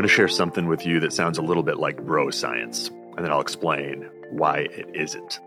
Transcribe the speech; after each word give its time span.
going 0.00 0.08
to 0.08 0.14
share 0.14 0.28
something 0.28 0.66
with 0.66 0.86
you 0.86 0.98
that 0.98 1.12
sounds 1.12 1.36
a 1.36 1.42
little 1.42 1.62
bit 1.62 1.76
like 1.76 2.02
bro 2.06 2.30
science, 2.30 2.88
and 2.88 3.18
then 3.18 3.30
I'll 3.30 3.42
explain 3.42 4.08
why 4.30 4.60
it 4.60 4.88
isn't. 4.94 5.38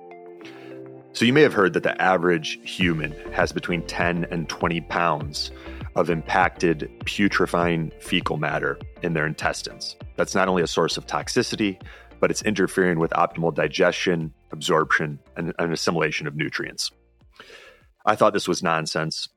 So, 1.13 1.25
you 1.25 1.33
may 1.33 1.41
have 1.41 1.53
heard 1.53 1.73
that 1.73 1.81
the 1.81 1.99
average 1.99 2.59
human 2.61 3.13
has 3.31 3.51
between 3.51 3.81
10 3.87 4.27
and 4.29 4.47
20 4.47 4.81
pounds 4.81 5.49
of 5.95 6.11
impacted 6.11 6.87
putrefying 7.03 7.91
fecal 7.99 8.37
matter 8.37 8.77
in 9.01 9.13
their 9.13 9.25
intestines. 9.25 9.95
That's 10.17 10.35
not 10.35 10.47
only 10.47 10.61
a 10.61 10.67
source 10.67 10.97
of 10.97 11.07
toxicity, 11.07 11.81
but 12.19 12.29
it's 12.29 12.43
interfering 12.43 12.99
with 12.99 13.09
optimal 13.09 13.55
digestion, 13.55 14.35
absorption, 14.51 15.17
and, 15.35 15.51
and 15.57 15.73
assimilation 15.73 16.27
of 16.27 16.35
nutrients. 16.35 16.91
I 18.05 18.15
thought 18.15 18.33
this 18.33 18.47
was 18.47 18.61
nonsense. 18.61 19.29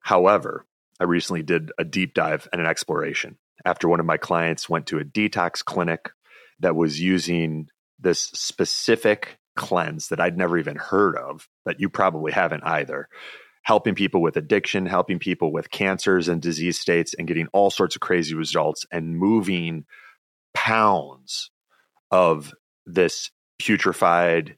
However, 0.00 0.64
I 0.98 1.04
recently 1.04 1.42
did 1.42 1.70
a 1.78 1.84
deep 1.84 2.14
dive 2.14 2.48
and 2.50 2.62
an 2.62 2.66
exploration 2.66 3.36
after 3.64 3.88
one 3.88 4.00
of 4.00 4.06
my 4.06 4.16
clients 4.16 4.68
went 4.68 4.86
to 4.86 4.98
a 4.98 5.04
detox 5.04 5.64
clinic 5.64 6.10
that 6.60 6.76
was 6.76 7.00
using 7.00 7.68
this 7.98 8.20
specific 8.20 9.38
cleanse 9.56 10.08
that 10.08 10.20
I'd 10.20 10.38
never 10.38 10.58
even 10.58 10.76
heard 10.76 11.16
of, 11.16 11.48
that 11.66 11.80
you 11.80 11.88
probably 11.88 12.32
haven't 12.32 12.64
either. 12.64 13.08
Helping 13.62 13.94
people 13.94 14.22
with 14.22 14.36
addiction, 14.36 14.86
helping 14.86 15.18
people 15.18 15.52
with 15.52 15.70
cancers 15.70 16.28
and 16.28 16.40
disease 16.40 16.78
states, 16.78 17.14
and 17.14 17.28
getting 17.28 17.48
all 17.52 17.70
sorts 17.70 17.96
of 17.96 18.00
crazy 18.00 18.34
results 18.34 18.86
and 18.90 19.18
moving 19.18 19.84
pounds 20.54 21.50
of 22.10 22.54
this 22.86 23.30
putrefied 23.60 24.54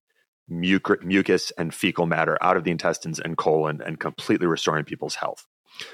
mucus 0.49 1.53
and 1.57 1.75
fecal 1.75 2.07
matter 2.07 2.37
out 2.41 2.57
of 2.57 2.65
the 2.65 2.71
intestines 2.71 3.19
and 3.19 3.37
colon 3.37 3.81
and 3.85 3.99
completely 3.99 4.47
restoring 4.47 4.85
people's 4.85 5.15
health. 5.15 5.47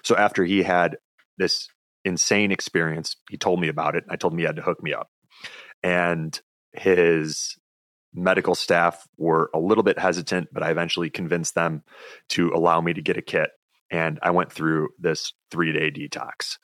So, 0.02 0.16
after 0.16 0.44
he 0.44 0.62
had 0.62 0.98
this 1.38 1.68
insane 2.06 2.52
experience. 2.52 3.16
He 3.28 3.36
told 3.36 3.60
me 3.60 3.68
about 3.68 3.96
it. 3.96 4.04
I 4.08 4.16
told 4.16 4.32
him 4.32 4.38
he 4.38 4.44
had 4.44 4.56
to 4.56 4.62
hook 4.62 4.82
me 4.82 4.94
up. 4.94 5.10
And 5.82 6.38
his 6.72 7.56
medical 8.14 8.54
staff 8.54 9.06
were 9.18 9.50
a 9.52 9.58
little 9.58 9.84
bit 9.84 9.98
hesitant, 9.98 10.48
but 10.52 10.62
I 10.62 10.70
eventually 10.70 11.10
convinced 11.10 11.54
them 11.54 11.82
to 12.30 12.50
allow 12.54 12.80
me 12.80 12.94
to 12.94 13.02
get 13.02 13.18
a 13.18 13.22
kit. 13.22 13.50
And 13.90 14.18
I 14.22 14.30
went 14.30 14.52
through 14.52 14.88
this 14.98 15.32
three 15.50 15.72
day 15.72 15.90
detox. 15.90 16.56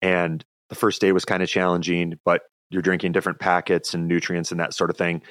And 0.00 0.44
the 0.68 0.74
first 0.74 1.00
day 1.00 1.12
was 1.12 1.24
kind 1.24 1.42
of 1.42 1.48
challenging, 1.48 2.14
but 2.24 2.42
you're 2.70 2.82
drinking 2.82 3.12
different 3.12 3.38
packets 3.38 3.94
and 3.94 4.08
nutrients 4.08 4.50
and 4.50 4.60
that 4.60 4.74
sort 4.74 4.90
of 4.90 4.96
thing. 4.96 5.22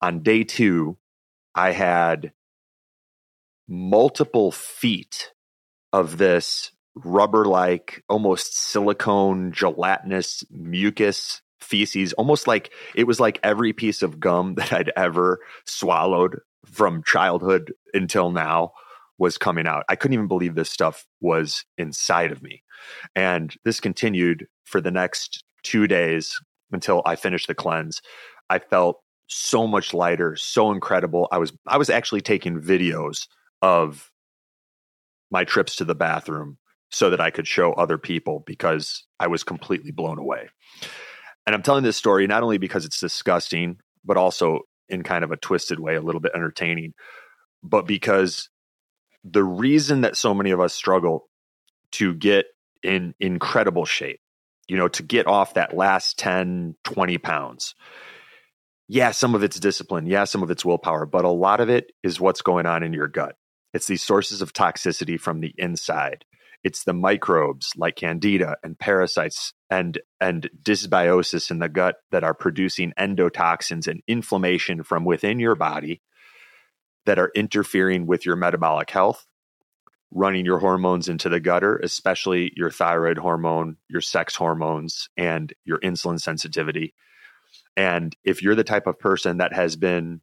On 0.00 0.22
day 0.22 0.44
two, 0.44 0.98
I 1.54 1.72
had 1.72 2.32
multiple 3.68 4.52
feet 4.52 5.32
of 5.92 6.18
this 6.18 6.70
rubber 6.96 7.44
like, 7.44 8.02
almost 8.08 8.56
silicone, 8.56 9.52
gelatinous 9.52 10.44
mucus 10.50 11.42
feces, 11.60 12.12
almost 12.14 12.46
like 12.46 12.72
it 12.94 13.06
was 13.06 13.18
like 13.18 13.40
every 13.42 13.72
piece 13.72 14.02
of 14.02 14.20
gum 14.20 14.54
that 14.56 14.72
I'd 14.72 14.92
ever 14.96 15.40
swallowed 15.66 16.40
from 16.66 17.02
childhood 17.02 17.72
until 17.92 18.30
now 18.30 18.72
was 19.18 19.38
coming 19.38 19.66
out. 19.66 19.84
I 19.88 19.96
couldn't 19.96 20.14
even 20.14 20.28
believe 20.28 20.54
this 20.54 20.70
stuff 20.70 21.06
was 21.20 21.64
inside 21.78 22.32
of 22.32 22.42
me. 22.42 22.62
And 23.14 23.54
this 23.64 23.80
continued 23.80 24.46
for 24.64 24.80
the 24.80 24.90
next 24.90 25.44
two 25.62 25.86
days 25.86 26.38
until 26.72 27.02
I 27.06 27.16
finished 27.16 27.46
the 27.46 27.54
cleanse. 27.54 28.02
I 28.50 28.58
felt 28.58 29.00
so 29.26 29.66
much 29.66 29.94
lighter, 29.94 30.36
so 30.36 30.72
incredible. 30.72 31.28
I 31.30 31.38
was 31.38 31.52
I 31.66 31.78
was 31.78 31.90
actually 31.90 32.20
taking 32.20 32.60
videos 32.60 33.26
of 33.62 34.10
my 35.30 35.44
trips 35.44 35.76
to 35.76 35.84
the 35.84 35.94
bathroom 35.94 36.58
so 36.94 37.10
that 37.10 37.20
I 37.20 37.30
could 37.30 37.48
show 37.48 37.72
other 37.72 37.98
people 37.98 38.44
because 38.46 39.04
I 39.18 39.26
was 39.26 39.42
completely 39.42 39.90
blown 39.90 40.18
away. 40.18 40.48
And 41.44 41.54
I'm 41.54 41.62
telling 41.62 41.82
this 41.82 41.96
story 41.96 42.28
not 42.28 42.44
only 42.44 42.56
because 42.56 42.84
it's 42.84 43.00
disgusting, 43.00 43.78
but 44.04 44.16
also 44.16 44.60
in 44.88 45.02
kind 45.02 45.24
of 45.24 45.32
a 45.32 45.36
twisted 45.36 45.80
way, 45.80 45.96
a 45.96 46.00
little 46.00 46.20
bit 46.20 46.32
entertaining, 46.36 46.94
but 47.64 47.84
because 47.86 48.48
the 49.24 49.42
reason 49.42 50.02
that 50.02 50.16
so 50.16 50.34
many 50.34 50.52
of 50.52 50.60
us 50.60 50.72
struggle 50.72 51.28
to 51.92 52.14
get 52.14 52.46
in 52.84 53.14
incredible 53.18 53.84
shape, 53.84 54.20
you 54.68 54.76
know, 54.76 54.88
to 54.88 55.02
get 55.02 55.26
off 55.26 55.54
that 55.54 55.76
last 55.76 56.16
10, 56.18 56.76
20 56.84 57.18
pounds. 57.18 57.74
Yeah, 58.86 59.10
some 59.10 59.34
of 59.34 59.42
it's 59.42 59.58
discipline. 59.58 60.06
Yeah, 60.06 60.24
some 60.24 60.42
of 60.42 60.50
it's 60.50 60.64
willpower, 60.64 61.06
but 61.06 61.24
a 61.24 61.30
lot 61.30 61.60
of 61.60 61.70
it 61.70 61.90
is 62.04 62.20
what's 62.20 62.42
going 62.42 62.66
on 62.66 62.82
in 62.84 62.92
your 62.92 63.08
gut. 63.08 63.34
It's 63.72 63.86
these 63.86 64.02
sources 64.02 64.42
of 64.42 64.52
toxicity 64.52 65.18
from 65.18 65.40
the 65.40 65.54
inside 65.56 66.24
it's 66.64 66.84
the 66.84 66.94
microbes 66.94 67.72
like 67.76 67.96
candida 67.96 68.56
and 68.64 68.78
parasites 68.78 69.52
and 69.70 70.00
and 70.20 70.48
dysbiosis 70.62 71.50
in 71.50 71.58
the 71.58 71.68
gut 71.68 71.96
that 72.10 72.24
are 72.24 72.34
producing 72.34 72.92
endotoxins 72.98 73.86
and 73.86 74.02
inflammation 74.08 74.82
from 74.82 75.04
within 75.04 75.38
your 75.38 75.54
body 75.54 76.00
that 77.06 77.18
are 77.18 77.30
interfering 77.36 78.06
with 78.06 78.26
your 78.26 78.36
metabolic 78.36 78.90
health 78.90 79.26
running 80.10 80.44
your 80.44 80.58
hormones 80.58 81.08
into 81.08 81.28
the 81.28 81.40
gutter 81.40 81.76
especially 81.76 82.52
your 82.56 82.70
thyroid 82.70 83.18
hormone 83.18 83.76
your 83.88 84.00
sex 84.00 84.34
hormones 84.34 85.08
and 85.16 85.52
your 85.64 85.78
insulin 85.80 86.20
sensitivity. 86.20 86.94
And 87.76 88.14
if 88.24 88.42
you're 88.42 88.54
the 88.54 88.64
type 88.64 88.86
of 88.86 88.98
person 88.98 89.38
that 89.38 89.52
has 89.52 89.76
been 89.76 90.20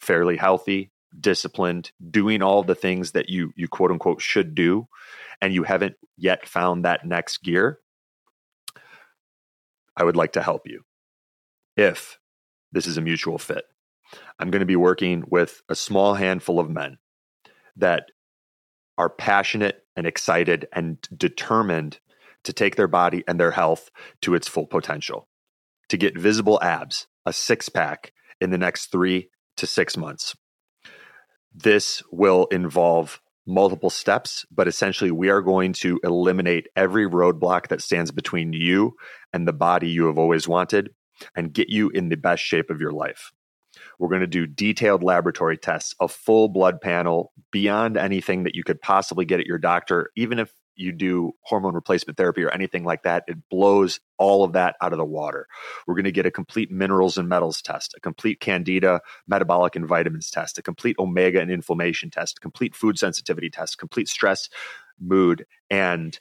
fairly 0.00 0.36
healthy 0.36 0.90
disciplined, 1.20 1.92
doing 2.10 2.42
all 2.42 2.62
the 2.62 2.74
things 2.74 3.12
that 3.12 3.28
you 3.28 3.52
you 3.56 3.68
quote 3.68 3.90
unquote 3.90 4.20
should 4.20 4.54
do, 4.54 4.88
and 5.40 5.54
you 5.54 5.62
haven't 5.62 5.96
yet 6.16 6.46
found 6.46 6.84
that 6.84 7.06
next 7.06 7.42
gear, 7.42 7.78
I 9.96 10.04
would 10.04 10.16
like 10.16 10.32
to 10.32 10.42
help 10.42 10.62
you. 10.66 10.82
If 11.76 12.18
this 12.72 12.86
is 12.86 12.96
a 12.96 13.02
mutual 13.02 13.38
fit, 13.38 13.64
I'm 14.38 14.50
going 14.50 14.60
to 14.60 14.66
be 14.66 14.76
working 14.76 15.24
with 15.28 15.62
a 15.68 15.74
small 15.74 16.14
handful 16.14 16.60
of 16.60 16.70
men 16.70 16.98
that 17.76 18.10
are 18.96 19.10
passionate 19.10 19.84
and 19.96 20.06
excited 20.06 20.68
and 20.72 20.98
determined 21.16 21.98
to 22.44 22.52
take 22.52 22.76
their 22.76 22.88
body 22.88 23.24
and 23.26 23.40
their 23.40 23.50
health 23.50 23.90
to 24.22 24.34
its 24.34 24.46
full 24.46 24.66
potential, 24.66 25.28
to 25.88 25.96
get 25.96 26.18
visible 26.18 26.60
abs, 26.62 27.06
a 27.26 27.32
six 27.32 27.68
pack 27.68 28.12
in 28.40 28.50
the 28.50 28.58
next 28.58 28.92
three 28.92 29.30
to 29.56 29.66
six 29.66 29.96
months. 29.96 30.36
This 31.54 32.02
will 32.10 32.46
involve 32.46 33.20
multiple 33.46 33.90
steps, 33.90 34.44
but 34.50 34.66
essentially, 34.66 35.10
we 35.10 35.28
are 35.28 35.42
going 35.42 35.72
to 35.74 36.00
eliminate 36.02 36.66
every 36.74 37.08
roadblock 37.08 37.68
that 37.68 37.82
stands 37.82 38.10
between 38.10 38.52
you 38.52 38.96
and 39.32 39.46
the 39.46 39.52
body 39.52 39.88
you 39.88 40.06
have 40.06 40.18
always 40.18 40.48
wanted 40.48 40.90
and 41.36 41.52
get 41.52 41.68
you 41.68 41.90
in 41.90 42.08
the 42.08 42.16
best 42.16 42.42
shape 42.42 42.70
of 42.70 42.80
your 42.80 42.92
life. 42.92 43.32
We're 43.98 44.08
going 44.08 44.20
to 44.22 44.26
do 44.26 44.46
detailed 44.46 45.02
laboratory 45.02 45.56
tests, 45.56 45.94
a 46.00 46.08
full 46.08 46.48
blood 46.48 46.80
panel 46.80 47.32
beyond 47.50 47.96
anything 47.96 48.44
that 48.44 48.54
you 48.54 48.64
could 48.64 48.80
possibly 48.80 49.24
get 49.24 49.40
at 49.40 49.46
your 49.46 49.58
doctor, 49.58 50.10
even 50.16 50.38
if 50.38 50.52
you 50.76 50.92
do 50.92 51.32
hormone 51.42 51.74
replacement 51.74 52.16
therapy 52.16 52.42
or 52.42 52.50
anything 52.50 52.84
like 52.84 53.02
that, 53.02 53.24
it 53.26 53.38
blows 53.50 54.00
all 54.18 54.44
of 54.44 54.52
that 54.52 54.76
out 54.80 54.92
of 54.92 54.98
the 54.98 55.04
water. 55.04 55.46
We're 55.86 55.94
going 55.94 56.04
to 56.04 56.12
get 56.12 56.26
a 56.26 56.30
complete 56.30 56.70
minerals 56.70 57.18
and 57.18 57.28
metals 57.28 57.62
test, 57.62 57.94
a 57.96 58.00
complete 58.00 58.40
candida 58.40 59.00
metabolic 59.26 59.76
and 59.76 59.86
vitamins 59.86 60.30
test, 60.30 60.58
a 60.58 60.62
complete 60.62 60.96
omega 60.98 61.40
and 61.40 61.50
inflammation 61.50 62.10
test, 62.10 62.38
a 62.38 62.40
complete 62.40 62.74
food 62.74 62.98
sensitivity 62.98 63.50
test, 63.50 63.78
complete 63.78 64.08
stress, 64.08 64.48
mood, 65.00 65.46
and 65.70 66.18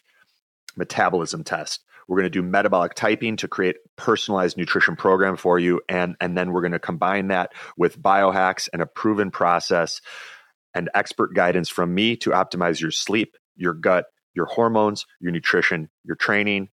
metabolism 0.76 1.44
test. 1.44 1.84
We're 2.08 2.18
going 2.18 2.32
to 2.32 2.42
do 2.42 2.44
metabolic 2.44 2.96
typing 2.96 3.38
to 3.38 3.48
create 3.48 3.78
personalized 3.96 4.58
nutrition 4.58 4.96
program 4.96 5.38
for 5.38 5.58
you 5.58 5.82
and 5.88 6.16
and 6.20 6.38
then 6.38 6.52
we're 6.52 6.62
going 6.62 6.74
to 6.74 6.80
combine 6.80 7.30
that 7.30 7.54
with 7.78 8.02
biohacks 8.02 8.68
and 8.74 8.82
a 8.82 8.86
proven 8.86 9.32
process 9.32 10.02
and 10.74 10.90
expert 10.94 11.34
guidance 11.34 11.70
from 11.70 11.94
me 11.94 12.16
to 12.18 12.32
optimize 12.32 12.82
your 12.82 12.92
sleep, 12.92 13.38
your 13.56 13.74
gut, 13.74 14.06
your 14.34 14.46
hormones, 14.46 15.06
your 15.20 15.32
nutrition, 15.32 15.90
your 16.04 16.16
training. 16.16 16.70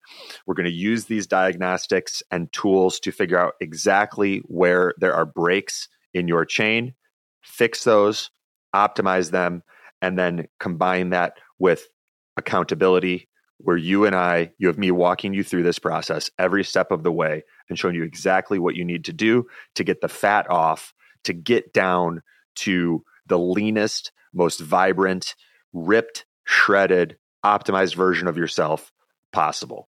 We're 0.46 0.54
going 0.54 0.66
to 0.66 0.72
use 0.72 1.04
these 1.04 1.26
diagnostics 1.26 2.22
and 2.30 2.52
tools 2.52 3.00
to 3.00 3.12
figure 3.12 3.38
out 3.38 3.54
exactly 3.60 4.38
where 4.46 4.94
there 4.98 5.14
are 5.14 5.26
breaks 5.26 5.88
in 6.14 6.28
your 6.28 6.44
chain, 6.44 6.94
fix 7.42 7.84
those, 7.84 8.30
optimize 8.74 9.30
them, 9.30 9.62
and 10.02 10.18
then 10.18 10.48
combine 10.58 11.10
that 11.10 11.34
with 11.58 11.88
accountability, 12.36 13.28
where 13.58 13.76
you 13.76 14.06
and 14.06 14.16
I, 14.16 14.52
you 14.58 14.68
have 14.68 14.78
me 14.78 14.90
walking 14.90 15.34
you 15.34 15.44
through 15.44 15.64
this 15.64 15.78
process 15.78 16.30
every 16.38 16.64
step 16.64 16.90
of 16.90 17.02
the 17.02 17.12
way 17.12 17.44
and 17.68 17.78
showing 17.78 17.94
you 17.94 18.02
exactly 18.02 18.58
what 18.58 18.74
you 18.74 18.84
need 18.84 19.04
to 19.04 19.12
do 19.12 19.46
to 19.74 19.84
get 19.84 20.00
the 20.00 20.08
fat 20.08 20.48
off, 20.50 20.94
to 21.24 21.34
get 21.34 21.74
down 21.74 22.22
to 22.56 23.04
the 23.26 23.38
leanest, 23.38 24.12
most 24.32 24.60
vibrant, 24.60 25.34
ripped, 25.74 26.24
shredded, 26.44 27.18
optimized 27.44 27.94
version 27.94 28.28
of 28.28 28.36
yourself 28.36 28.92
possible. 29.32 29.88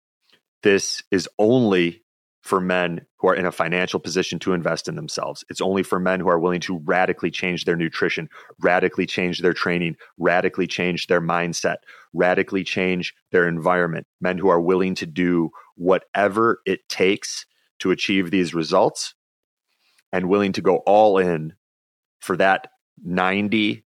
This 0.64 1.04
is 1.12 1.28
only 1.40 2.04
for 2.42 2.60
men 2.60 3.06
who 3.20 3.28
are 3.28 3.36
in 3.36 3.46
a 3.46 3.52
financial 3.52 4.00
position 4.00 4.40
to 4.40 4.54
invest 4.54 4.88
in 4.88 4.96
themselves. 4.96 5.46
It's 5.50 5.62
only 5.62 5.84
for 5.84 6.00
men 6.00 6.20
who 6.20 6.28
are 6.28 6.40
willing 6.40 6.62
to 6.62 6.80
radically 6.80 7.30
change 7.30 7.66
their 7.66 7.76
nutrition, 7.76 8.30
radically 8.60 9.06
change 9.06 9.40
their 9.40 9.54
training, 9.54 9.96
radically 10.18 10.66
change 10.66 11.08
their 11.08 11.22
mindset, 11.22 11.78
radically 12.14 12.64
change 12.64 13.14
their 13.32 13.48
environment. 13.48 14.08
Men 14.20 14.40
who 14.40 14.50
are 14.50 14.60
willing 14.60 14.96
to 14.96 15.06
do 15.06 15.52
whatever 15.76 16.62
it 16.66 16.88
takes 16.90 17.46
to 17.80 17.92
achieve 17.92 18.32
these 18.32 18.54
results 18.54 19.14
and 20.12 20.28
willing 20.28 20.54
to 20.54 20.62
go 20.62 20.78
all 20.78 21.18
in 21.18 21.54
for 22.20 22.38
that 22.38 22.68
90 23.04 23.86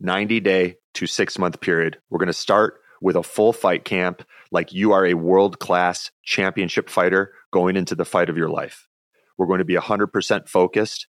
90 0.00 0.40
day 0.40 0.74
to 0.94 1.06
6 1.06 1.38
month 1.38 1.60
period. 1.60 1.98
We're 2.10 2.18
going 2.18 2.26
to 2.26 2.32
start 2.32 2.81
with 3.02 3.16
a 3.16 3.22
full 3.22 3.52
fight 3.52 3.84
camp 3.84 4.24
like 4.50 4.72
you 4.72 4.92
are 4.92 5.04
a 5.04 5.14
world 5.14 5.58
class 5.58 6.10
championship 6.22 6.88
fighter 6.88 7.32
going 7.50 7.76
into 7.76 7.94
the 7.94 8.04
fight 8.04 8.30
of 8.30 8.36
your 8.36 8.48
life. 8.48 8.88
We're 9.36 9.46
going 9.46 9.58
to 9.58 9.64
be 9.64 9.74
100% 9.74 10.48
focused, 10.48 11.08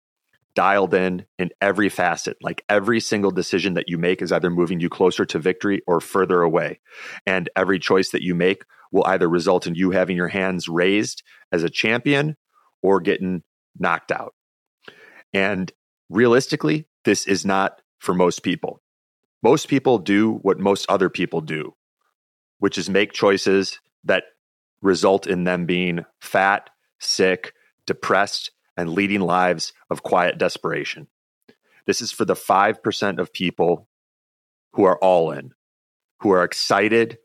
dialed 0.55 0.93
in 0.93 1.25
in 1.37 1.51
every 1.61 1.89
facet. 1.89 2.37
Like 2.41 2.63
every 2.67 2.99
single 2.99 3.31
decision 3.31 3.75
that 3.75 3.87
you 3.87 3.97
make 3.97 4.21
is 4.21 4.31
either 4.31 4.49
moving 4.49 4.79
you 4.79 4.89
closer 4.89 5.25
to 5.25 5.39
victory 5.39 5.81
or 5.85 6.01
further 6.01 6.41
away. 6.41 6.79
And 7.25 7.49
every 7.55 7.77
choice 7.77 8.09
that 8.11 8.23
you 8.23 8.33
make 8.33 8.63
will 8.91 9.05
either 9.05 9.29
result 9.29 9.67
in 9.67 9.75
you 9.75 9.91
having 9.91 10.15
your 10.15 10.29
hands 10.29 10.67
raised 10.67 11.23
as 11.51 11.63
a 11.63 11.69
champion 11.69 12.37
or 12.81 12.99
getting 12.99 13.43
knocked 13.77 14.11
out. 14.11 14.33
And 15.33 15.71
realistically, 16.09 16.87
this 17.03 17.27
is 17.27 17.45
not 17.45 17.81
for 17.99 18.13
most 18.13 18.41
people. 18.41 18.81
Most 19.45 19.68
people 19.68 20.00
do 20.00 20.39
what 20.42 20.57
most 20.57 20.88
other 20.89 21.07
people 21.07 21.39
do, 21.39 21.75
which 22.57 22.80
is 22.80 22.89
make 22.89 23.13
choices 23.13 23.80
that 24.03 24.24
result 24.81 25.27
in 25.27 25.44
them 25.44 25.68
being 25.68 26.03
fat, 26.19 26.71
sick, 26.97 27.53
depressed, 27.86 28.50
and 28.75 28.89
leading 28.89 29.21
lives 29.21 29.71
of 29.92 30.01
quiet 30.01 30.39
desperation. 30.39 31.06
This 31.86 32.01
is 32.01 32.12
for 32.12 32.25
the 32.25 32.33
5% 32.33 33.19
of 33.19 33.33
people 33.33 33.88
who 34.74 34.83
are 34.83 34.97
all 34.97 35.30
in, 35.30 35.51
who 36.21 36.31
are 36.31 36.44
excited 36.44 37.19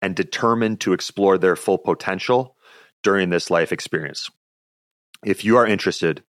and 0.00 0.16
determined 0.16 0.80
to 0.80 0.94
explore 0.94 1.36
their 1.36 1.56
full 1.56 1.76
potential 1.76 2.56
during 3.02 3.28
this 3.28 3.50
life 3.50 3.70
experience. 3.70 4.30
If 5.26 5.44
you 5.44 5.58
are 5.58 5.66
interested 5.66 6.24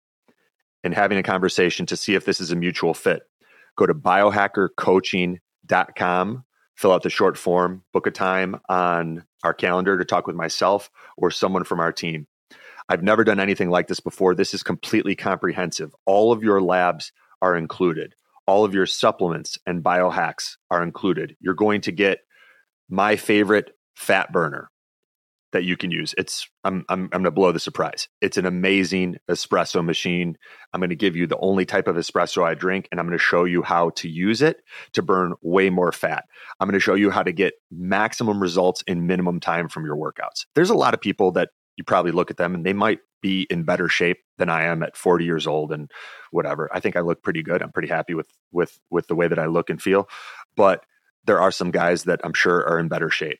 in 0.84 0.92
having 0.92 1.18
a 1.18 1.24
conversation 1.24 1.86
to 1.86 1.96
see 1.96 2.16
if 2.16 2.26
this 2.26 2.42
is 2.42 2.52
a 2.52 2.56
mutual 2.58 2.94
fit, 2.94 3.22
go 3.78 3.86
to 3.86 3.94
biohackercoaching.com, 3.94 6.44
fill 6.76 6.92
out 6.92 7.04
the 7.04 7.10
short 7.10 7.38
form, 7.38 7.84
book 7.94 8.08
a 8.08 8.12
time 8.12 8.60
on 8.68 9.24
our 9.44 9.54
calendar 9.54 9.98
to 9.98 10.06
talk 10.06 10.28
with 10.28 10.36
myself 10.36 10.90
or 11.16 11.32
someone 11.32 11.64
from 11.64 11.80
our 11.80 11.94
team. 11.94 12.28
I've 12.90 13.04
never 13.04 13.24
done 13.24 13.40
anything 13.40 13.70
like 13.70 13.88
this 13.88 14.00
before. 14.00 14.36
This 14.36 14.54
is 14.54 14.64
completely 14.64 15.16
comprehensive. 15.16 15.96
All 16.06 16.32
of 16.32 16.44
your 16.44 16.62
labs 16.62 17.12
are 17.42 17.56
included. 17.56 18.16
All 18.46 18.66
of 18.66 18.74
your 18.74 18.86
supplements 18.86 19.58
and 19.66 19.84
biohacks 19.84 20.56
are 20.72 20.82
included. 20.82 21.36
You're 21.40 21.54
going 21.54 21.82
to 21.82 21.92
get 21.92 22.20
my 22.90 23.18
favorite 23.18 23.76
fat 23.96 24.32
burner 24.32 24.72
that 25.58 25.64
you 25.64 25.76
can 25.76 25.90
use. 25.90 26.14
It's 26.20 26.48
I'm 26.64 26.86
I'm 26.88 27.06
I'm 27.06 27.10
going 27.10 27.24
to 27.24 27.32
blow 27.32 27.52
the 27.52 27.60
surprise. 27.60 28.08
It's 28.22 28.38
an 28.38 28.46
amazing 28.46 29.18
espresso 29.28 29.84
machine. 29.84 30.38
I'm 30.72 30.80
going 30.80 30.92
to 30.92 30.96
give 30.96 31.16
you 31.16 31.26
the 31.26 31.40
only 31.40 31.66
type 31.66 31.88
of 31.88 31.96
espresso 31.96 32.44
I 32.44 32.54
drink 32.54 32.88
and 32.92 33.00
I'm 33.00 33.08
going 33.08 33.18
to 33.18 33.24
show 33.24 33.44
you 33.44 33.64
how 33.64 33.90
to 33.96 34.08
use 34.08 34.44
it 34.44 34.62
to 34.94 35.02
burn 35.02 35.34
way 35.42 35.72
more 35.72 35.92
fat. 35.92 36.26
I'm 36.60 36.68
going 36.68 36.80
to 36.80 36.80
show 36.80 36.94
you 36.94 37.10
how 37.10 37.24
to 37.24 37.32
get 37.32 37.56
maximum 37.72 38.40
results 38.40 38.84
in 38.86 39.08
minimum 39.08 39.40
time 39.40 39.68
from 39.68 39.84
your 39.84 39.96
workouts. 39.96 40.46
There's 40.54 40.70
a 40.70 40.76
lot 40.76 40.94
of 40.94 41.02
people 41.02 41.32
that 41.32 41.50
you 41.76 41.84
probably 41.84 42.12
look 42.12 42.30
at 42.30 42.38
them 42.38 42.54
and 42.54 42.64
they 42.64 42.74
might 42.74 43.00
be 43.24 43.48
in 43.50 43.64
better 43.64 43.90
shape 43.90 44.20
than 44.38 44.50
I 44.50 44.66
am 44.66 44.84
at 44.84 44.96
40 44.96 45.26
years 45.26 45.48
old 45.48 45.72
and 45.72 45.90
whatever. 46.30 46.70
I 46.72 46.82
think 46.82 46.96
I 46.96 47.00
look 47.00 47.24
pretty 47.24 47.42
good. 47.42 47.64
I'm 47.64 47.72
pretty 47.72 47.88
happy 47.88 48.14
with 48.14 48.30
with 48.52 48.78
with 48.92 49.08
the 49.08 49.16
way 49.16 49.28
that 49.28 49.40
I 49.40 49.48
look 49.48 49.72
and 49.72 49.82
feel. 49.82 50.08
But 50.56 50.86
there 51.26 51.42
are 51.42 51.52
some 51.52 51.72
guys 51.72 52.04
that 52.04 52.22
I'm 52.24 52.34
sure 52.34 52.64
are 52.68 52.78
in 52.78 52.90
better 52.90 53.10
shape. 53.10 53.40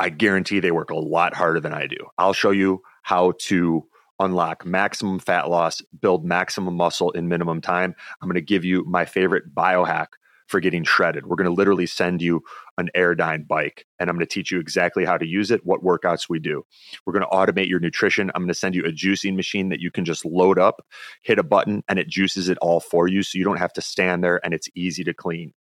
I 0.00 0.08
guarantee 0.08 0.60
they 0.60 0.70
work 0.70 0.90
a 0.90 0.96
lot 0.96 1.34
harder 1.34 1.60
than 1.60 1.74
I 1.74 1.86
do. 1.86 1.98
I'll 2.16 2.32
show 2.32 2.50
you 2.50 2.80
how 3.02 3.34
to 3.42 3.86
unlock 4.18 4.64
maximum 4.64 5.18
fat 5.18 5.50
loss, 5.50 5.82
build 6.00 6.24
maximum 6.24 6.74
muscle 6.74 7.10
in 7.10 7.28
minimum 7.28 7.60
time. 7.60 7.94
I'm 8.20 8.28
going 8.28 8.34
to 8.34 8.40
give 8.40 8.64
you 8.64 8.82
my 8.86 9.04
favorite 9.04 9.54
biohack 9.54 10.06
for 10.46 10.58
getting 10.58 10.84
shredded. 10.84 11.26
We're 11.26 11.36
going 11.36 11.50
to 11.50 11.54
literally 11.54 11.86
send 11.86 12.22
you 12.22 12.40
an 12.78 12.88
Airdyne 12.96 13.46
bike 13.46 13.86
and 13.98 14.10
I'm 14.10 14.16
going 14.16 14.26
to 14.26 14.34
teach 14.34 14.50
you 14.50 14.58
exactly 14.58 15.04
how 15.04 15.16
to 15.16 15.26
use 15.26 15.50
it, 15.50 15.64
what 15.64 15.84
workouts 15.84 16.28
we 16.28 16.38
do. 16.38 16.64
We're 17.06 17.12
going 17.12 17.24
to 17.24 17.28
automate 17.28 17.68
your 17.68 17.78
nutrition. 17.78 18.30
I'm 18.34 18.42
going 18.42 18.48
to 18.48 18.54
send 18.54 18.74
you 18.74 18.84
a 18.84 18.92
juicing 18.92 19.36
machine 19.36 19.68
that 19.68 19.80
you 19.80 19.90
can 19.90 20.04
just 20.04 20.24
load 20.24 20.58
up, 20.58 20.84
hit 21.22 21.38
a 21.38 21.44
button, 21.44 21.84
and 21.88 21.98
it 21.98 22.08
juices 22.08 22.48
it 22.48 22.58
all 22.62 22.80
for 22.80 23.06
you 23.06 23.22
so 23.22 23.38
you 23.38 23.44
don't 23.44 23.58
have 23.58 23.72
to 23.74 23.82
stand 23.82 24.24
there 24.24 24.40
and 24.44 24.54
it's 24.54 24.68
easy 24.74 25.04
to 25.04 25.14
clean. 25.14 25.52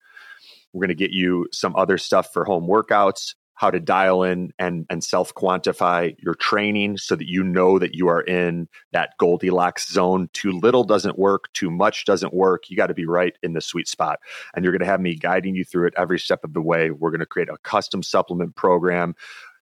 We're 0.74 0.82
going 0.82 0.96
to 0.96 0.96
get 0.96 1.12
you 1.12 1.48
some 1.52 1.76
other 1.76 1.98
stuff 1.98 2.32
for 2.34 2.46
home 2.46 2.68
workouts, 2.68 3.36
how 3.60 3.70
to 3.70 3.80
dial 3.82 4.24
in 4.24 4.54
and, 4.58 4.86
and 4.90 5.04
self 5.04 5.34
quantify 5.36 6.16
your 6.18 6.34
training 6.34 6.96
so 6.96 7.14
that 7.14 7.28
you 7.28 7.44
know 7.44 7.78
that 7.78 7.94
you 7.94 8.08
are 8.08 8.22
in 8.22 8.70
that 8.94 9.10
Goldilocks 9.20 9.92
zone. 9.92 10.30
Too 10.32 10.54
little 10.54 10.86
doesn't 10.86 11.20
work, 11.20 11.52
too 11.54 11.70
much 11.70 12.06
doesn't 12.06 12.34
work. 12.34 12.70
You 12.70 12.78
got 12.78 12.88
to 12.88 12.94
be 12.94 13.06
right 13.06 13.38
in 13.44 13.52
the 13.52 13.60
sweet 13.60 13.90
spot. 13.90 14.20
And 14.56 14.64
you're 14.64 14.72
going 14.72 14.80
to 14.80 14.86
have 14.86 15.02
me 15.02 15.14
guiding 15.14 15.56
you 15.56 15.66
through 15.66 15.88
it 15.88 15.94
every 15.98 16.20
step 16.20 16.46
of 16.46 16.54
the 16.54 16.62
way. 16.62 16.90
We're 16.90 17.12
going 17.12 17.20
to 17.20 17.26
create 17.26 17.50
a 17.50 17.58
custom 17.58 18.02
supplement 18.02 18.56
program. 18.56 19.14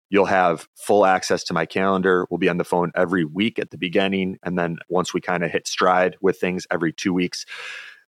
You'll 0.09 0.25
have 0.25 0.67
full 0.75 1.05
access 1.05 1.43
to 1.43 1.53
my 1.53 1.67
calendar. 1.67 2.25
We'll 2.31 2.39
be 2.39 2.49
on 2.49 2.57
the 2.57 2.63
phone 2.63 2.91
every 2.95 3.25
week 3.25 3.59
at 3.59 3.69
the 3.69 3.77
beginning. 3.77 4.39
And 4.41 4.57
then 4.57 4.77
once 4.89 5.13
we 5.13 5.21
kind 5.21 5.43
of 5.43 5.51
hit 5.51 5.67
stride 5.67 6.17
with 6.19 6.39
things 6.39 6.65
every 6.71 6.93
two 6.93 7.13
weeks, 7.13 7.45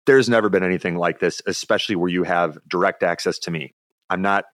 there's 0.07 0.31
never 0.31 0.49
been 0.49 0.65
anything 0.65 0.97
like 0.97 1.19
this, 1.19 1.43
especially 1.47 1.97
where 1.97 2.09
you 2.09 2.23
have 2.23 2.57
direct 2.67 3.03
access 3.03 3.39
to 3.41 3.51
me. 3.51 3.75
I'm 4.09 4.23
not 4.23 4.45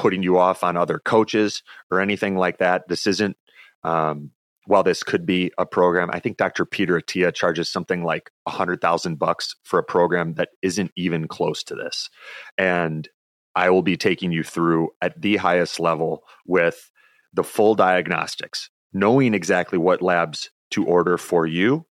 putting 0.00 0.22
you 0.22 0.38
off 0.38 0.64
on 0.64 0.78
other 0.78 0.98
coaches 0.98 1.62
or 1.90 2.00
anything 2.00 2.34
like 2.34 2.56
that. 2.56 2.88
This 2.88 3.06
isn't, 3.06 3.36
um, 3.84 4.30
while 4.64 4.82
this 4.82 5.02
could 5.02 5.26
be 5.26 5.52
a 5.58 5.66
program, 5.66 6.08
I 6.10 6.20
think 6.20 6.38
Dr. 6.38 6.64
Peter 6.64 6.98
Attia 6.98 7.34
charges 7.34 7.68
something 7.68 8.02
like 8.02 8.30
a 8.46 8.50
hundred 8.50 8.80
thousand 8.80 9.18
bucks 9.18 9.56
for 9.62 9.78
a 9.78 9.84
program 9.84 10.34
that 10.34 10.48
isn't 10.62 10.90
even 10.96 11.28
close 11.28 11.62
to 11.64 11.74
this. 11.74 12.08
And 12.56 13.06
I 13.54 13.68
will 13.68 13.82
be 13.82 13.98
taking 13.98 14.32
you 14.32 14.42
through 14.42 14.88
at 15.02 15.20
the 15.20 15.36
highest 15.36 15.78
level 15.78 16.24
with 16.46 16.90
the 17.34 17.44
full 17.44 17.74
diagnostics, 17.74 18.70
knowing 18.94 19.34
exactly 19.34 19.76
what 19.76 20.00
labs 20.00 20.48
to 20.70 20.86
order 20.86 21.18
for 21.18 21.46
you, 21.46 21.84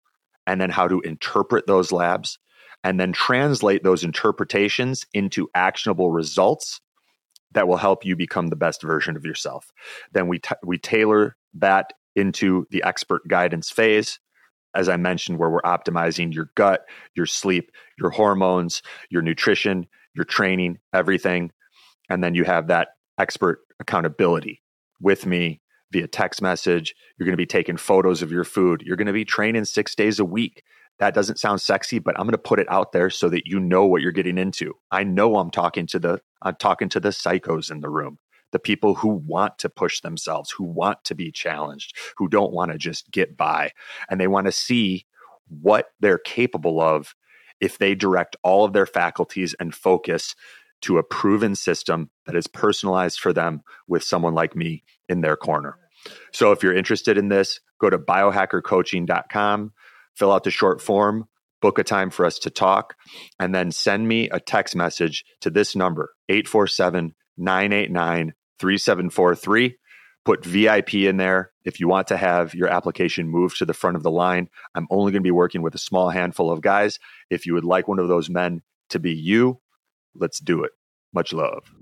and 0.47 0.59
then 0.59 0.71
how 0.71 0.89
to 0.89 1.01
interpret 1.01 1.67
those 1.67 1.93
labs, 1.93 2.39
and 2.83 2.99
then 2.99 3.13
translate 3.13 3.83
those 3.83 4.03
interpretations 4.03 5.05
into 5.13 5.51
actionable 5.55 6.11
results 6.11 6.81
that 7.53 7.69
will 7.69 7.77
help 7.77 8.05
you 8.05 8.17
become 8.17 8.49
the 8.49 8.57
best 8.57 8.83
version 8.83 9.17
of 9.17 9.25
yourself. 9.25 9.73
Then 10.13 10.29
we 10.29 10.39
t- 10.39 10.55
we 10.63 10.79
tailor 10.79 11.37
that 11.55 11.93
into 12.15 12.67
the 12.71 12.83
expert 12.83 13.27
guidance 13.29 13.71
phase 13.71 14.19
as 14.75 14.89
I 14.89 14.97
mentioned 14.97 15.39
where 15.39 15.51
we're 15.51 15.63
optimizing 15.63 16.33
your 16.33 16.51
gut, 16.55 16.85
your 17.15 17.27
sleep, 17.27 17.73
your 17.99 18.11
hormones, 18.11 18.83
your 19.11 19.23
nutrition, 19.23 19.87
your 20.15 20.25
training, 20.25 20.79
everything. 20.93 21.51
And 22.09 22.23
then 22.23 22.35
you 22.35 22.45
have 22.45 22.69
that 22.69 22.89
expert 23.19 23.61
accountability 23.81 24.63
with 25.01 25.27
me 25.27 25.61
via 25.91 26.07
text 26.07 26.43
message. 26.43 26.95
You're 27.17 27.25
going 27.25 27.33
to 27.33 27.37
be 27.37 27.47
taking 27.47 27.77
photos 27.77 28.23
of 28.23 28.31
your 28.31 28.45
food. 28.45 28.83
You're 28.85 28.97
going 28.97 29.07
to 29.07 29.13
be 29.13 29.25
training 29.25 29.65
6 29.65 29.95
days 29.95 30.19
a 30.19 30.25
week 30.25 30.63
that 30.99 31.15
doesn't 31.15 31.39
sound 31.39 31.61
sexy, 31.61 31.99
but 31.99 32.19
I'm 32.19 32.27
going 32.27 32.33
to 32.33 32.39
put 32.39 32.59
it 32.59 32.71
out 32.71 32.93
there 32.93 33.11
so 33.11 33.29
that 33.29 33.47
you 33.47 33.61
know 33.61 33.87
what 33.87 34.03
you're 34.03 34.13
getting 34.13 34.39
into. 34.39 34.75
I 34.91 35.05
know 35.05 35.37
I'm 35.37 35.51
talking 35.51 35.87
to 35.89 35.99
the 35.99 36.21
I'm 36.43 36.57
talking 36.57 36.89
to 36.91 37.01
the 37.01 37.11
psychos 37.11 37.71
in 37.71 37.81
the 37.81 37.89
room, 37.89 38.19
the 38.53 38.59
people 38.59 38.95
who 38.95 39.09
want 39.09 39.59
to 39.59 39.69
push 39.69 40.01
themselves, 40.01 40.51
who 40.51 40.65
want 40.65 41.05
to 41.05 41.15
be 41.15 41.31
challenged, 41.31 41.97
who 42.17 42.29
don't 42.29 42.53
want 42.53 42.73
to 42.73 42.79
just 42.79 43.11
get 43.11 43.37
by, 43.37 43.73
and 44.09 44.21
they 44.21 44.29
want 44.29 44.47
to 44.47 44.53
see 44.53 45.07
what 45.49 45.87
they're 46.01 46.19
capable 46.19 46.81
of 46.81 47.15
if 47.61 47.79
they 47.79 47.95
direct 47.95 48.37
all 48.43 48.65
of 48.65 48.73
their 48.73 48.87
faculties 48.87 49.55
and 49.59 49.75
focus 49.75 50.35
to 50.81 50.99
a 50.99 51.03
proven 51.03 51.57
system 51.57 52.11
that 52.27 52.37
is 52.37 52.47
personalized 52.47 53.19
for 53.19 53.33
them 53.33 53.63
with 53.89 54.03
someone 54.03 54.35
like 54.35 54.55
me 54.55 54.85
in 55.09 55.23
their 55.23 55.37
corner. 55.37 55.77
So 56.33 56.53
if 56.53 56.63
you're 56.63 56.77
interested 56.77 57.19
in 57.19 57.29
this, 57.29 57.61
go 57.81 57.91
to 57.91 57.99
biohackercoaching.com 57.99 59.73
fill 60.19 60.33
out 60.33 60.45
the 60.45 60.51
short 60.51 60.81
form, 60.81 61.29
book 61.63 61.79
a 61.79 61.85
time 61.85 62.11
for 62.11 62.27
us 62.27 62.39
to 62.41 62.51
talk, 62.51 62.95
and 63.39 63.55
then 63.55 63.71
send 63.71 64.07
me 64.07 64.29
a 64.31 64.41
text 64.41 64.75
message 64.75 65.25
to 65.41 65.51
this 65.51 65.77
number 65.77 66.11
847 66.29 67.15
989 67.37 68.35
3743. 68.59 69.77
Put 70.25 70.45
VIP 70.45 70.95
in 70.95 71.17
there 71.17 71.53
if 71.65 71.81
you 71.81 71.89
want 71.89 72.09
to 72.09 72.17
have 72.17 72.55
your 72.55 72.69
application 72.69 73.29
moved 73.29 73.59
to 73.59 73.65
the 73.65 73.73
front 73.73 73.97
of 73.97 74.03
the 74.03 74.11
line. 74.11 74.49
I'm 74.75 74.87
only 74.91 75.13
going 75.13 75.23
to 75.23 75.27
be 75.27 75.31
working 75.31 75.63
with 75.63 75.75
a 75.75 75.79
small 75.79 76.11
handful 76.11 76.51
of 76.51 76.61
guys. 76.61 76.99
If 77.31 77.47
you 77.47 77.55
would 77.55 77.65
like 77.65 77.89
one 77.89 77.99
of 77.99 78.09
those 78.09 78.29
men 78.29 78.61
to 78.91 78.99
be 78.99 79.13
you, 79.13 79.61
let's 80.15 80.41
do 80.41 80.65
it. 80.65 80.73
Much 81.15 81.33
love. 81.33 81.73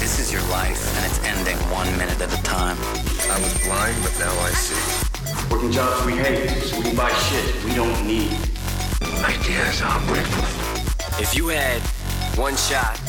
This 0.00 0.18
is 0.18 0.32
your 0.32 0.42
life, 0.50 0.96
and 0.96 1.06
it's 1.06 1.22
ending 1.24 1.56
one 1.70 1.90
minute 1.98 2.20
at 2.20 2.36
a 2.36 2.42
time. 2.42 2.76
I 2.80 3.38
was 3.40 3.64
blind, 3.64 3.96
but 4.02 4.18
now 4.18 4.32
I 4.40 4.50
see. 4.50 5.05
Working 5.50 5.72
jobs 5.72 6.04
we 6.04 6.12
hate, 6.16 6.48
so 6.50 6.78
we 6.80 6.94
buy 6.94 7.10
shit 7.12 7.64
we 7.64 7.74
don't 7.74 8.06
need. 8.06 8.32
Ideas 9.24 9.82
are 9.82 10.00
breakfast. 10.06 11.20
If 11.20 11.34
you 11.36 11.48
had 11.48 11.80
one 12.36 12.56
shot, 12.56 13.00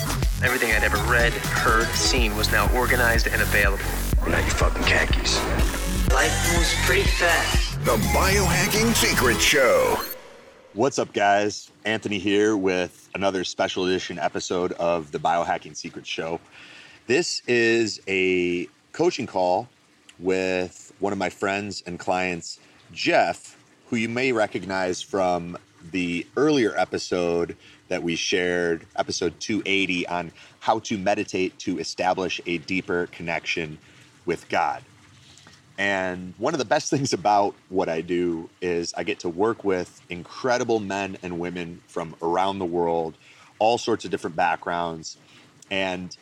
everything 0.44 0.72
I'd 0.72 0.84
ever 0.84 0.98
read, 1.12 1.34
heard, 1.34 1.88
seen 1.89 2.36
was 2.36 2.51
now 2.51 2.72
organized 2.75 3.27
and 3.27 3.41
available. 3.41 3.84
Now 4.27 4.39
you 4.39 4.51
fucking 4.51 4.84
khakis. 4.84 5.44
Life 6.13 6.53
moves 6.53 6.74
pretty 6.86 7.03
fast. 7.03 7.84
The 7.86 7.98
Biohacking 8.13 8.94
Secrets 8.96 9.44
Show. 9.44 9.98
What's 10.74 11.00
up, 11.00 11.12
guys? 11.13 11.72
Anthony 11.86 12.20
here 12.20 12.56
with 12.56 13.10
another 13.15 13.44
special 13.44 13.86
edition 13.86 14.20
episode 14.20 14.74
of 14.74 15.12
the 15.12 15.20
Biohacking 15.20 15.75
Secrets 15.75 16.08
Show. 16.08 16.39
This 17.08 17.41
is 17.48 18.00
a 18.08 18.67
coaching 18.91 19.25
call 19.25 19.67
with 20.20 20.87
one 21.00 21.13
of 21.13 21.20
my 21.20 21.30
friends 21.30 21.84
and 21.86 22.00
clients, 22.00 22.60
Jeff, 22.92 23.58
who 23.89 23.96
you 23.96 24.10
may 24.10 24.32
recognize 24.32 25.01
from 25.01 25.58
the 25.92 26.25
earlier 26.36 26.74
episode 26.77 27.56
that 27.88 28.04
we 28.04 28.16
shared, 28.16 28.86
episode 28.96 29.39
280, 29.39 30.08
on 30.08 30.32
how 30.60 30.80
to 30.80 30.98
meditate 30.98 31.58
to 31.60 31.80
establish 31.80 32.42
a 32.46 32.58
deeper 32.60 33.08
connection 33.08 33.77
with 34.25 34.50
God. 34.50 34.84
And 35.77 36.34
one 36.38 36.54
of 36.54 36.58
the 36.58 36.66
best 36.66 36.89
things 36.89 37.13
about 37.13 37.56
what 37.70 37.89
I 37.89 38.01
do 38.01 38.50
is 38.62 38.94
I 38.98 39.04
get 39.04 39.20
to 39.20 39.30
work 39.30 39.63
with 39.63 40.01
incredible 40.10 40.80
men 40.80 41.18
and 41.22 41.39
women 41.39 41.82
from 41.88 42.16
around 42.22 42.60
the 42.60 42.66
world, 42.66 43.16
all 43.60 43.77
sorts 43.77 44.04
of 44.06 44.12
different 44.12 44.36
backgrounds. 44.36 45.18
And 45.70 46.16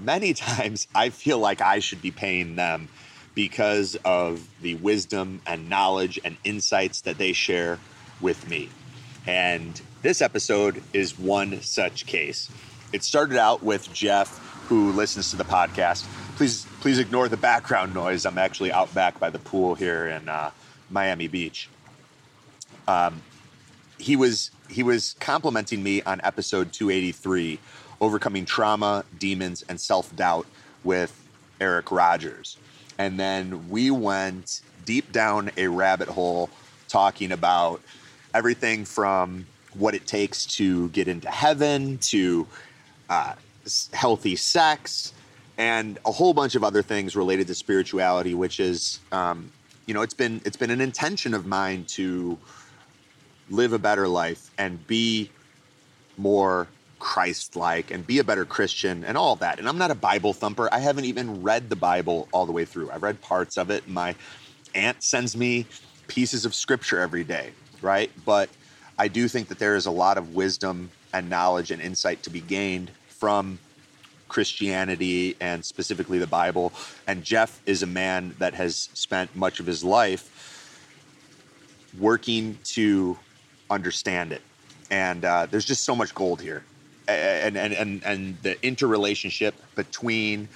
many 0.00 0.34
times 0.34 0.88
I 0.94 1.10
feel 1.10 1.38
like 1.38 1.60
I 1.60 1.78
should 1.78 2.02
be 2.02 2.10
paying 2.10 2.56
them 2.56 2.88
because 3.34 3.96
of 4.04 4.46
the 4.60 4.74
wisdom 4.76 5.40
and 5.46 5.68
knowledge 5.68 6.20
and 6.24 6.36
insights 6.44 7.02
that 7.02 7.18
they 7.18 7.32
share 7.32 7.78
with 8.20 8.48
me. 8.48 8.68
And 9.26 9.80
this 10.02 10.20
episode 10.20 10.82
is 10.92 11.18
one 11.18 11.62
such 11.62 12.06
case. 12.06 12.50
It 12.92 13.02
started 13.04 13.38
out 13.38 13.62
with 13.62 13.92
Jeff, 13.92 14.38
who 14.68 14.92
listens 14.92 15.30
to 15.30 15.36
the 15.36 15.44
podcast. 15.44 16.04
Please, 16.36 16.66
please 16.80 16.98
ignore 16.98 17.28
the 17.28 17.36
background 17.36 17.94
noise. 17.94 18.26
I'm 18.26 18.38
actually 18.38 18.72
out 18.72 18.92
back 18.94 19.18
by 19.18 19.30
the 19.30 19.38
pool 19.38 19.74
here 19.74 20.06
in 20.08 20.28
uh, 20.28 20.50
Miami 20.90 21.28
Beach. 21.28 21.68
Um, 22.88 23.22
he 23.98 24.16
was 24.16 24.50
he 24.68 24.82
was 24.82 25.14
complimenting 25.20 25.82
me 25.82 26.02
on 26.02 26.20
episode 26.24 26.72
283, 26.72 27.58
overcoming 28.00 28.44
trauma, 28.44 29.04
demons, 29.18 29.64
and 29.68 29.80
self 29.80 30.14
doubt 30.16 30.46
with 30.82 31.16
Eric 31.60 31.92
Rogers, 31.92 32.56
and 33.02 33.18
then 33.18 33.68
we 33.68 33.90
went 33.90 34.60
deep 34.84 35.10
down 35.10 35.50
a 35.56 35.66
rabbit 35.66 36.08
hole 36.08 36.48
talking 36.88 37.32
about 37.32 37.80
everything 38.32 38.84
from 38.84 39.44
what 39.74 39.94
it 39.94 40.06
takes 40.06 40.46
to 40.46 40.88
get 40.90 41.08
into 41.08 41.28
heaven 41.28 41.98
to 41.98 42.46
uh, 43.10 43.34
healthy 43.92 44.36
sex 44.36 45.12
and 45.58 45.98
a 46.06 46.12
whole 46.12 46.32
bunch 46.32 46.54
of 46.54 46.62
other 46.62 46.80
things 46.80 47.16
related 47.16 47.48
to 47.48 47.54
spirituality 47.56 48.34
which 48.34 48.60
is 48.60 49.00
um, 49.10 49.50
you 49.86 49.94
know 49.94 50.02
it's 50.02 50.14
been 50.14 50.40
it's 50.44 50.56
been 50.56 50.70
an 50.70 50.80
intention 50.80 51.34
of 51.34 51.44
mine 51.44 51.84
to 51.84 52.38
live 53.50 53.72
a 53.72 53.78
better 53.80 54.06
life 54.06 54.48
and 54.58 54.86
be 54.86 55.28
more 56.16 56.68
christ-like 57.02 57.90
and 57.90 58.06
be 58.06 58.20
a 58.20 58.24
better 58.24 58.44
christian 58.44 59.02
and 59.04 59.18
all 59.18 59.34
that 59.34 59.58
and 59.58 59.68
i'm 59.68 59.76
not 59.76 59.90
a 59.90 59.94
bible 59.94 60.32
thumper 60.32 60.68
i 60.72 60.78
haven't 60.78 61.04
even 61.04 61.42
read 61.42 61.68
the 61.68 61.74
bible 61.76 62.28
all 62.32 62.46
the 62.46 62.52
way 62.52 62.64
through 62.64 62.88
i've 62.92 63.02
read 63.02 63.20
parts 63.20 63.58
of 63.58 63.70
it 63.70 63.88
my 63.88 64.14
aunt 64.74 65.02
sends 65.02 65.36
me 65.36 65.66
pieces 66.06 66.44
of 66.44 66.54
scripture 66.54 67.00
every 67.00 67.24
day 67.24 67.50
right 67.82 68.12
but 68.24 68.48
I 68.98 69.08
do 69.08 69.26
think 69.28 69.48
that 69.48 69.58
there 69.58 69.74
is 69.74 69.86
a 69.86 69.90
lot 69.90 70.18
of 70.18 70.34
wisdom 70.34 70.90
and 71.12 71.28
knowledge 71.28 71.70
and 71.70 71.80
insight 71.80 72.22
to 72.24 72.30
be 72.30 72.40
gained 72.40 72.90
from 73.08 73.58
Christianity 74.28 75.36
and 75.40 75.64
specifically 75.64 76.18
the 76.18 76.26
Bible. 76.26 76.72
And 77.06 77.24
Jeff 77.24 77.60
is 77.66 77.82
a 77.82 77.86
man 77.86 78.34
that 78.38 78.54
has 78.54 78.88
spent 78.94 79.34
much 79.34 79.60
of 79.60 79.66
his 79.66 79.82
life 79.82 80.28
working 81.98 82.58
to 82.64 83.18
understand 83.70 84.32
it. 84.32 84.42
And 84.90 85.24
uh, 85.24 85.46
there's 85.46 85.64
just 85.64 85.84
so 85.84 85.96
much 85.96 86.14
gold 86.14 86.40
here. 86.40 86.62
And, 87.08 87.56
and, 87.56 87.72
and, 87.72 88.02
and 88.04 88.38
the 88.42 88.64
interrelationship 88.64 89.54
between 89.74 90.48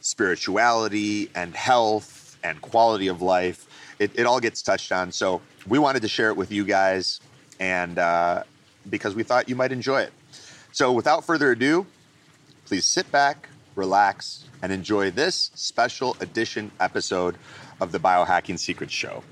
spirituality 0.00 1.30
and 1.34 1.54
health 1.54 2.36
and 2.42 2.60
quality 2.60 3.08
of 3.08 3.22
life, 3.22 3.66
it, 3.98 4.10
it 4.14 4.26
all 4.26 4.40
gets 4.40 4.60
touched 4.60 4.92
on. 4.92 5.12
So 5.12 5.40
we 5.66 5.78
wanted 5.78 6.02
to 6.02 6.08
share 6.08 6.28
it 6.28 6.36
with 6.36 6.52
you 6.52 6.64
guys 6.64 7.20
and 7.60 7.98
uh, 7.98 8.42
because 8.88 9.14
we 9.14 9.22
thought 9.22 9.48
you 9.48 9.56
might 9.56 9.72
enjoy 9.72 10.02
it. 10.02 10.12
So, 10.72 10.92
without 10.92 11.24
further 11.24 11.52
ado, 11.52 11.86
please 12.66 12.84
sit 12.84 13.10
back, 13.12 13.48
relax, 13.76 14.44
and 14.60 14.72
enjoy 14.72 15.10
this 15.10 15.50
special 15.54 16.16
edition 16.20 16.70
episode 16.80 17.36
of 17.80 17.92
the 17.92 18.00
Biohacking 18.00 18.58
Secrets 18.58 18.92
Show. 18.92 19.22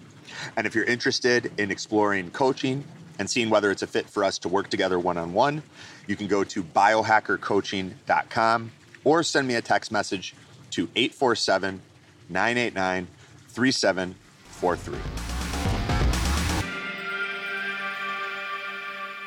And 0.57 0.66
if 0.66 0.75
you're 0.75 0.85
interested 0.85 1.52
in 1.59 1.71
exploring 1.71 2.31
coaching 2.31 2.85
and 3.22 3.30
seeing 3.30 3.48
whether 3.50 3.70
it's 3.70 3.82
a 3.82 3.86
fit 3.86 4.10
for 4.10 4.24
us 4.24 4.36
to 4.36 4.48
work 4.48 4.68
together 4.68 4.98
one 4.98 5.16
on 5.16 5.32
one, 5.32 5.62
you 6.08 6.16
can 6.16 6.26
go 6.26 6.42
to 6.42 6.60
biohackercoaching.com 6.60 8.72
or 9.04 9.22
send 9.22 9.46
me 9.46 9.54
a 9.54 9.62
text 9.62 9.92
message 9.92 10.34
to 10.72 10.88
847 10.96 11.80
989 12.28 13.06
3743. 13.46 14.98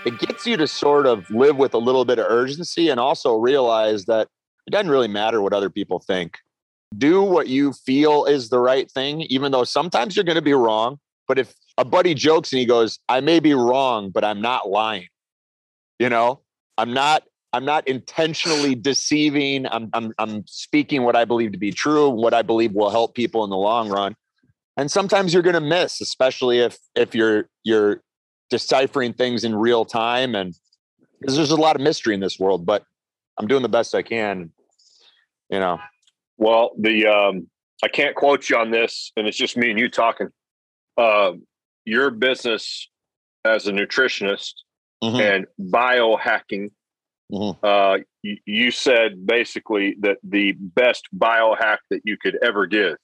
it 0.05 0.19
gets 0.19 0.45
you 0.45 0.57
to 0.57 0.67
sort 0.67 1.07
of 1.07 1.29
live 1.29 1.55
with 1.55 1.73
a 1.73 1.77
little 1.77 2.03
bit 2.03 2.19
of 2.19 2.25
urgency 2.27 2.89
and 2.89 2.99
also 2.99 3.37
realize 3.37 4.03
that 4.05 4.27
it 4.67 4.71
doesn't 4.71 4.91
really 4.91 5.07
matter 5.07 5.41
what 5.41 5.53
other 5.53 5.69
people 5.69 5.99
think. 5.99 6.39
Do 6.97 7.23
what 7.23 7.47
you 7.47 7.71
feel 7.71 8.25
is 8.25 8.49
the 8.49 8.59
right 8.59 8.91
thing, 8.91 9.21
even 9.21 9.53
though 9.53 9.63
sometimes 9.63 10.17
you're 10.17 10.25
going 10.25 10.35
to 10.35 10.41
be 10.41 10.53
wrong. 10.53 10.99
But 11.29 11.39
if 11.39 11.55
a 11.77 11.86
buddy 11.86 12.13
jokes 12.13 12.51
and 12.53 12.60
he 12.60 12.65
goes, 12.65 13.00
I 13.10 13.22
may 13.22 13.39
be 13.39 13.53
wrong, 13.53 14.10
but 14.10 14.24
I'm 14.24 14.41
not 14.41 14.70
lying. 14.70 15.08
You 16.00 16.10
know, 16.10 16.41
I'm 16.77 16.94
not 16.94 17.24
I'm 17.53 17.65
not 17.65 17.88
intentionally 17.88 18.75
deceiving. 18.89 19.65
I'm, 19.67 19.89
I'm, 19.94 20.13
I'm 20.20 20.46
speaking 20.46 21.03
what 21.03 21.15
I 21.15 21.24
believe 21.24 21.53
to 21.53 21.58
be 21.58 21.72
true, 21.72 22.10
what 22.10 22.34
I 22.34 22.41
believe 22.41 22.74
will 22.74 22.89
help 22.89 23.15
people 23.15 23.46
in 23.46 23.50
the 23.50 23.55
long 23.55 23.89
run. 23.89 24.15
And 24.75 24.91
sometimes 24.91 25.34
you're 25.34 25.41
going 25.41 25.53
to 25.53 25.62
miss, 25.62 26.01
especially 26.01 26.60
if 26.60 26.77
if 26.96 27.15
you're 27.15 27.48
you're 27.63 28.01
deciphering 28.50 29.13
things 29.13 29.44
in 29.44 29.55
real 29.55 29.86
time 29.86 30.36
and 30.36 30.53
because 31.20 31.36
there's 31.36 31.51
a 31.51 31.55
lot 31.55 31.75
of 31.75 31.82
mystery 31.82 32.13
in 32.13 32.20
this 32.20 32.39
world 32.39 32.65
but 32.65 32.84
i'm 33.38 33.48
doing 33.48 33.63
the 33.63 33.70
best 33.70 33.96
i 33.96 34.01
can 34.01 34.51
you 35.50 35.60
know 35.60 35.79
well 36.38 36.72
the 36.79 37.08
um 37.08 37.50
i 37.84 37.88
can't 37.88 38.15
quote 38.15 38.50
you 38.50 38.58
on 38.58 38.72
this 38.72 39.12
and 39.17 39.27
it's 39.27 39.38
just 39.38 39.58
me 39.58 39.72
and 39.72 39.79
you 39.79 39.89
talking 39.89 40.29
uh, 40.98 41.32
your 41.86 42.12
business 42.12 42.89
as 43.44 43.68
a 43.68 43.72
nutritionist 43.72 44.54
mm-hmm. 45.04 45.20
and 45.20 45.46
biohacking 45.60 46.72
mm-hmm. 47.32 47.65
uh, 47.65 47.98
you, 48.24 48.38
you 48.46 48.72
said 48.72 49.25
basically 49.25 49.96
that 50.01 50.18
the 50.24 50.54
best 50.54 51.08
biohack 51.15 51.77
that 51.89 52.01
you 52.04 52.18
could 52.22 52.38
ever 52.44 52.65
give 52.65 52.98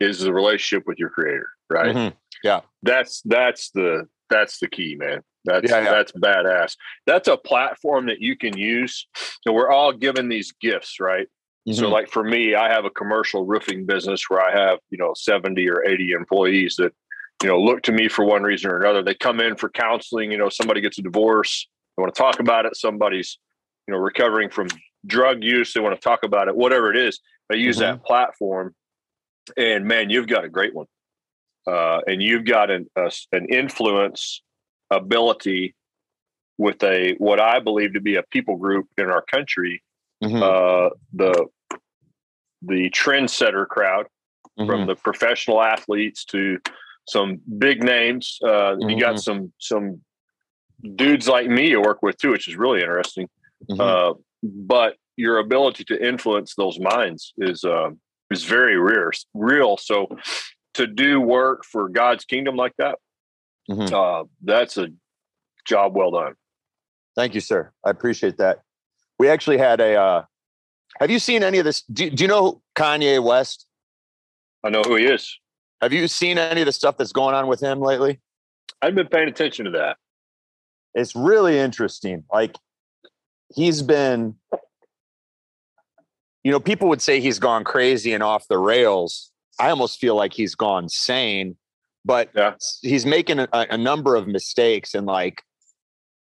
is 0.00 0.20
the 0.20 0.32
relationship 0.32 0.86
with 0.86 0.98
your 0.98 1.10
creator 1.10 1.48
right 1.70 1.94
mm-hmm. 1.94 2.14
yeah 2.42 2.60
that's 2.82 3.22
that's 3.22 3.70
the 3.70 4.06
that's 4.28 4.58
the 4.58 4.68
key, 4.68 4.96
man. 4.96 5.22
That's 5.44 5.70
yeah, 5.70 5.82
yeah. 5.82 5.90
that's 5.90 6.12
badass. 6.12 6.74
That's 7.06 7.28
a 7.28 7.36
platform 7.36 8.06
that 8.06 8.20
you 8.20 8.36
can 8.36 8.56
use. 8.56 9.06
So 9.42 9.52
we're 9.52 9.70
all 9.70 9.92
given 9.92 10.28
these 10.28 10.52
gifts, 10.60 10.98
right? 11.00 11.28
Mm-hmm. 11.68 11.78
So 11.78 11.88
like 11.88 12.10
for 12.10 12.24
me, 12.24 12.54
I 12.54 12.68
have 12.68 12.84
a 12.84 12.90
commercial 12.90 13.44
roofing 13.46 13.86
business 13.86 14.28
where 14.28 14.40
I 14.40 14.56
have, 14.56 14.78
you 14.90 14.98
know, 14.98 15.12
70 15.16 15.68
or 15.68 15.84
80 15.84 16.12
employees 16.12 16.76
that, 16.76 16.92
you 17.42 17.48
know, 17.48 17.60
look 17.60 17.82
to 17.82 17.92
me 17.92 18.08
for 18.08 18.24
one 18.24 18.42
reason 18.42 18.70
or 18.70 18.80
another. 18.80 19.02
They 19.02 19.14
come 19.14 19.40
in 19.40 19.56
for 19.56 19.68
counseling, 19.68 20.32
you 20.32 20.38
know, 20.38 20.48
somebody 20.48 20.80
gets 20.80 20.98
a 20.98 21.02
divorce, 21.02 21.68
they 21.96 22.02
want 22.02 22.14
to 22.14 22.18
talk 22.18 22.40
about 22.40 22.66
it, 22.66 22.76
somebody's, 22.76 23.38
you 23.86 23.94
know, 23.94 24.00
recovering 24.00 24.50
from 24.50 24.68
drug 25.06 25.44
use, 25.44 25.72
they 25.72 25.80
want 25.80 25.94
to 25.94 26.00
talk 26.00 26.24
about 26.24 26.48
it, 26.48 26.56
whatever 26.56 26.90
it 26.90 26.96
is. 26.96 27.20
They 27.48 27.58
use 27.58 27.78
mm-hmm. 27.78 27.98
that 27.98 28.04
platform. 28.04 28.74
And 29.56 29.84
man, 29.84 30.10
you've 30.10 30.26
got 30.26 30.44
a 30.44 30.48
great 30.48 30.74
one 30.74 30.86
uh, 31.66 32.00
and 32.06 32.22
you've 32.22 32.44
got 32.44 32.70
an 32.70 32.88
a, 32.96 33.10
an 33.32 33.46
influence 33.46 34.42
ability 34.90 35.74
with 36.58 36.82
a 36.82 37.14
what 37.18 37.40
I 37.40 37.60
believe 37.60 37.94
to 37.94 38.00
be 38.00 38.16
a 38.16 38.22
people 38.22 38.56
group 38.56 38.86
in 38.96 39.06
our 39.06 39.22
country, 39.22 39.82
mm-hmm. 40.22 40.42
uh, 40.42 40.90
the 41.12 41.46
the 42.62 42.90
trendsetter 42.90 43.66
crowd, 43.66 44.06
mm-hmm. 44.58 44.70
from 44.70 44.86
the 44.86 44.94
professional 44.96 45.62
athletes 45.62 46.24
to 46.26 46.58
some 47.08 47.40
big 47.58 47.82
names. 47.82 48.38
Uh, 48.42 48.48
mm-hmm. 48.48 48.90
You 48.90 49.00
got 49.00 49.16
mm-hmm. 49.16 49.18
some 49.18 49.52
some 49.58 50.00
dudes 50.96 51.28
like 51.28 51.48
me 51.48 51.70
to 51.70 51.78
work 51.80 52.02
with 52.02 52.16
too, 52.18 52.30
which 52.30 52.48
is 52.48 52.56
really 52.56 52.80
interesting. 52.80 53.28
Mm-hmm. 53.70 53.80
Uh, 53.80 54.14
but 54.42 54.96
your 55.16 55.38
ability 55.38 55.84
to 55.84 56.06
influence 56.06 56.54
those 56.56 56.78
minds 56.78 57.32
is 57.38 57.64
uh, 57.64 57.90
is 58.30 58.44
very 58.44 58.78
rare, 58.78 59.12
real. 59.34 59.76
So 59.76 60.08
to 60.74 60.86
do 60.86 61.20
work 61.20 61.64
for 61.64 61.88
God's 61.88 62.24
kingdom 62.24 62.56
like 62.56 62.74
that, 62.78 62.98
Mhm. 63.68 63.92
uh, 63.92 64.24
that's 64.42 64.76
a 64.76 64.88
job 65.66 65.96
well 65.96 66.10
done. 66.10 66.34
Thank 67.14 67.34
you, 67.34 67.40
sir. 67.40 67.72
I 67.84 67.90
appreciate 67.90 68.36
that. 68.38 68.60
We 69.18 69.28
actually 69.28 69.58
had 69.58 69.80
a. 69.80 69.94
Uh, 69.94 70.24
have 71.00 71.10
you 71.10 71.18
seen 71.18 71.42
any 71.42 71.58
of 71.58 71.64
this? 71.64 71.82
Do, 71.82 72.08
do 72.10 72.24
you 72.24 72.28
know 72.28 72.62
Kanye 72.74 73.22
West? 73.22 73.66
I 74.64 74.70
know 74.70 74.82
who 74.82 74.96
he 74.96 75.06
is. 75.06 75.38
Have 75.82 75.92
you 75.92 76.08
seen 76.08 76.38
any 76.38 76.62
of 76.62 76.66
the 76.66 76.72
stuff 76.72 76.96
that's 76.96 77.12
going 77.12 77.34
on 77.34 77.46
with 77.46 77.60
him 77.60 77.80
lately? 77.80 78.20
I've 78.82 78.94
been 78.94 79.08
paying 79.08 79.28
attention 79.28 79.64
to 79.66 79.70
that. 79.72 79.96
It's 80.94 81.14
really 81.14 81.58
interesting. 81.58 82.24
Like 82.32 82.56
he's 83.54 83.82
been, 83.82 84.36
you 86.42 86.50
know, 86.52 86.60
people 86.60 86.88
would 86.88 87.02
say 87.02 87.20
he's 87.20 87.38
gone 87.38 87.64
crazy 87.64 88.12
and 88.12 88.22
off 88.22 88.48
the 88.48 88.58
rails. 88.58 89.30
I 89.58 89.70
almost 89.70 90.00
feel 90.00 90.14
like 90.14 90.32
he's 90.32 90.54
gone 90.54 90.88
sane, 90.88 91.56
but 92.04 92.30
Yeah. 92.34 92.54
he's 92.82 93.04
making 93.04 93.40
a, 93.40 93.48
a 93.52 93.76
number 93.76 94.14
of 94.14 94.26
mistakes 94.26 94.94
and 94.94 95.06
like, 95.06 95.42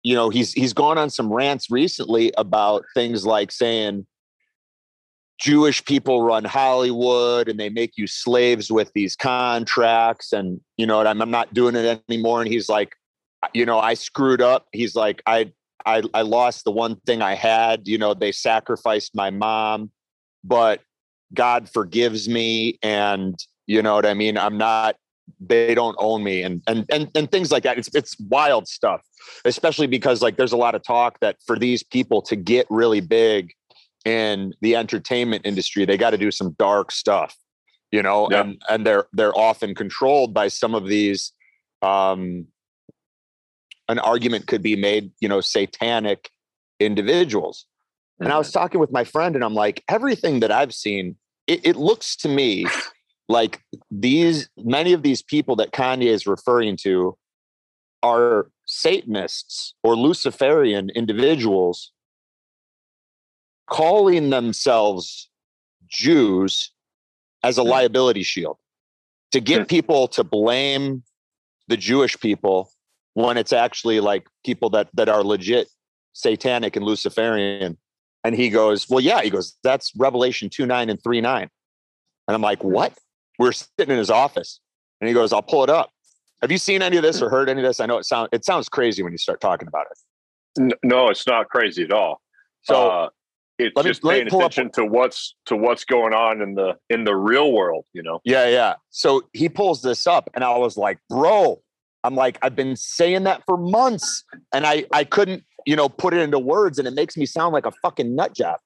you 0.02 0.14
know, 0.14 0.30
he's 0.30 0.52
he's 0.52 0.72
gone 0.72 0.98
on 0.98 1.10
some 1.10 1.32
rants 1.32 1.70
recently 1.70 2.32
about 2.38 2.84
things 2.94 3.26
like 3.26 3.50
saying 3.52 4.06
Jewish 5.38 5.84
people 5.84 6.22
run 6.22 6.44
Hollywood 6.44 7.48
and 7.48 7.60
they 7.60 7.68
make 7.68 7.96
you 7.96 8.06
slaves 8.06 8.70
with 8.72 8.92
these 8.94 9.14
contracts 9.14 10.32
and 10.32 10.60
you 10.76 10.86
know, 10.86 11.00
I'm, 11.00 11.22
I'm 11.22 11.30
not 11.30 11.54
doing 11.54 11.76
it 11.76 12.02
anymore. 12.08 12.40
And 12.40 12.50
he's 12.50 12.68
like, 12.68 12.94
you 13.54 13.64
know, 13.64 13.78
I 13.78 13.94
screwed 13.94 14.40
up. 14.40 14.66
He's 14.72 14.94
like, 14.94 15.22
I, 15.26 15.52
I, 15.86 16.02
I 16.12 16.22
lost 16.22 16.64
the 16.64 16.72
one 16.72 16.96
thing 17.06 17.22
I 17.22 17.34
had. 17.34 17.86
You 17.86 17.98
know, 17.98 18.14
they 18.14 18.32
sacrificed 18.32 19.14
my 19.14 19.30
mom, 19.30 19.90
but 20.44 20.80
God 21.34 21.68
forgives 21.68 22.28
me, 22.28 22.78
and 22.82 23.38
you 23.66 23.82
know 23.82 23.94
what 23.94 24.06
I 24.06 24.14
mean. 24.14 24.36
I'm 24.38 24.58
not. 24.58 24.96
They 25.40 25.74
don't 25.74 25.96
own 25.98 26.24
me, 26.24 26.42
and 26.42 26.62
and 26.66 26.86
and 26.90 27.10
and 27.14 27.30
things 27.30 27.52
like 27.52 27.62
that. 27.64 27.78
It's 27.78 27.94
it's 27.94 28.18
wild 28.18 28.66
stuff, 28.66 29.02
especially 29.44 29.86
because 29.86 30.22
like 30.22 30.36
there's 30.36 30.52
a 30.52 30.56
lot 30.56 30.74
of 30.74 30.82
talk 30.82 31.20
that 31.20 31.36
for 31.46 31.58
these 31.58 31.82
people 31.82 32.22
to 32.22 32.36
get 32.36 32.66
really 32.70 33.00
big 33.00 33.52
in 34.08 34.54
the 34.62 34.74
entertainment 34.74 35.44
industry, 35.44 35.84
they 35.84 35.98
got 35.98 36.10
to 36.10 36.18
do 36.18 36.30
some 36.30 36.56
dark 36.58 36.90
stuff, 36.90 37.36
you 37.92 38.02
know, 38.02 38.28
Yeah. 38.30 38.40
and 38.40 38.62
and 38.70 38.86
they're 38.86 39.06
they're 39.12 39.36
often 39.36 39.74
controlled 39.74 40.32
by 40.32 40.48
some 40.48 40.74
of 40.74 40.86
these 40.88 41.32
um 41.82 42.46
an 43.90 43.98
argument 43.98 44.46
could 44.46 44.62
be 44.62 44.76
made, 44.76 45.10
you 45.20 45.28
know, 45.28 45.40
satanic 45.40 46.30
individuals. 46.80 47.66
And 48.20 48.32
I 48.32 48.38
was 48.38 48.50
talking 48.50 48.80
with 48.80 48.90
my 48.92 49.04
friend, 49.04 49.34
and 49.34 49.44
I'm 49.44 49.54
like, 49.54 49.84
everything 49.88 50.40
that 50.40 50.50
I've 50.50 50.74
seen, 50.74 51.16
it, 51.46 51.60
it 51.64 51.76
looks 51.76 52.16
to 52.16 52.28
me 52.28 52.66
like 53.28 53.60
these 53.90 54.48
many 54.56 54.92
of 54.94 55.02
these 55.02 55.22
people 55.22 55.54
that 55.56 55.72
Kanye 55.72 56.06
is 56.16 56.26
referring 56.26 56.76
to 56.78 57.16
are 58.02 58.50
Satanists 58.66 59.74
or 59.82 59.96
Luciferian 59.96 60.88
individuals 60.90 61.92
calling 63.68 64.30
themselves 64.30 65.28
Jews 65.88 66.72
as 67.42 67.58
a 67.58 67.62
liability 67.62 68.22
shield 68.22 68.58
to 69.32 69.40
get 69.40 69.68
people 69.68 70.08
to 70.08 70.24
blame 70.24 71.02
the 71.68 71.76
Jewish 71.76 72.18
people 72.18 72.70
when 73.14 73.36
it's 73.36 73.52
actually 73.52 74.00
like 74.00 74.26
people 74.44 74.70
that 74.70 74.88
that 74.94 75.08
are 75.08 75.22
legit 75.22 75.68
satanic 76.12 76.76
and 76.76 76.84
Luciferian. 76.84 77.76
And 78.24 78.34
he 78.34 78.50
goes, 78.50 78.88
Well, 78.88 79.00
yeah, 79.00 79.22
he 79.22 79.30
goes, 79.30 79.56
that's 79.62 79.92
Revelation 79.96 80.50
2 80.50 80.66
9 80.66 80.90
and 80.90 81.02
3 81.02 81.20
9. 81.20 81.42
And 81.42 81.50
I'm 82.34 82.42
like, 82.42 82.64
What? 82.64 82.98
We're 83.38 83.52
sitting 83.52 83.92
in 83.92 83.98
his 83.98 84.10
office. 84.10 84.60
And 85.00 85.08
he 85.08 85.14
goes, 85.14 85.32
I'll 85.32 85.42
pull 85.42 85.62
it 85.62 85.70
up. 85.70 85.90
Have 86.42 86.50
you 86.50 86.58
seen 86.58 86.82
any 86.82 86.96
of 86.96 87.02
this 87.02 87.22
or 87.22 87.28
heard 87.28 87.48
any 87.48 87.60
of 87.60 87.66
this? 87.66 87.80
I 87.80 87.86
know 87.86 87.98
it 87.98 88.04
sounds 88.04 88.28
it 88.32 88.44
sounds 88.44 88.68
crazy 88.68 89.02
when 89.02 89.12
you 89.12 89.18
start 89.18 89.40
talking 89.40 89.68
about 89.68 89.86
it. 89.90 90.76
No, 90.82 91.08
it's 91.08 91.26
not 91.26 91.48
crazy 91.48 91.84
at 91.84 91.92
all. 91.92 92.20
So 92.62 92.90
uh, 92.90 93.08
it's 93.58 93.74
let 93.76 93.84
me- 93.84 93.90
just 93.90 94.02
paying 94.02 94.28
pull 94.28 94.42
up- 94.42 94.52
attention 94.52 94.72
to 94.72 94.84
what's 94.84 95.34
to 95.46 95.56
what's 95.56 95.84
going 95.84 96.14
on 96.14 96.40
in 96.40 96.54
the 96.54 96.76
in 96.90 97.04
the 97.04 97.14
real 97.16 97.52
world. 97.52 97.84
You 97.92 98.02
know, 98.02 98.20
Yeah, 98.24 98.48
yeah. 98.48 98.74
So 98.90 99.22
he 99.32 99.48
pulls 99.48 99.82
this 99.82 100.06
up, 100.06 100.30
and 100.34 100.44
I 100.44 100.56
was 100.56 100.76
like, 100.76 100.98
bro, 101.08 101.60
I'm 102.04 102.14
like, 102.14 102.38
I've 102.42 102.54
been 102.56 102.76
saying 102.76 103.24
that 103.24 103.42
for 103.46 103.56
months, 103.56 104.24
and 104.52 104.66
I 104.66 104.84
I 104.92 105.04
couldn't, 105.04 105.44
you 105.66 105.76
know, 105.76 105.88
put 105.88 106.14
it 106.14 106.20
into 106.20 106.38
words, 106.38 106.78
and 106.78 106.86
it 106.86 106.94
makes 106.94 107.16
me 107.16 107.26
sound 107.26 107.52
like 107.52 107.66
a 107.66 107.72
fucking 107.82 108.14
nut 108.14 108.34
job. 108.34 108.58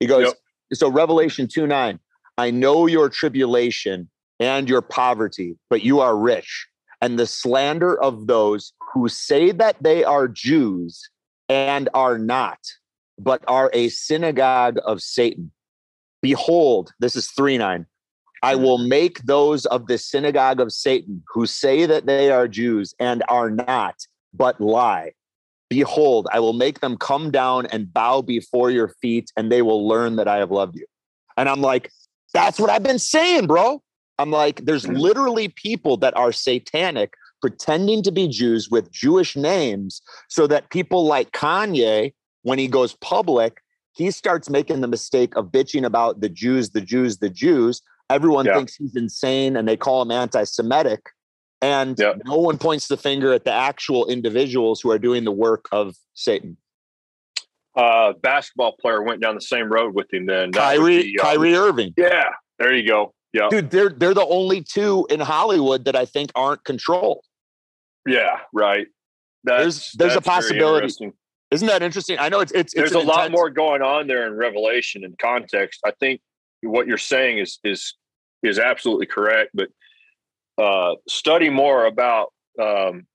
He 0.00 0.06
goes, 0.06 0.26
Yep. 0.26 0.34
so 0.74 0.88
Revelation 0.90 1.48
2 1.48 1.66
9, 1.66 1.98
I 2.38 2.50
know 2.50 2.86
your 2.86 3.08
tribulation 3.08 4.08
and 4.38 4.68
your 4.68 4.82
poverty, 4.82 5.56
but 5.70 5.82
you 5.82 6.00
are 6.00 6.16
rich. 6.16 6.66
And 7.02 7.18
the 7.18 7.26
slander 7.26 7.98
of 8.00 8.26
those 8.26 8.72
who 8.92 9.08
say 9.08 9.50
that 9.52 9.76
they 9.82 10.04
are 10.04 10.28
Jews 10.28 11.08
and 11.48 11.88
are 11.94 12.18
not, 12.18 12.58
but 13.18 13.42
are 13.48 13.70
a 13.72 13.88
synagogue 13.88 14.78
of 14.84 15.00
Satan. 15.00 15.52
Behold, 16.22 16.92
this 17.00 17.16
is 17.16 17.30
3 17.30 17.58
9. 17.58 17.86
I 18.42 18.54
hmm. 18.54 18.62
will 18.62 18.78
make 18.78 19.22
those 19.22 19.66
of 19.66 19.86
the 19.86 19.98
synagogue 19.98 20.60
of 20.60 20.72
Satan 20.72 21.22
who 21.28 21.46
say 21.46 21.86
that 21.86 22.06
they 22.06 22.30
are 22.30 22.48
Jews 22.48 22.94
and 22.98 23.22
are 23.28 23.50
not, 23.50 24.06
but 24.34 24.60
lie. 24.60 25.12
Behold, 25.68 26.28
I 26.32 26.40
will 26.40 26.52
make 26.52 26.80
them 26.80 26.96
come 26.96 27.30
down 27.30 27.66
and 27.66 27.92
bow 27.92 28.22
before 28.22 28.70
your 28.70 28.88
feet, 28.88 29.32
and 29.36 29.50
they 29.50 29.62
will 29.62 29.88
learn 29.88 30.16
that 30.16 30.28
I 30.28 30.36
have 30.36 30.52
loved 30.52 30.76
you. 30.76 30.86
And 31.36 31.48
I'm 31.48 31.60
like, 31.60 31.90
that's 32.32 32.60
what 32.60 32.70
I've 32.70 32.84
been 32.84 33.00
saying, 33.00 33.46
bro. 33.46 33.82
I'm 34.18 34.30
like, 34.30 34.64
there's 34.64 34.84
hmm. 34.84 34.94
literally 34.94 35.48
people 35.48 35.96
that 35.98 36.16
are 36.16 36.32
satanic 36.32 37.14
pretending 37.40 38.02
to 38.02 38.12
be 38.12 38.28
Jews 38.28 38.70
with 38.70 38.90
Jewish 38.90 39.36
names 39.36 40.00
so 40.28 40.46
that 40.46 40.70
people 40.70 41.04
like 41.04 41.32
Kanye, 41.32 42.14
when 42.46 42.60
he 42.60 42.68
goes 42.68 42.94
public, 43.00 43.60
he 43.96 44.08
starts 44.12 44.48
making 44.48 44.80
the 44.80 44.86
mistake 44.86 45.34
of 45.34 45.46
bitching 45.46 45.84
about 45.84 46.20
the 46.20 46.28
Jews, 46.28 46.70
the 46.70 46.80
Jews, 46.80 47.18
the 47.18 47.28
Jews. 47.28 47.82
Everyone 48.08 48.46
Yeah. 48.46 48.54
thinks 48.54 48.76
he's 48.76 48.94
insane 48.94 49.56
and 49.56 49.66
they 49.66 49.76
call 49.76 50.00
him 50.02 50.12
anti 50.12 50.44
Semitic. 50.44 51.00
And 51.60 51.98
Yeah. 51.98 52.12
no 52.24 52.36
one 52.36 52.56
points 52.56 52.86
the 52.86 52.96
finger 52.96 53.32
at 53.32 53.44
the 53.44 53.50
actual 53.52 54.06
individuals 54.06 54.80
who 54.80 54.92
are 54.92 54.98
doing 54.98 55.24
the 55.24 55.32
work 55.32 55.66
of 55.72 55.96
Satan. 56.14 56.56
uh, 57.74 58.14
basketball 58.22 58.72
player 58.80 59.02
went 59.02 59.20
down 59.20 59.34
the 59.34 59.40
same 59.40 59.70
road 59.70 59.94
with 59.94 60.10
him. 60.10 60.24
Then 60.24 60.50
That 60.52 60.76
Kyrie, 60.76 61.02
be, 61.02 61.18
um, 61.20 61.26
Kyrie 61.26 61.54
Irving. 61.54 61.92
Yeah, 61.98 62.30
there 62.58 62.72
you 62.72 62.88
go. 62.88 63.12
Yeah, 63.34 63.48
Dude, 63.50 63.70
they're 63.70 63.90
they're 63.90 64.14
the 64.14 64.24
only 64.24 64.62
two 64.62 65.06
in 65.10 65.20
Hollywood 65.20 65.84
that 65.84 65.94
I 65.94 66.06
think 66.06 66.30
aren't 66.34 66.64
controlled. 66.64 67.22
yeah, 68.06 68.40
right. 68.54 68.86
That's, 69.44 69.58
There's- 69.60 69.92
there's 69.98 70.12
a 70.12 70.20
that's 70.20 70.26
very 70.26 70.58
possibility. 70.58 71.12
Isn't 71.50 71.68
that 71.68 71.82
interesting? 71.82 72.18
I 72.18 72.28
know 72.28 72.40
it's 72.40 72.52
it's, 72.52 72.74
it's 72.74 72.74
There's 72.74 72.92
an 72.92 72.98
a 72.98 73.10
lot 73.10 73.26
intense- 73.26 73.32
more 73.38 73.50
going 73.50 73.82
on 73.82 74.06
there 74.06 74.26
in 74.26 74.34
Revelation 74.34 75.04
and 75.04 75.16
context. 75.18 75.80
I 75.84 75.92
think 76.00 76.20
what 76.62 76.86
you're 76.86 76.98
saying 76.98 77.38
is 77.38 77.58
is 77.64 77.94
is 78.42 78.58
absolutely 78.58 79.06
correct, 79.06 79.50
but 79.54 79.68
uh, 80.62 80.94
study 81.08 81.48
more 81.50 81.86
about 81.86 82.32
um, 82.60 83.06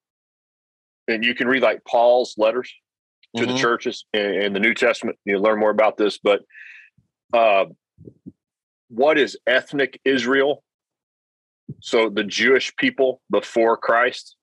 and 1.07 1.25
you 1.25 1.35
can 1.35 1.47
read 1.47 1.61
like 1.61 1.83
Paul's 1.85 2.35
letters 2.37 2.73
to 3.35 3.45
the 3.45 3.53
Mhm. 3.53 3.57
churches 3.57 4.05
in, 4.13 4.21
in 4.33 4.53
the 4.53 4.59
New 4.59 4.73
Testament. 4.73 5.17
You 5.25 5.37
learn 5.39 5.59
more 5.59 5.69
about 5.71 5.97
this, 5.97 6.17
but 6.17 6.41
uh, 7.33 7.65
what 8.89 9.17
is 9.17 9.37
ethnic 9.47 9.99
Israel? 10.05 10.63
So 11.79 12.09
the 12.09 12.23
Jewish 12.25 12.75
people 12.75 13.21
before 13.29 13.77
Christ, 13.77 14.35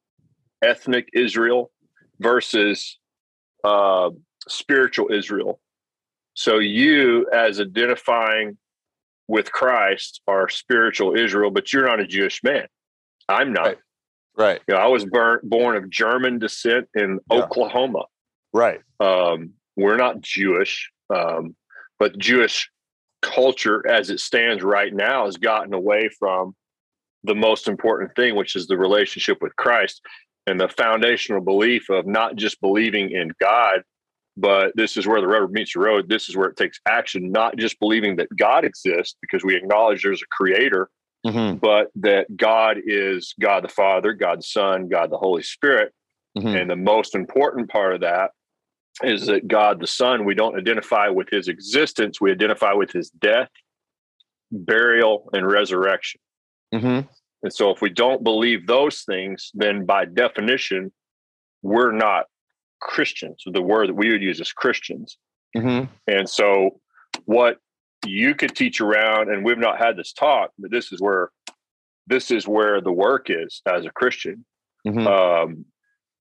ethnic 0.62 1.08
Israel 1.12 1.70
versus 2.18 2.98
uh, 3.64 4.10
spiritual 4.48 5.12
Israel. 5.12 5.60
So 6.34 6.58
you, 6.58 7.28
as 7.32 7.60
identifying 7.60 8.56
with 9.26 9.50
Christ, 9.52 10.20
are 10.26 10.48
spiritual 10.48 11.16
Israel, 11.16 11.50
but 11.50 11.72
you're 11.72 11.86
not 11.86 12.00
a 12.00 12.06
Jewish 12.06 12.42
man. 12.42 12.66
I'm 13.28 13.52
not. 13.52 13.66
Right. 13.66 13.78
Right, 14.36 14.60
You 14.68 14.74
know, 14.74 14.80
I 14.80 14.86
was 14.86 15.04
burnt, 15.04 15.42
born 15.50 15.74
of 15.76 15.90
German 15.90 16.38
descent 16.38 16.88
in 16.94 17.18
Yeah. 17.28 17.38
Oklahoma. 17.42 18.04
right. 18.52 18.80
Um, 19.00 19.54
we're 19.76 19.96
not 19.96 20.20
Jewish, 20.20 20.92
um, 21.10 21.56
but 21.98 22.16
Jewish 22.18 22.70
culture, 23.20 23.84
as 23.88 24.10
it 24.10 24.20
stands 24.20 24.62
right 24.62 24.94
now, 24.94 25.24
has 25.26 25.36
gotten 25.38 25.74
away 25.74 26.08
from 26.20 26.54
the 27.24 27.34
most 27.34 27.66
important 27.66 28.14
thing, 28.14 28.36
which 28.36 28.54
is 28.54 28.68
the 28.68 28.76
relationship 28.78 29.38
with 29.42 29.56
Christ 29.56 30.00
and 30.48 30.60
the 30.60 30.68
foundational 30.68 31.40
belief 31.40 31.88
of 31.90 32.06
not 32.06 32.36
just 32.36 32.60
believing 32.60 33.10
in 33.10 33.32
God, 33.40 33.82
but 34.36 34.72
this 34.76 34.96
is 34.96 35.06
where 35.06 35.20
the 35.20 35.26
rubber 35.26 35.48
meets 35.48 35.74
the 35.74 35.80
road. 35.80 36.08
This 36.08 36.28
is 36.28 36.36
where 36.36 36.48
it 36.48 36.56
takes 36.56 36.80
action, 36.86 37.30
not 37.30 37.56
just 37.56 37.78
believing 37.80 38.16
that 38.16 38.28
God 38.36 38.64
exists 38.64 39.16
because 39.20 39.44
we 39.44 39.56
acknowledge 39.56 40.02
there's 40.02 40.22
a 40.22 40.26
creator, 40.30 40.88
Mhm, 41.26 41.60
but 41.60 41.90
that 41.96 42.36
God 42.36 42.78
is 42.84 43.34
God 43.40 43.64
the 43.64 43.68
Father, 43.68 44.12
God 44.12 44.38
the 44.38 44.44
Son, 44.44 44.88
God 44.88 45.10
the 45.10 45.18
Holy 45.18 45.42
Spirit. 45.42 45.92
mhm. 46.36 46.54
And 46.54 46.70
the 46.70 46.76
most 46.76 47.14
important 47.16 47.68
part 47.68 47.94
of 47.94 48.00
that 48.02 48.30
is 49.02 49.26
that 49.26 49.48
God 49.48 49.80
the 49.80 49.86
Son, 49.86 50.24
we 50.24 50.34
don't 50.34 50.56
identify 50.56 51.08
with 51.08 51.28
his 51.30 51.48
existence, 51.48 52.20
we 52.20 52.30
identify 52.30 52.72
with 52.72 52.92
his 52.92 53.10
death, 53.10 53.50
burial, 54.52 55.28
and 55.32 55.46
resurrection. 55.46 56.20
Mhm. 56.72 57.08
And 57.42 57.52
so 57.52 57.70
if 57.70 57.80
we 57.80 57.90
don't 57.90 58.24
believe 58.24 58.66
those 58.66 59.02
things, 59.02 59.50
then 59.54 59.84
by 59.84 60.04
definition, 60.04 60.92
we're 61.62 61.92
not 61.92 62.26
Christians. 62.80 63.42
The 63.46 63.62
word 63.62 63.88
that 63.88 63.94
we 63.94 64.10
would 64.10 64.22
use 64.22 64.40
is 64.40 64.52
Christians. 64.52 65.18
Mm-hmm. 65.56 65.92
And 66.06 66.28
so 66.28 66.80
what 67.24 67.58
you 68.06 68.34
could 68.34 68.54
teach 68.54 68.80
around, 68.80 69.30
and 69.30 69.44
we've 69.44 69.58
not 69.58 69.78
had 69.78 69.96
this 69.96 70.12
talk, 70.12 70.50
but 70.58 70.70
this 70.70 70.92
is 70.92 71.00
where 71.00 71.30
this 72.06 72.30
is 72.30 72.48
where 72.48 72.80
the 72.80 72.92
work 72.92 73.28
is 73.28 73.60
as 73.66 73.84
a 73.84 73.90
Christian. 73.90 74.44
Mhm. 74.86 75.06
Um, 75.06 75.66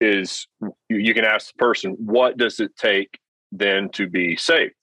is 0.01 0.47
you, 0.61 0.97
you 0.97 1.13
can 1.13 1.23
ask 1.23 1.53
the 1.53 1.57
person, 1.57 1.91
what 1.99 2.35
does 2.35 2.59
it 2.59 2.75
take 2.75 3.19
then 3.53 3.87
to 3.89 4.09
be 4.09 4.35
saved? 4.35 4.73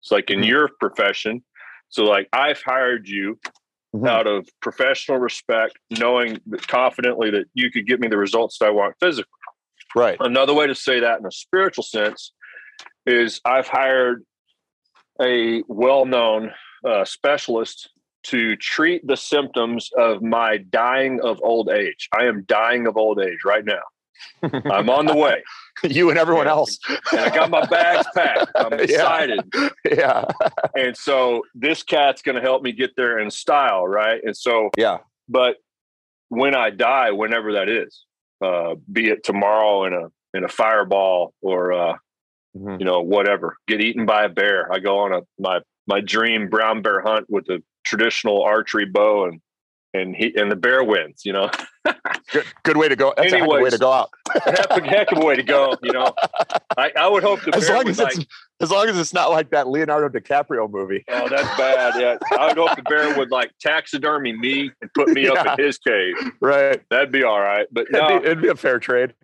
It's 0.00 0.10
like 0.10 0.30
in 0.30 0.40
Mhm. 0.40 0.46
your 0.46 0.70
profession. 0.80 1.44
So 1.88 2.04
like 2.04 2.28
I've 2.32 2.62
hired 2.62 3.06
you 3.08 3.38
Mhm. 3.94 4.08
out 4.08 4.26
of 4.26 4.48
professional 4.60 5.18
respect, 5.18 5.78
knowing 5.98 6.40
that 6.46 6.66
confidently 6.68 7.30
that 7.30 7.46
you 7.54 7.70
could 7.70 7.86
get 7.86 7.98
me 7.98 8.06
the 8.08 8.16
results 8.16 8.58
that 8.58 8.66
I 8.66 8.70
want 8.70 8.94
physically. 9.00 9.30
Right. 9.96 10.16
Another 10.20 10.54
way 10.54 10.66
to 10.68 10.74
say 10.74 11.00
that 11.00 11.18
in 11.18 11.26
a 11.26 11.32
spiritual 11.32 11.82
sense 11.82 12.32
is 13.06 13.40
I've 13.44 13.66
hired 13.66 14.24
a 15.20 15.62
well 15.66 16.06
known 16.06 16.52
uh, 16.84 17.04
specialist 17.04 17.90
to 18.22 18.54
treat 18.56 19.06
the 19.06 19.16
symptoms 19.16 19.90
of 19.96 20.22
my 20.22 20.58
dying 20.58 21.20
of 21.22 21.40
old 21.42 21.70
age. 21.70 22.08
I 22.16 22.24
am 22.24 22.44
dying 22.44 22.86
of 22.86 22.96
old 22.96 23.20
age 23.20 23.38
right 23.44 23.64
now. 23.64 23.82
I'm 24.42 24.88
on 24.90 25.06
the 25.06 25.16
way. 25.16 25.42
you 25.84 26.10
and 26.10 26.18
everyone 26.18 26.46
else. 26.48 26.78
And 27.12 27.20
I 27.20 27.28
got 27.34 27.50
my 27.50 27.64
bags 27.66 28.06
packed. 28.14 28.50
I'm 28.54 28.72
excited. 28.80 29.40
yeah. 29.90 30.24
And 30.74 30.96
so 30.96 31.42
this 31.54 31.82
cat's 31.82 32.22
going 32.22 32.36
to 32.36 32.42
help 32.42 32.62
me 32.62 32.72
get 32.72 32.96
there 32.96 33.18
in 33.18 33.30
style. 33.30 33.86
Right. 33.86 34.20
And 34.22 34.36
so, 34.36 34.70
Yeah. 34.76 34.98
but 35.28 35.56
when 36.28 36.54
I 36.54 36.70
die, 36.70 37.10
whenever 37.12 37.52
that 37.54 37.68
is, 37.68 38.04
uh, 38.44 38.74
be 38.92 39.08
it 39.08 39.24
tomorrow 39.24 39.84
in 39.84 39.92
a, 39.94 40.08
in 40.36 40.44
a 40.44 40.48
fireball 40.48 41.34
or, 41.40 41.72
uh, 41.72 41.96
Mhm. 42.56 42.80
you 42.80 42.84
know, 42.84 43.00
whatever, 43.00 43.56
get 43.68 43.80
eaten 43.80 44.06
by 44.06 44.24
a 44.24 44.28
bear. 44.28 44.72
I 44.72 44.80
go 44.80 44.98
on 44.98 45.12
a, 45.12 45.20
my, 45.38 45.60
my 45.86 46.00
dream 46.00 46.48
brown 46.48 46.82
bear 46.82 47.00
hunt 47.00 47.26
with 47.28 47.48
a 47.48 47.62
traditional 47.86 48.42
archery 48.42 48.86
bow 48.86 49.26
and, 49.26 49.40
and 49.94 50.14
he, 50.14 50.32
and 50.36 50.50
the 50.50 50.56
bear 50.56 50.84
wins, 50.84 51.22
you 51.24 51.32
know, 51.32 51.50
Good, 52.32 52.44
good 52.62 52.76
way 52.76 52.88
to 52.88 52.96
go. 52.96 53.12
That's 53.16 53.32
a 53.32 53.38
heck 53.38 53.42
of 53.42 53.48
a 53.48 53.60
way 53.60 53.70
to 53.70 53.78
go 53.78 53.92
out. 53.92 54.10
heck, 54.44 54.70
a 54.70 54.84
heck 54.84 55.12
of 55.12 55.18
a 55.18 55.24
way 55.24 55.34
to 55.34 55.42
go. 55.42 55.74
You 55.82 55.92
know, 55.92 56.14
I, 56.76 56.92
I 56.96 57.08
would 57.08 57.22
hope 57.22 57.40
the 57.42 57.54
As 57.56 57.66
bear 57.66 57.76
long 57.76 57.88
as 57.88 57.98
like, 57.98 58.16
it's 58.16 58.26
as 58.60 58.70
long 58.70 58.88
as 58.88 58.98
it's 58.98 59.12
not 59.12 59.30
like 59.30 59.50
that 59.50 59.66
Leonardo 59.66 60.08
DiCaprio 60.08 60.70
movie. 60.70 61.04
Oh, 61.08 61.28
that's 61.28 61.56
bad. 61.58 62.00
Yeah. 62.00 62.18
I 62.38 62.46
would 62.46 62.56
hope 62.56 62.76
the 62.76 62.82
bear 62.82 63.16
would 63.16 63.30
like 63.30 63.50
taxidermy 63.60 64.32
me 64.32 64.70
and 64.80 64.92
put 64.94 65.08
me 65.08 65.26
up 65.26 65.58
in 65.58 65.64
his 65.64 65.78
cave. 65.78 66.14
Right. 66.40 66.82
That'd 66.90 67.10
be 67.10 67.24
all 67.24 67.40
right. 67.40 67.66
But 67.72 67.86
It'd, 67.92 68.08
be, 68.08 68.14
it'd 68.26 68.42
be 68.42 68.48
a 68.48 68.56
fair 68.56 68.78
trade. 68.78 69.14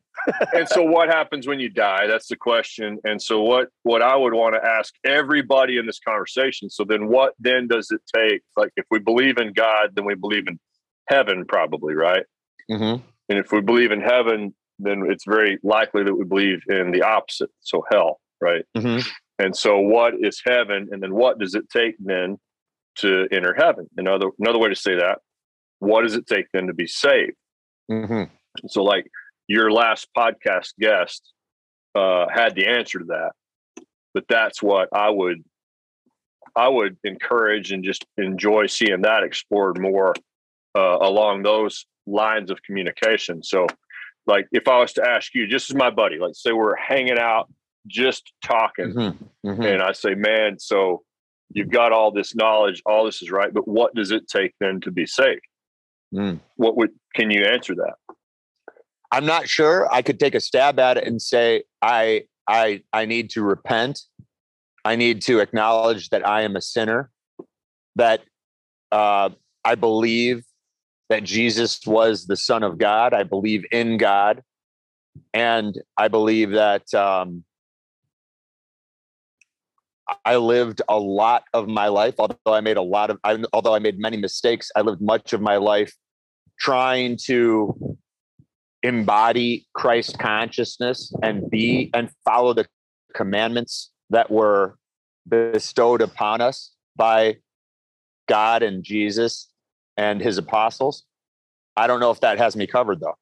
And 0.54 0.68
so 0.68 0.82
what 0.82 1.08
happens 1.08 1.46
when 1.46 1.60
you 1.60 1.68
die? 1.68 2.06
That's 2.06 2.28
the 2.28 2.36
question. 2.36 2.98
And 3.04 3.20
so 3.20 3.42
what 3.42 3.68
what 3.82 4.02
I 4.02 4.16
would 4.16 4.34
want 4.34 4.54
to 4.54 4.68
ask 4.68 4.94
everybody 5.04 5.78
in 5.78 5.86
this 5.86 5.98
conversation. 5.98 6.70
So 6.70 6.84
then 6.84 7.08
what 7.08 7.34
then 7.38 7.68
does 7.68 7.90
it 7.90 8.00
take? 8.14 8.42
Like 8.56 8.70
if 8.76 8.86
we 8.90 8.98
believe 8.98 9.38
in 9.38 9.52
God, 9.52 9.90
then 9.94 10.04
we 10.04 10.14
believe 10.14 10.46
in 10.48 10.58
heaven 11.08 11.44
probably, 11.46 11.94
right? 11.94 12.24
Mm-hmm. 12.70 13.02
And 13.28 13.38
if 13.38 13.52
we 13.52 13.60
believe 13.60 13.92
in 13.92 14.00
heaven, 14.00 14.54
then 14.78 15.04
it's 15.08 15.24
very 15.24 15.58
likely 15.62 16.04
that 16.04 16.14
we 16.14 16.24
believe 16.24 16.60
in 16.68 16.90
the 16.90 17.02
opposite. 17.02 17.50
So 17.60 17.84
hell, 17.90 18.20
right? 18.40 18.64
Mm-hmm. 18.76 19.08
And 19.38 19.56
so, 19.56 19.78
what 19.78 20.14
is 20.20 20.40
heaven? 20.44 20.88
And 20.90 21.02
then, 21.02 21.14
what 21.14 21.38
does 21.38 21.54
it 21.54 21.68
take 21.70 21.96
then 21.98 22.38
to 22.98 23.28
enter 23.30 23.54
heaven? 23.54 23.86
Another 23.96 24.30
another 24.38 24.58
way 24.58 24.70
to 24.70 24.74
say 24.74 24.96
that: 24.96 25.18
What 25.78 26.02
does 26.02 26.14
it 26.14 26.26
take 26.26 26.46
then 26.52 26.66
to 26.68 26.74
be 26.74 26.86
saved? 26.86 27.36
Mm-hmm. 27.90 28.34
So, 28.68 28.82
like 28.82 29.06
your 29.48 29.70
last 29.70 30.08
podcast 30.16 30.72
guest 30.80 31.32
uh, 31.94 32.26
had 32.32 32.54
the 32.54 32.66
answer 32.66 32.98
to 33.00 33.04
that, 33.06 33.32
but 34.14 34.24
that's 34.28 34.62
what 34.62 34.88
I 34.92 35.10
would 35.10 35.44
I 36.54 36.68
would 36.68 36.96
encourage 37.04 37.72
and 37.72 37.84
just 37.84 38.06
enjoy 38.16 38.66
seeing 38.66 39.02
that 39.02 39.22
explored 39.22 39.78
more 39.78 40.14
uh, 40.74 40.98
along 41.00 41.42
those 41.42 41.84
lines 42.06 42.50
of 42.50 42.62
communication. 42.62 43.42
So, 43.42 43.66
like 44.26 44.46
if 44.52 44.66
I 44.68 44.78
was 44.78 44.94
to 44.94 45.08
ask 45.08 45.34
you, 45.34 45.46
just 45.46 45.70
as 45.70 45.76
my 45.76 45.90
buddy, 45.90 46.18
like 46.18 46.34
say 46.34 46.52
we're 46.52 46.76
hanging 46.76 47.18
out, 47.18 47.48
just 47.86 48.32
talking 48.44 48.94
Mm-hmm. 49.46 49.62
and 49.62 49.80
I 49.80 49.92
say, 49.92 50.14
man, 50.14 50.58
so 50.58 51.04
you've 51.52 51.70
got 51.70 51.92
all 51.92 52.10
this 52.10 52.34
knowledge, 52.34 52.82
all 52.84 53.04
this 53.04 53.22
is 53.22 53.30
right, 53.30 53.54
but 53.54 53.68
what 53.68 53.94
does 53.94 54.10
it 54.10 54.26
take 54.26 54.54
then 54.58 54.80
to 54.80 54.90
be 54.90 55.06
saved? 55.06 55.42
Mm. 56.12 56.40
What 56.56 56.76
would 56.76 56.90
can 57.14 57.30
you 57.30 57.44
answer 57.44 57.74
that? 57.76 57.94
I'm 59.10 59.26
not 59.26 59.48
sure. 59.48 59.92
I 59.92 60.02
could 60.02 60.18
take 60.18 60.34
a 60.34 60.40
stab 60.40 60.78
at 60.78 60.96
it 60.96 61.06
and 61.06 61.20
say 61.20 61.64
I 61.82 62.24
I 62.48 62.82
I 62.92 63.06
need 63.06 63.30
to 63.30 63.42
repent. 63.42 64.00
I 64.84 64.96
need 64.96 65.22
to 65.22 65.40
acknowledge 65.40 66.10
that 66.10 66.26
I 66.26 66.42
am 66.42 66.56
a 66.56 66.60
sinner. 66.60 67.10
That 67.96 68.20
uh, 68.92 69.30
I 69.64 69.74
believe 69.74 70.44
that 71.08 71.24
Jesus 71.24 71.80
was 71.86 72.26
the 72.26 72.36
Son 72.36 72.62
of 72.62 72.78
God. 72.78 73.14
I 73.14 73.22
believe 73.22 73.64
in 73.72 73.96
God, 73.96 74.42
and 75.32 75.80
I 75.96 76.08
believe 76.08 76.50
that 76.52 76.92
um, 76.94 77.44
I 80.24 80.36
lived 80.36 80.82
a 80.88 80.98
lot 80.98 81.44
of 81.52 81.68
my 81.68 81.88
life. 81.88 82.14
Although 82.18 82.36
I 82.46 82.60
made 82.60 82.76
a 82.76 82.82
lot 82.82 83.10
of, 83.10 83.18
I, 83.24 83.42
although 83.52 83.74
I 83.74 83.78
made 83.78 83.98
many 83.98 84.16
mistakes, 84.16 84.70
I 84.76 84.82
lived 84.82 85.00
much 85.00 85.32
of 85.32 85.40
my 85.40 85.56
life 85.56 85.92
trying 86.58 87.16
to 87.26 87.95
embody 88.86 89.66
Christ 89.74 90.18
consciousness 90.18 91.12
and 91.22 91.50
be 91.50 91.90
and 91.92 92.08
follow 92.24 92.54
the 92.54 92.66
commandments 93.14 93.90
that 94.10 94.30
were 94.30 94.78
bestowed 95.28 96.00
upon 96.02 96.40
us 96.40 96.72
by 96.94 97.38
God 98.28 98.62
and 98.62 98.84
Jesus 98.84 99.48
and 99.96 100.20
his 100.20 100.38
apostles. 100.38 101.04
I 101.76 101.88
don't 101.88 101.98
know 101.98 102.12
if 102.12 102.20
that 102.20 102.38
has 102.38 102.54
me 102.54 102.66
covered 102.68 103.00
though. 103.00 103.16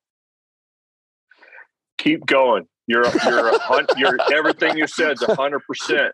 Keep 1.97 2.27
going. 2.27 2.67
You're 2.87 3.05
you're 3.27 3.49
a 3.49 3.59
hun- 3.59 3.87
you're 3.97 4.19
everything 4.31 4.77
you 4.77 4.87
said 4.87 5.13
is 5.13 5.23
a 5.23 5.35
hundred 5.35 5.61
percent. 5.61 6.13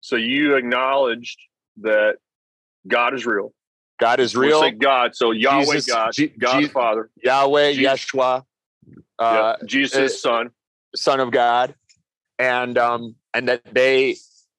So 0.00 0.16
you 0.16 0.56
acknowledged 0.56 1.38
that 1.82 2.16
God 2.88 3.12
is 3.12 3.26
real. 3.26 3.52
God 4.00 4.18
is 4.18 4.34
We'll 4.34 4.48
real. 4.48 4.60
say 4.62 4.70
God. 4.70 5.14
So 5.14 5.30
Yahweh 5.32 5.74
Jesus- 5.74 5.86
God, 5.86 6.12
Je- 6.14 6.32
God 6.38 6.60
Je- 6.60 6.68
Father, 6.68 7.10
Yahweh, 7.22 7.72
Jesus- 7.74 8.04
Yeshua, 8.06 8.44
uh, 9.22 9.56
yeah, 9.60 9.66
Jesus 9.66 10.20
Son. 10.20 10.50
Son 10.94 11.20
of 11.20 11.30
God, 11.30 11.74
and 12.38 12.76
um, 12.76 13.14
and 13.34 13.48
that 13.48 13.62
they 13.72 14.16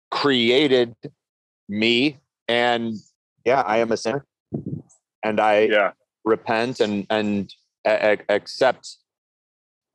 created 0.09 0.95
me, 1.69 2.17
and 2.47 2.95
yeah, 3.45 3.61
I 3.61 3.77
am 3.77 3.91
a 3.91 3.97
sinner, 3.97 4.25
and 5.23 5.39
I 5.39 5.61
Yeah. 5.61 5.91
repent 6.23 6.79
and 6.79 7.05
and 7.09 7.53
a- 7.85 8.13
a- 8.13 8.33
accept. 8.35 8.97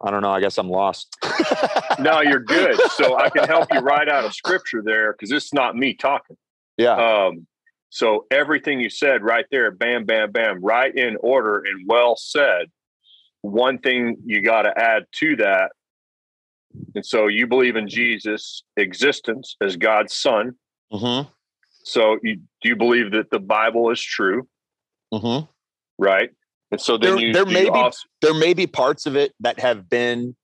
I 0.01 0.13
don't 0.13 0.23
know. 0.23 0.31
I 0.31 0.41
guess 0.41 0.59
I'm 0.59 0.69
lost. 0.71 1.17
No, 2.01 2.21
you're 2.21 2.39
good. 2.39 2.79
So 2.93 3.17
I 3.19 3.29
can 3.29 3.49
help 3.49 3.73
you 3.73 3.81
write 3.81 4.09
out 4.09 4.25
a 4.25 4.31
scripture 4.33 4.83
there 4.85 5.13
because 5.13 5.33
it's 5.33 5.53
not 5.53 5.75
me 5.75 5.95
talking. 5.95 6.37
yeah. 6.77 6.93
Um, 6.95 7.49
so 7.91 8.25
everything 8.31 8.79
you 8.81 8.89
said 8.89 9.25
right 9.25 9.47
there, 9.51 9.73
bam, 9.73 10.05
bam, 10.05 10.31
bam, 10.31 10.61
right 10.61 10.95
in 10.95 11.17
order 11.21 11.59
and 11.59 11.89
well 11.89 12.15
said. 12.17 12.67
One 13.43 13.79
thing 13.79 14.17
you 14.25 14.43
got 14.43 14.63
to 14.63 14.73
add 14.77 15.05
to 15.21 15.37
that. 15.37 15.73
And 16.95 17.05
so 17.05 17.27
you 17.29 17.47
believe 17.47 17.77
in 17.77 17.89
Jesus' 17.89 18.63
existence 18.77 19.57
as 19.61 19.77
God's 19.77 20.15
son. 20.15 20.53
Mm-hmm. 20.93 21.29
So 21.85 22.19
you 22.23 22.37
do 22.63 22.69
you 22.69 22.77
believe 22.77 23.13
that 23.13 23.31
the 23.31 23.39
Bible 23.39 23.91
is 23.91 24.01
true, 24.03 24.47
Mm-hmm. 25.13 25.47
right? 25.99 26.31
And 26.71 26.81
so 26.81 26.99
then 26.99 27.17
There- 27.17 27.25
you, 27.27 27.33
there 27.33 27.45
do 27.47 27.53
may 27.53 27.65
you 27.65 27.73
be- 27.73 27.79
also, 27.79 28.07
There 28.21 28.35
may 28.35 28.53
be 28.55 28.67
parts 28.67 29.07
of 29.07 29.17
it 29.17 29.33
that 29.41 29.59
have 29.61 29.89
been 29.89 30.37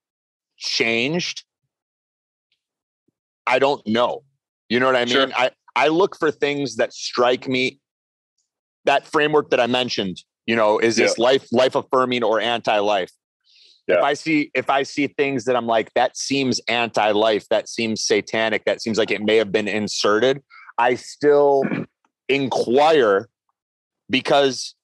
changed. 0.57 1.45
I 3.47 3.59
don't 3.59 3.87
know. 3.87 4.23
You 4.71 4.81
know 4.81 4.87
what 4.87 4.97
I 4.97 5.05
mean? 5.05 5.09
Sure. 5.15 5.29
I 5.37 5.51
I 5.77 5.89
look 5.89 6.17
for 6.19 6.31
things 6.31 6.77
that 6.77 6.93
strike 6.95 7.47
me. 7.49 7.79
That 8.87 9.07
framework 9.07 9.51
that 9.51 9.61
I 9.61 9.67
mentioned, 9.67 10.23
you 10.47 10.57
know, 10.57 10.79
is 10.79 10.97
this 10.97 11.19
life 11.19 11.47
life 11.53 11.75
affirming 11.75 12.23
or 12.23 12.41
anti 12.41 12.79
life? 12.79 13.11
If 13.99 14.05
I 14.05 14.15
see 14.15 14.51
if 14.55 14.71
I 14.71 14.83
see 14.83 15.07
things 15.09 15.45
that 15.45 15.57
I'm 15.57 15.67
like 15.67 15.93
that 15.95 16.17
seems 16.17 16.61
anti 16.69 17.11
life, 17.11 17.47
that 17.51 17.69
seems 17.69 18.05
satanic, 18.05 18.65
that 18.65 18.81
seems 18.83 18.99
like 18.99 19.11
it 19.11 19.23
may 19.23 19.37
have 19.37 19.53
been 19.53 19.69
inserted, 19.69 20.43
I 20.79 20.95
still 20.95 21.65
inquire 22.29 23.29
because 24.09 24.75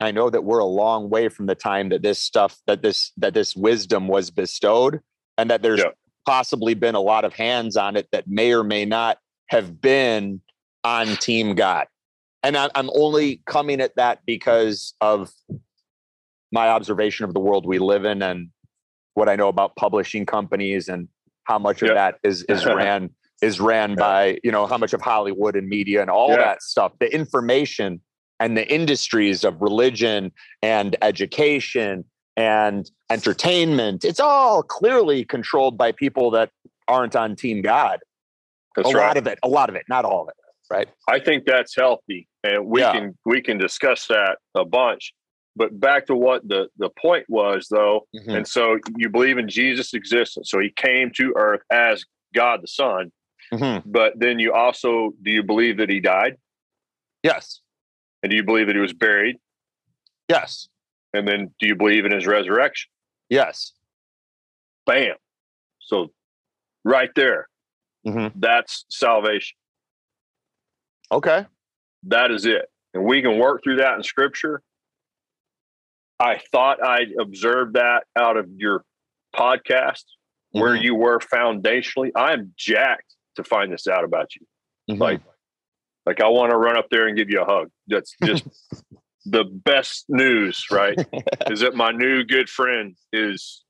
I 0.00 0.10
know 0.10 0.28
that 0.28 0.44
we're 0.44 0.58
a 0.58 0.64
long 0.66 1.08
way 1.08 1.28
from 1.28 1.46
the 1.46 1.54
time 1.54 1.88
that 1.90 2.02
this 2.02 2.18
stuff 2.18 2.58
that 2.66 2.82
this 2.82 3.12
that 3.16 3.32
this 3.32 3.56
wisdom 3.56 4.08
was 4.08 4.30
bestowed 4.30 5.00
and 5.38 5.50
that 5.50 5.62
there's 5.62 5.80
Yeah. 5.80 5.90
possibly 6.26 6.74
been 6.74 6.94
a 6.94 7.00
lot 7.00 7.24
of 7.24 7.32
hands 7.32 7.76
on 7.76 7.96
it 7.96 8.08
that 8.12 8.26
may 8.26 8.52
or 8.52 8.64
may 8.64 8.84
not 8.84 9.18
have 9.48 9.80
been 9.80 10.40
on 10.84 11.06
team 11.16 11.54
God. 11.54 11.86
And 12.44 12.56
I, 12.56 12.68
I'm 12.74 12.90
only 12.94 13.40
coming 13.46 13.80
at 13.80 13.96
that 13.96 14.20
because 14.26 14.94
of 15.00 15.30
my 16.52 16.68
observation 16.68 17.24
of 17.24 17.34
the 17.34 17.40
world 17.40 17.66
we 17.66 17.78
live 17.78 18.04
in 18.04 18.22
and 18.22 18.50
what 19.14 19.28
I 19.28 19.36
know 19.36 19.48
about 19.48 19.74
publishing 19.76 20.26
companies 20.26 20.88
and 20.88 21.08
how 21.44 21.58
much 21.58 21.82
of 21.82 21.88
Yep. 21.88 21.96
that 21.96 22.14
is 22.22 22.42
is 22.44 22.64
ran 22.80 23.10
is 23.42 23.60
ran 23.60 23.96
by 23.96 24.38
you 24.44 24.52
know 24.52 24.66
how 24.66 24.78
much 24.78 24.92
of 24.92 25.00
Hollywood 25.00 25.56
and 25.56 25.68
media 25.68 26.00
and 26.00 26.10
all 26.10 26.30
Yeah. 26.30 26.36
that 26.36 26.62
stuff. 26.62 26.92
The 27.00 27.12
information 27.12 28.00
and 28.40 28.56
the 28.56 28.66
industries 28.72 29.44
of 29.44 29.60
religion 29.60 30.32
and 30.62 30.96
education 31.02 32.04
and 32.36 32.90
entertainment. 33.10 34.04
It's 34.04 34.20
all 34.20 34.62
clearly 34.62 35.24
controlled 35.24 35.78
by 35.78 35.92
people 35.92 36.30
that 36.32 36.50
aren't 36.88 37.14
on 37.16 37.36
Team 37.36 37.62
God. 37.62 38.00
That's 38.76 38.90
a 38.90 38.92
right. 38.92 39.06
lot 39.06 39.16
of 39.16 39.26
it, 39.28 39.38
a 39.44 39.48
lot 39.48 39.68
of 39.68 39.76
it, 39.76 39.84
not 39.88 40.04
all 40.04 40.22
of 40.22 40.28
it. 40.28 40.34
Right. 40.68 40.88
I 41.08 41.20
think 41.20 41.44
that's 41.46 41.76
healthy, 41.76 42.26
and 42.44 42.66
we 42.66 42.80
Yeah. 42.80 42.92
can 42.92 43.18
we 43.24 43.40
can 43.42 43.58
discuss 43.58 44.06
that 44.06 44.38
a 44.54 44.64
bunch. 44.64 45.12
But 45.56 45.78
back 45.80 46.06
to 46.06 46.14
what 46.14 46.46
the 46.46 46.68
the 46.76 46.90
point 46.90 47.24
was, 47.28 47.68
though, 47.68 48.06
Mhm. 48.14 48.36
and 48.36 48.46
so 48.46 48.78
you 48.96 49.08
believe 49.08 49.38
in 49.38 49.48
Jesus' 49.48 49.94
existence. 49.94 50.50
So 50.50 50.58
he 50.60 50.70
came 50.70 51.10
to 51.16 51.32
earth 51.36 51.62
as 51.70 52.04
God 52.34 52.62
the 52.62 52.66
Son, 52.68 53.10
Mhm. 53.52 53.82
but 53.86 54.18
then 54.18 54.38
you 54.38 54.52
also 54.52 55.12
do 55.22 55.30
you 55.30 55.42
believe 55.42 55.76
that 55.78 55.88
he 55.88 56.00
died, 56.00 56.36
Yes. 57.22 57.60
and 58.22 58.30
do 58.30 58.36
you 58.36 58.42
believe 58.44 58.66
that 58.66 58.74
he 58.76 58.82
was 58.82 58.92
buried, 58.92 59.36
Yes. 60.28 60.68
and 61.12 61.26
then 61.26 61.54
do 61.60 61.66
you 61.68 61.76
believe 61.76 62.04
in 62.04 62.12
his 62.12 62.26
resurrection? 62.26 62.90
Yes. 63.30 63.72
Bam! 64.86 65.16
So 65.78 66.12
right 66.84 67.14
there, 67.14 67.48
Mhm. 68.04 68.32
that's 68.34 68.84
salvation. 68.88 69.56
Okay. 71.12 71.46
That 72.08 72.30
is 72.30 72.44
it. 72.46 72.68
And 72.92 73.04
we 73.04 73.22
can 73.22 73.38
work 73.38 73.62
through 73.64 73.76
that 73.76 73.96
in 73.96 74.02
scripture. 74.02 74.62
I 76.20 76.40
thought 76.52 76.82
I 76.82 77.06
observed 77.20 77.74
that 77.74 78.04
out 78.16 78.36
of 78.36 78.48
your 78.56 78.84
podcast 79.34 80.04
where 80.52 80.74
Mhm. 80.76 80.82
you 80.82 80.94
were 80.94 81.18
foundationally. 81.18 82.12
I'm 82.14 82.54
jacked 82.56 83.14
to 83.36 83.42
find 83.44 83.72
this 83.72 83.88
out 83.88 84.04
about 84.04 84.30
you. 84.36 84.46
Mhm. 84.94 85.00
Like, 85.00 85.20
like 86.06 86.20
I 86.20 86.28
want 86.28 86.50
to 86.52 86.56
run 86.56 86.76
up 86.76 86.88
there 86.90 87.08
and 87.08 87.16
give 87.16 87.30
you 87.30 87.40
a 87.42 87.44
hug. 87.44 87.70
That's 87.88 88.14
just 88.22 88.44
the 89.24 89.44
best 89.44 90.04
news, 90.08 90.66
right? 90.70 90.96
is 91.50 91.60
that 91.60 91.74
my 91.74 91.90
new 91.90 92.22
good 92.24 92.48
friend 92.48 92.96
is 93.12 93.64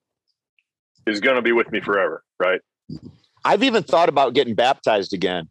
is 1.06 1.20
going 1.20 1.36
to 1.36 1.42
be 1.42 1.52
with 1.52 1.70
me 1.70 1.80
forever, 1.80 2.22
right? 2.40 2.60
I've 3.44 3.62
even 3.62 3.82
thought 3.82 4.08
about 4.08 4.32
getting 4.34 4.54
baptized 4.54 5.12
again. 5.12 5.48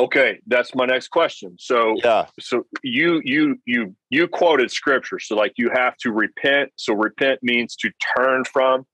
Okay, 0.00 0.40
that's 0.46 0.74
my 0.74 0.86
next 0.86 1.08
question. 1.08 1.56
So 1.58 1.94
Yeah. 2.02 2.26
so 2.38 2.64
you 2.82 3.20
you 3.22 3.58
you 3.66 3.94
you 4.08 4.28
quoted 4.28 4.70
scripture. 4.70 5.18
So 5.18 5.36
like 5.36 5.52
you 5.58 5.70
have 5.74 5.94
to 5.98 6.10
repent. 6.10 6.72
So 6.76 6.94
repent 6.94 7.42
means 7.42 7.76
to 7.76 7.90
turn 8.16 8.44
from. 8.44 8.86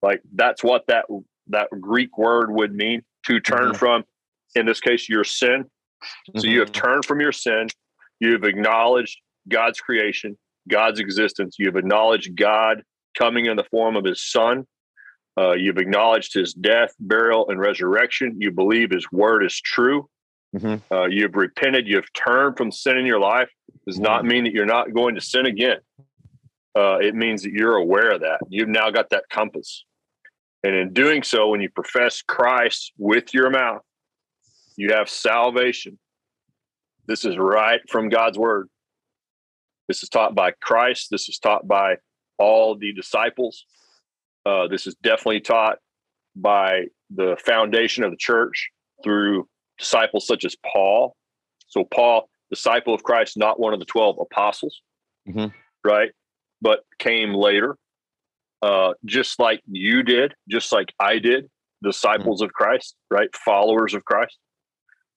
Like 0.00 0.22
that's 0.34 0.62
what 0.62 0.86
that 0.86 1.06
that 1.48 1.68
greek 1.80 2.16
word 2.16 2.52
would 2.52 2.72
mean 2.72 3.02
to 3.26 3.40
turn 3.40 3.72
Mhm. 3.72 3.76
from. 3.76 4.04
In 4.54 4.64
this 4.64 4.80
case 4.80 5.08
your 5.08 5.24
sin. 5.24 5.68
So 6.36 6.46
you 6.46 6.60
have 6.60 6.70
Mhm. 6.70 6.74
turned 6.74 7.04
from 7.04 7.20
your 7.20 7.32
sin. 7.32 7.66
You 8.20 8.32
have 8.32 8.44
acknowledged 8.44 9.20
god's 9.48 9.80
creation 9.80 10.38
god's 10.68 11.00
existence. 11.00 11.56
You 11.58 11.66
have 11.66 11.76
acknowledged 11.76 12.36
god 12.36 12.84
coming 13.16 13.46
in 13.46 13.56
the 13.56 13.64
form 13.64 13.96
of 13.96 14.04
his 14.04 14.22
son. 14.24 14.66
Uh, 15.36 15.52
you've 15.52 15.78
acknowledged 15.78 16.34
his 16.34 16.52
death 16.54 16.94
burial 17.00 17.48
and 17.48 17.58
resurrection. 17.58 18.36
You 18.38 18.52
believe 18.52 18.90
his 18.90 19.10
word 19.10 19.42
is 19.44 19.60
true 19.60 20.08
Mhm. 20.54 20.82
uh, 20.90 21.04
you've 21.04 21.36
repented, 21.36 21.86
you've 21.86 22.10
turned 22.12 22.56
from 22.56 22.72
sin 22.72 22.96
in 22.96 23.04
your 23.04 23.20
life, 23.20 23.50
does 23.86 23.98
not 23.98 24.24
mean 24.24 24.44
that 24.44 24.52
you're 24.52 24.66
not 24.66 24.94
going 24.94 25.14
to 25.14 25.20
sin 25.20 25.46
again. 25.46 25.78
Uh, 26.74 26.98
it 26.98 27.14
means 27.14 27.42
that 27.42 27.52
you're 27.52 27.76
aware 27.76 28.12
of 28.12 28.20
that. 28.20 28.40
You've 28.48 28.68
now 28.68 28.90
got 28.90 29.10
that 29.10 29.24
compass. 29.30 29.84
And 30.64 30.74
in 30.74 30.92
doing 30.92 31.22
so, 31.22 31.48
when 31.48 31.60
you 31.60 31.70
profess 31.70 32.22
Christ 32.22 32.92
with 32.96 33.34
your 33.34 33.50
mouth, 33.50 33.82
you 34.76 34.92
have 34.92 35.08
salvation. 35.08 35.98
This 37.06 37.24
is 37.24 37.36
right 37.36 37.80
from 37.90 38.08
God's 38.08 38.38
word. 38.38 38.68
This 39.86 40.02
is 40.02 40.08
taught 40.08 40.34
by 40.34 40.52
Christ. 40.52 41.08
This 41.10 41.28
is 41.28 41.38
taught 41.38 41.66
by 41.66 41.96
all 42.38 42.76
the 42.76 42.92
disciples. 42.92 43.64
Uh, 44.44 44.68
this 44.68 44.86
is 44.86 44.94
definitely 45.02 45.40
taught 45.40 45.78
by 46.36 46.84
the 47.10 47.36
foundation 47.44 48.04
of 48.04 48.10
the 48.10 48.16
church 48.16 48.70
through 49.02 49.48
disciples 49.78 50.26
such 50.26 50.44
as 50.44 50.56
Paul. 50.72 51.14
So, 51.68 51.84
Paul, 51.84 52.28
disciple 52.50 52.94
of 52.94 53.02
Christ, 53.02 53.36
not 53.36 53.60
one 53.60 53.72
of 53.72 53.78
the 53.78 53.84
12 53.86 54.18
apostles, 54.20 54.80
Mhm. 55.28 55.52
right? 55.84 56.12
But 56.60 56.84
came 56.98 57.34
later, 57.34 57.76
uh, 58.62 58.94
just 59.04 59.38
like 59.38 59.62
you 59.66 60.02
did, 60.02 60.34
just 60.48 60.72
like 60.72 60.92
I 60.98 61.18
did, 61.18 61.50
disciples 61.82 62.42
of 62.42 62.52
Christ, 62.52 62.96
right? 63.10 63.34
Followers 63.36 63.94
of 63.94 64.04
Christ. 64.04 64.38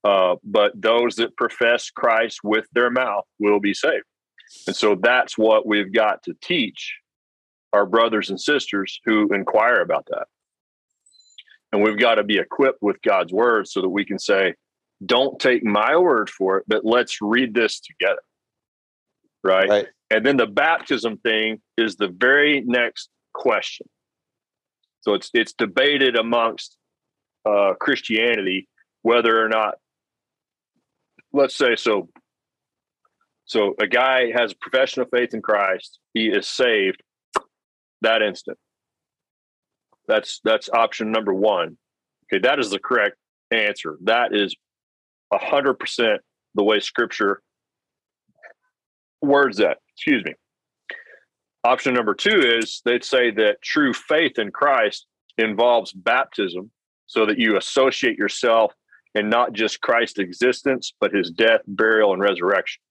Uh, 0.03 0.35
but 0.43 0.79
those 0.79 1.15
that 1.15 1.35
profess 1.37 1.89
Christ 1.89 2.39
with 2.43 2.67
their 2.73 2.89
mouth 2.89 3.25
will 3.39 3.59
be 3.59 3.73
saved. 3.73 4.05
And 4.67 4.75
so 4.75 4.95
that's 4.95 5.37
what 5.37 5.65
we've 5.65 5.93
got 5.93 6.23
to 6.23 6.33
teach 6.41 6.97
our 7.73 7.85
brothers 7.85 8.29
and 8.29 8.39
sisters 8.39 8.99
who 9.05 9.33
inquire 9.33 9.81
about 9.81 10.05
that. 10.07 10.27
And 11.71 11.81
we've 11.81 11.97
got 11.97 12.15
to 12.15 12.23
be 12.23 12.37
equipped 12.37 12.81
with 12.81 13.01
God's 13.01 13.31
word 13.31 13.67
so 13.67 13.81
that 13.81 13.89
we 13.89 14.05
can 14.05 14.19
say, 14.19 14.55
don't 15.05 15.39
take 15.39 15.63
my 15.63 15.95
word 15.97 16.29
for 16.29 16.57
it, 16.57 16.65
but 16.67 16.85
let's 16.85 17.21
read 17.21 17.53
this 17.53 17.79
together. 17.79 18.21
Right. 19.43 19.69
Right. 19.69 19.87
And 20.11 20.25
then 20.25 20.37
the 20.37 20.47
baptism 20.47 21.17
thing 21.17 21.61
is 21.77 21.95
the 21.95 22.09
very 22.09 22.61
next 22.61 23.09
question. 23.33 23.87
So 25.01 25.13
it's 25.15 25.31
it's 25.33 25.53
debated 25.53 26.15
amongst 26.15 26.77
uh, 27.45 27.73
Christianity 27.79 28.67
whether 29.01 29.43
or 29.43 29.49
not, 29.49 29.75
let's 31.33 31.55
say, 31.55 31.75
so. 31.75 32.09
So 33.45 33.73
a 33.81 33.87
guy 33.87 34.31
has 34.31 34.51
a 34.51 34.55
profession 34.61 35.01
of 35.01 35.09
faith 35.09 35.33
in 35.33 35.41
Christ, 35.41 35.99
he 36.13 36.27
is 36.27 36.47
saved 36.47 37.01
that 38.01 38.21
instant. 38.21 38.57
That's 40.11 40.41
that's 40.43 40.69
option 40.69 41.09
number 41.09 41.33
one. 41.33 41.77
Okay, 42.25 42.41
that 42.41 42.59
is 42.59 42.69
the 42.69 42.79
correct 42.79 43.15
answer. 43.49 43.97
That 44.03 44.35
is 44.35 44.53
a 45.31 45.37
hundred 45.37 45.75
percent 45.75 46.19
the 46.53 46.63
way 46.65 46.81
Scripture 46.81 47.41
words 49.21 49.57
that. 49.59 49.77
Excuse 49.95 50.21
me. 50.25 50.33
Option 51.63 51.93
number 51.93 52.13
two 52.13 52.41
is 52.41 52.81
they'd 52.83 53.05
say 53.05 53.31
that 53.31 53.61
true 53.61 53.93
faith 53.93 54.37
in 54.37 54.51
Christ 54.51 55.05
involves 55.37 55.93
baptism, 55.93 56.71
so 57.07 57.25
that 57.25 57.39
you 57.39 57.55
associate 57.55 58.17
yourself 58.17 58.73
and 59.15 59.29
not 59.29 59.53
just 59.53 59.79
Christ's 59.79 60.19
existence, 60.19 60.93
but 60.99 61.13
His 61.13 61.31
death, 61.31 61.61
burial, 61.67 62.11
and 62.11 62.21
resurrection. 62.21 62.81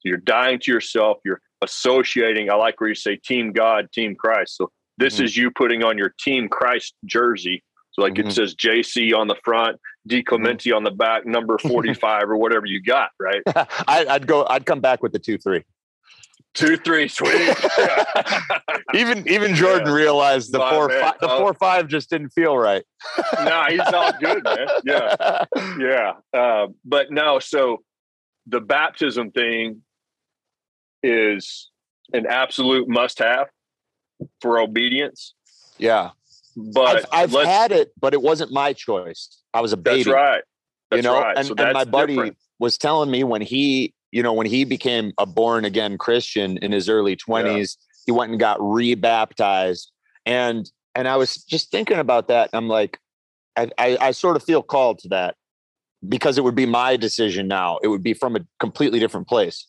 So 0.00 0.10
you're 0.10 0.18
dying 0.18 0.58
to 0.60 0.70
yourself. 0.70 1.16
You're 1.24 1.40
associating. 1.62 2.50
I 2.50 2.56
like 2.56 2.78
where 2.78 2.90
you 2.90 2.94
say 2.94 3.16
Team 3.16 3.52
God, 3.52 3.90
Team 3.90 4.14
Christ. 4.14 4.58
So 4.58 4.70
this 4.98 5.18
Mhm. 5.18 5.24
is 5.24 5.36
you 5.36 5.50
putting 5.50 5.82
on 5.82 5.96
your 5.98 6.14
Team 6.20 6.48
Christ 6.48 6.94
jersey. 7.04 7.62
So 7.92 8.02
like 8.02 8.14
Mhm. 8.14 8.28
it 8.28 8.32
says 8.32 8.54
JC 8.54 9.12
on 9.12 9.26
the 9.28 9.36
front, 9.44 9.78
DiClemente 10.08 10.74
on 10.74 10.82
the 10.84 10.90
back, 10.90 11.26
number 11.26 11.58
45 11.62 12.24
or 12.30 12.36
whatever 12.36 12.66
you 12.66 12.82
got, 12.82 13.10
right? 13.20 13.42
I, 13.88 14.06
I'd 14.08 14.26
go. 14.26 14.46
I'd 14.48 14.64
come 14.66 14.80
back 14.80 15.02
with 15.02 15.12
the 15.12 15.18
two 15.18 15.38
three. 15.38 15.62
Two, 16.54 16.76
three, 16.76 17.08
sweet. 17.08 17.32
even 18.94 19.26
even 19.26 19.54
Jordan 19.54 19.86
Yeah. 19.88 19.94
realized 19.94 20.52
the 20.52 20.58
four 20.58 20.90
five, 20.90 21.14
the 21.20 21.30
Oh. 21.30 21.38
four 21.38 21.54
five 21.54 21.88
just 21.88 22.10
didn't 22.10 22.28
feel 22.30 22.56
right. 22.58 22.84
nah, 23.42 23.70
he's 23.70 23.80
all 23.80 24.12
good, 24.20 24.44
man. 24.44 24.66
Yeah. 24.84 25.44
Yeah. 25.78 26.12
Uh, 26.38 26.66
but 26.84 27.10
no, 27.10 27.38
so 27.38 27.82
the 28.46 28.60
baptism 28.60 29.30
thing 29.30 29.82
is 31.02 31.70
an 32.12 32.26
absolute 32.26 32.88
must 32.88 33.18
have 33.18 33.48
for 34.40 34.60
obedience. 34.60 35.34
yeah. 35.78 36.10
But 36.54 37.06
I've, 37.12 37.34
I've 37.34 37.46
had 37.46 37.72
it, 37.72 37.92
but 37.98 38.12
it 38.12 38.20
wasn't 38.20 38.52
my 38.52 38.74
choice. 38.74 39.40
I 39.54 39.62
was 39.62 39.72
a 39.72 39.76
baby. 39.76 40.04
that's 40.04 40.14
right. 40.14 40.42
That's 40.90 40.98
you 40.98 41.02
know, 41.02 41.18
right. 41.18 41.36
and, 41.36 41.46
so 41.46 41.54
and 41.56 41.72
my 41.72 41.84
buddy 41.84 42.14
different. 42.14 42.36
was 42.58 42.76
telling 42.76 43.10
me 43.10 43.24
when 43.24 43.40
he, 43.40 43.94
you 44.10 44.22
know, 44.22 44.34
when 44.34 44.46
he 44.46 44.64
became 44.64 45.12
a 45.16 45.24
born 45.24 45.64
again 45.64 45.96
Christian 45.96 46.58
in 46.58 46.70
his 46.70 46.90
early 46.90 47.16
twenties, 47.16 47.78
he 48.04 48.12
went 48.12 48.30
and 48.32 48.38
got 48.38 48.58
rebaptized, 48.60 49.90
and 50.26 50.70
and 50.94 51.08
I 51.08 51.16
was 51.16 51.36
just 51.36 51.70
thinking 51.70 51.98
about 51.98 52.28
that. 52.28 52.50
I'm 52.52 52.68
like, 52.68 52.98
I, 53.56 53.70
I 53.78 53.96
I 54.00 54.10
sort 54.10 54.36
of 54.36 54.42
feel 54.42 54.62
called 54.62 54.98
to 55.00 55.08
that 55.08 55.36
because 56.06 56.36
it 56.36 56.44
would 56.44 56.54
be 56.54 56.66
my 56.66 56.96
decision 56.96 57.48
now. 57.48 57.78
It 57.82 57.88
would 57.88 58.02
be 58.02 58.12
from 58.12 58.36
a 58.36 58.40
completely 58.60 59.00
different 59.00 59.26
place. 59.26 59.66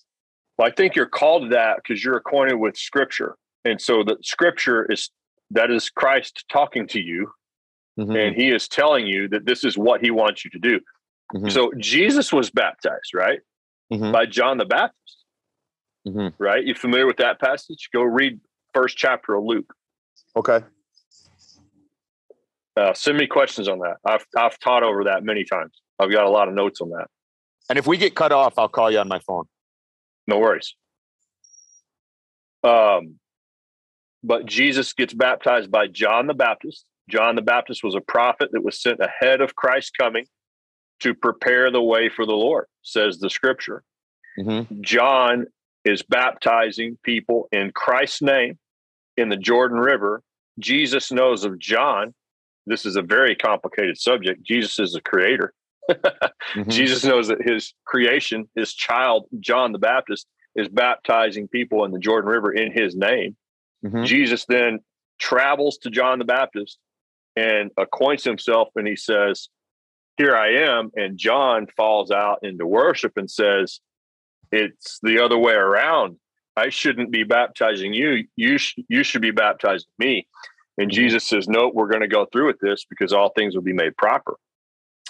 Well, 0.57 0.67
I 0.67 0.71
think 0.71 0.95
you're 0.95 1.05
called 1.05 1.43
to 1.43 1.49
that 1.49 1.77
because 1.77 2.03
you're 2.03 2.17
acquainted 2.17 2.55
with 2.55 2.75
Scripture, 2.77 3.37
and 3.65 3.79
so 3.81 4.03
the 4.03 4.17
Scripture 4.21 4.89
is 4.91 5.09
that 5.51 5.69
is 5.71 5.89
Christ 5.89 6.45
talking 6.51 6.87
to 6.87 6.99
you, 6.99 7.31
Mhm. 7.99 8.27
and 8.27 8.35
He 8.35 8.49
is 8.49 8.67
telling 8.67 9.05
you 9.07 9.27
that 9.29 9.45
this 9.45 9.63
is 9.63 9.77
what 9.77 10.01
He 10.01 10.11
wants 10.11 10.43
you 10.43 10.51
to 10.51 10.59
do. 10.59 10.79
Mhm. 11.33 11.51
So 11.51 11.71
Jesus 11.77 12.31
was 12.33 12.49
baptized, 12.51 13.13
right? 13.13 13.39
mm-hmm. 13.91 14.11
by 14.11 14.25
John 14.25 14.57
the 14.57 14.65
Baptist. 14.65 15.25
Mm-hmm. 16.07 16.41
Right? 16.41 16.63
You 16.65 16.73
familiar 16.73 17.05
with 17.05 17.17
that 17.17 17.39
passage? 17.39 17.89
Go 17.93 18.01
read 18.01 18.39
first 18.73 18.97
chapter 18.97 19.35
of 19.35 19.43
Luke. 19.43 19.71
Okay. 20.35 20.61
Uh, 22.75 22.93
send 22.93 23.17
me 23.17 23.27
questions 23.27 23.67
on 23.67 23.79
that. 23.79 23.97
I've 24.03 24.25
I've 24.35 24.57
taught 24.59 24.81
over 24.83 25.03
that 25.03 25.23
many 25.23 25.43
times. 25.43 25.79
I've 25.99 26.11
got 26.11 26.25
a 26.25 26.29
lot 26.29 26.47
of 26.47 26.55
notes 26.55 26.81
on 26.81 26.89
that. 26.89 27.07
And 27.69 27.77
if 27.77 27.85
we 27.85 27.97
get 27.97 28.15
cut 28.15 28.31
off, 28.31 28.57
I'll 28.57 28.67
call 28.67 28.89
you 28.89 28.97
on 28.97 29.07
my 29.07 29.19
phone. 29.19 29.45
No 30.27 30.39
worries. 30.39 30.75
Um, 32.63 33.19
but 34.23 34.45
Jesus 34.45 34.93
gets 34.93 35.13
baptized 35.13 35.69
by 35.69 35.87
John 35.87 36.27
the 36.27 36.33
Baptist. 36.33 36.85
John 37.09 37.35
the 37.35 37.41
Baptist 37.41 37.83
was 37.83 37.95
a 37.95 38.01
prophet 38.01 38.49
that 38.53 38.63
was 38.63 38.81
sent 38.81 38.99
ahead 38.99 39.41
of 39.41 39.55
Christ's 39.55 39.91
coming 39.91 40.25
to 41.01 41.13
prepare 41.13 41.69
the 41.69 41.81
way 41.81 42.09
for 42.09 42.25
the 42.25 42.33
Lord, 42.33 42.65
says 42.81 43.19
the 43.19 43.29
scripture. 43.29 43.83
Mm-hmm. 44.39 44.81
John 44.81 45.47
is 45.83 46.01
baptizing 46.01 46.97
people 47.03 47.49
in 47.51 47.71
Christ's 47.71 48.21
name 48.21 48.57
in 49.17 49.29
the 49.29 49.37
Jordan 49.37 49.77
River. 49.77 50.23
Jesus 50.59 51.11
knows 51.11 51.43
of 51.43 51.59
John. 51.59 52.13
This 52.65 52.85
is 52.85 52.95
a 52.95 53.01
very 53.01 53.35
complicated 53.35 53.97
subject. 53.97 54.43
Jesus 54.43 54.79
is 54.79 54.93
the 54.93 55.01
creator. 55.01 55.53
mm-hmm. 55.91 56.69
Jesus 56.69 57.03
knows 57.03 57.27
that 57.27 57.41
his 57.41 57.73
creation, 57.85 58.47
his 58.55 58.73
child, 58.73 59.25
John 59.41 59.73
the 59.73 59.79
Baptist, 59.79 60.25
is 60.55 60.69
baptizing 60.69 61.49
people 61.49 61.83
in 61.83 61.91
the 61.91 61.99
Jordan 61.99 62.29
River 62.29 62.53
in 62.53 62.71
his 62.71 62.95
name. 62.95 63.35
Mm-hmm. 63.83 64.03
Jesus 64.03 64.45
then 64.45 64.79
travels 65.19 65.77
to 65.79 65.89
John 65.89 66.19
the 66.19 66.25
Baptist 66.25 66.77
and 67.35 67.71
acquaints 67.77 68.23
himself 68.23 68.69
and 68.75 68.87
he 68.87 68.95
says, 68.95 69.49
Here 70.17 70.35
I 70.35 70.53
am. 70.53 70.91
And 70.95 71.17
John 71.17 71.67
falls 71.75 72.11
out 72.11 72.39
into 72.43 72.65
worship 72.65 73.13
and 73.15 73.29
says, 73.29 73.79
It's 74.51 74.99
the 75.01 75.23
other 75.23 75.37
way 75.37 75.53
around. 75.53 76.17
I 76.55 76.69
shouldn't 76.69 77.11
be 77.11 77.23
baptizing 77.23 77.93
you. 77.93 78.25
You, 78.35 78.57
sh- 78.57 78.77
you 78.87 79.03
should 79.03 79.23
be 79.23 79.31
baptizing 79.31 79.89
me. 79.97 80.27
And 80.77 80.89
mm-hmm. 80.89 80.95
Jesus 80.95 81.27
says, 81.27 81.47
No, 81.47 81.71
we're 81.73 81.89
going 81.89 82.01
to 82.01 82.07
go 82.07 82.25
through 82.25 82.47
with 82.47 82.59
this 82.59 82.85
because 82.89 83.13
all 83.13 83.29
things 83.29 83.55
will 83.55 83.63
be 83.63 83.73
made 83.73 83.97
proper. 83.97 84.35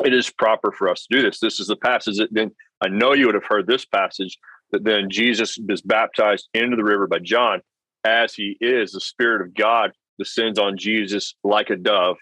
It 0.03 0.13
is 0.13 0.29
proper 0.29 0.71
for 0.71 0.89
us 0.89 1.05
to 1.05 1.17
do 1.17 1.21
this. 1.21 1.39
This 1.39 1.59
is 1.59 1.67
the 1.67 1.75
passage 1.75 2.17
that 2.17 2.33
then 2.33 2.51
I 2.81 2.87
know 2.87 3.13
you 3.13 3.27
would 3.27 3.35
have 3.35 3.45
heard 3.47 3.67
this 3.67 3.85
passage 3.85 4.37
that 4.71 4.83
then 4.83 5.09
Jesus 5.09 5.59
is 5.69 5.81
baptized 5.81 6.49
into 6.53 6.75
the 6.75 6.83
river 6.83 7.07
by 7.07 7.19
John 7.19 7.61
as 8.05 8.33
he 8.33 8.57
is. 8.59 8.91
The 8.91 9.01
Spirit 9.01 9.41
of 9.41 9.53
God 9.53 9.91
descends 10.19 10.59
on 10.59 10.77
Jesus 10.77 11.35
like 11.43 11.69
a 11.69 11.75
dove, 11.75 12.17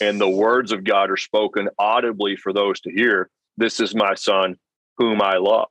and 0.00 0.20
the 0.20 0.28
words 0.28 0.72
of 0.72 0.84
God 0.84 1.10
are 1.10 1.16
spoken 1.16 1.68
audibly 1.78 2.36
for 2.36 2.52
those 2.52 2.80
to 2.80 2.90
hear. 2.90 3.30
This 3.56 3.80
is 3.80 3.94
my 3.94 4.14
son 4.14 4.56
whom 4.96 5.20
I 5.22 5.36
love. 5.36 5.68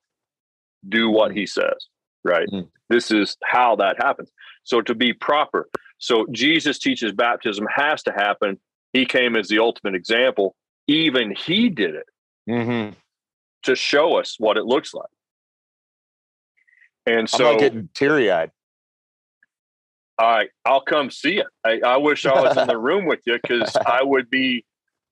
Do 0.88 1.10
what 1.10 1.32
he 1.36 1.46
says, 1.46 1.88
right? 2.24 2.48
Mm. 2.52 2.70
This 2.90 3.12
is 3.12 3.38
how 3.44 3.76
that 3.78 3.98
happens. 4.02 4.32
So 4.64 4.82
to 4.82 4.96
be 4.96 5.14
proper. 5.14 5.70
So 5.98 6.26
Jesus 6.32 6.80
teaches 6.80 7.12
baptism 7.12 7.68
has 7.74 8.04
to 8.04 8.12
happen. 8.12 8.60
He 8.94 9.06
came 9.06 9.36
as 9.36 9.48
the 9.48 9.60
ultimate 9.60 9.96
example. 9.96 10.56
Even 10.88 11.36
he 11.36 11.70
did 11.70 11.96
it 11.96 12.06
mm-hmm. 12.50 12.94
to 13.64 13.76
show 13.76 14.18
us 14.18 14.36
what 14.40 14.58
it 14.58 14.66
looks 14.66 14.94
like. 14.94 15.10
And 17.06 17.30
so 17.30 17.52
I'm 17.52 17.58
getting 17.58 17.90
teary 17.94 18.32
eyed. 18.32 18.52
All 20.20 20.30
right, 20.30 20.50
I'll 20.66 20.82
come 20.82 21.10
see 21.10 21.36
you. 21.36 21.46
I, 21.64 21.80
I 21.80 21.98
wish 21.98 22.26
I 22.26 22.34
was 22.42 22.58
in 22.58 22.68
the 22.68 22.78
room 22.78 23.06
with 23.06 23.22
you 23.26 23.40
because 23.42 23.74
I 23.86 24.04
would 24.04 24.30
be 24.30 24.66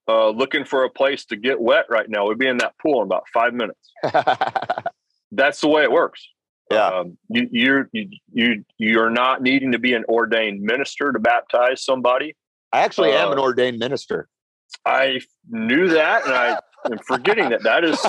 uh, 0.10 0.30
looking 0.32 0.66
for 0.66 0.84
a 0.84 0.90
place 0.90 1.24
to 1.26 1.38
get 1.38 1.62
wet 1.62 1.86
right 1.90 2.10
now. 2.10 2.28
We'd 2.28 2.38
be 2.38 2.48
in 2.48 2.58
that 2.58 2.78
pool 2.78 3.02
in 3.02 3.06
about 3.06 3.24
five 3.34 3.54
minutes. 3.54 3.94
That's 5.32 5.62
the 5.62 5.70
way 5.70 5.84
it 5.84 5.92
works. 5.92 6.28
Yeah, 6.70 6.88
um, 6.88 7.18
you, 7.30 7.48
you're 7.50 7.90
you, 7.94 8.10
you 8.34 8.66
you're 8.78 9.10
not 9.10 9.42
needing 9.42 9.72
to 9.72 9.80
be 9.80 9.94
an 9.94 10.04
ordained 10.10 10.62
minister 10.62 11.14
to 11.14 11.20
baptize 11.20 11.82
somebody. 11.82 12.36
I 12.74 12.82
actually 12.82 13.14
uh, 13.14 13.26
am 13.26 13.32
an 13.32 13.40
uh, 13.40 13.44
ordained 13.44 13.80
minister. 13.80 14.28
I 14.86 15.22
knew 15.50 15.88
that, 15.88 16.26
and 16.26 16.34
I 16.34 16.60
am 16.92 17.00
forgetting 17.00 17.50
that. 17.50 17.64
That 17.64 17.84
is, 17.84 18.00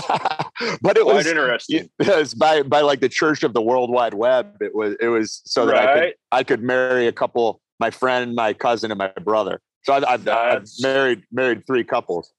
but 0.80 0.96
it 0.96 1.04
was 1.04 1.26
interesting. 1.26 1.88
It 1.98 2.16
was 2.16 2.34
by 2.34 2.62
by 2.62 2.80
like 2.80 3.00
the 3.00 3.08
Church 3.08 3.42
of 3.42 3.54
the 3.54 3.62
World 3.62 3.90
Wide 3.90 4.14
Web. 4.14 4.56
It 4.60 4.74
was 4.74 4.96
it 5.00 5.08
was 5.08 5.42
so 5.44 5.66
that 5.66 5.72
right. 5.72 5.88
I 5.88 6.00
could 6.00 6.14
I 6.32 6.44
could 6.44 6.62
marry 6.62 7.06
a 7.06 7.12
couple, 7.12 7.60
my 7.78 7.90
friend, 7.90 8.34
my 8.34 8.52
cousin, 8.52 8.90
and 8.90 8.98
my 8.98 9.12
brother. 9.22 9.60
So 9.82 9.94
I've, 9.94 10.04
I've, 10.04 10.28
I've 10.28 10.68
married 10.80 11.22
married 11.32 11.66
three 11.66 11.84
couples. 11.84 12.32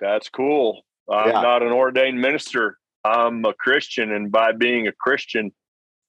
That's 0.00 0.28
cool. 0.28 0.82
I'm 1.10 1.28
yeah. 1.28 1.40
not 1.40 1.62
an 1.62 1.72
ordained 1.72 2.20
minister. 2.20 2.78
I'm 3.04 3.44
a 3.44 3.52
Christian, 3.52 4.12
and 4.12 4.32
by 4.32 4.52
being 4.52 4.86
a 4.88 4.92
Christian, 4.92 5.52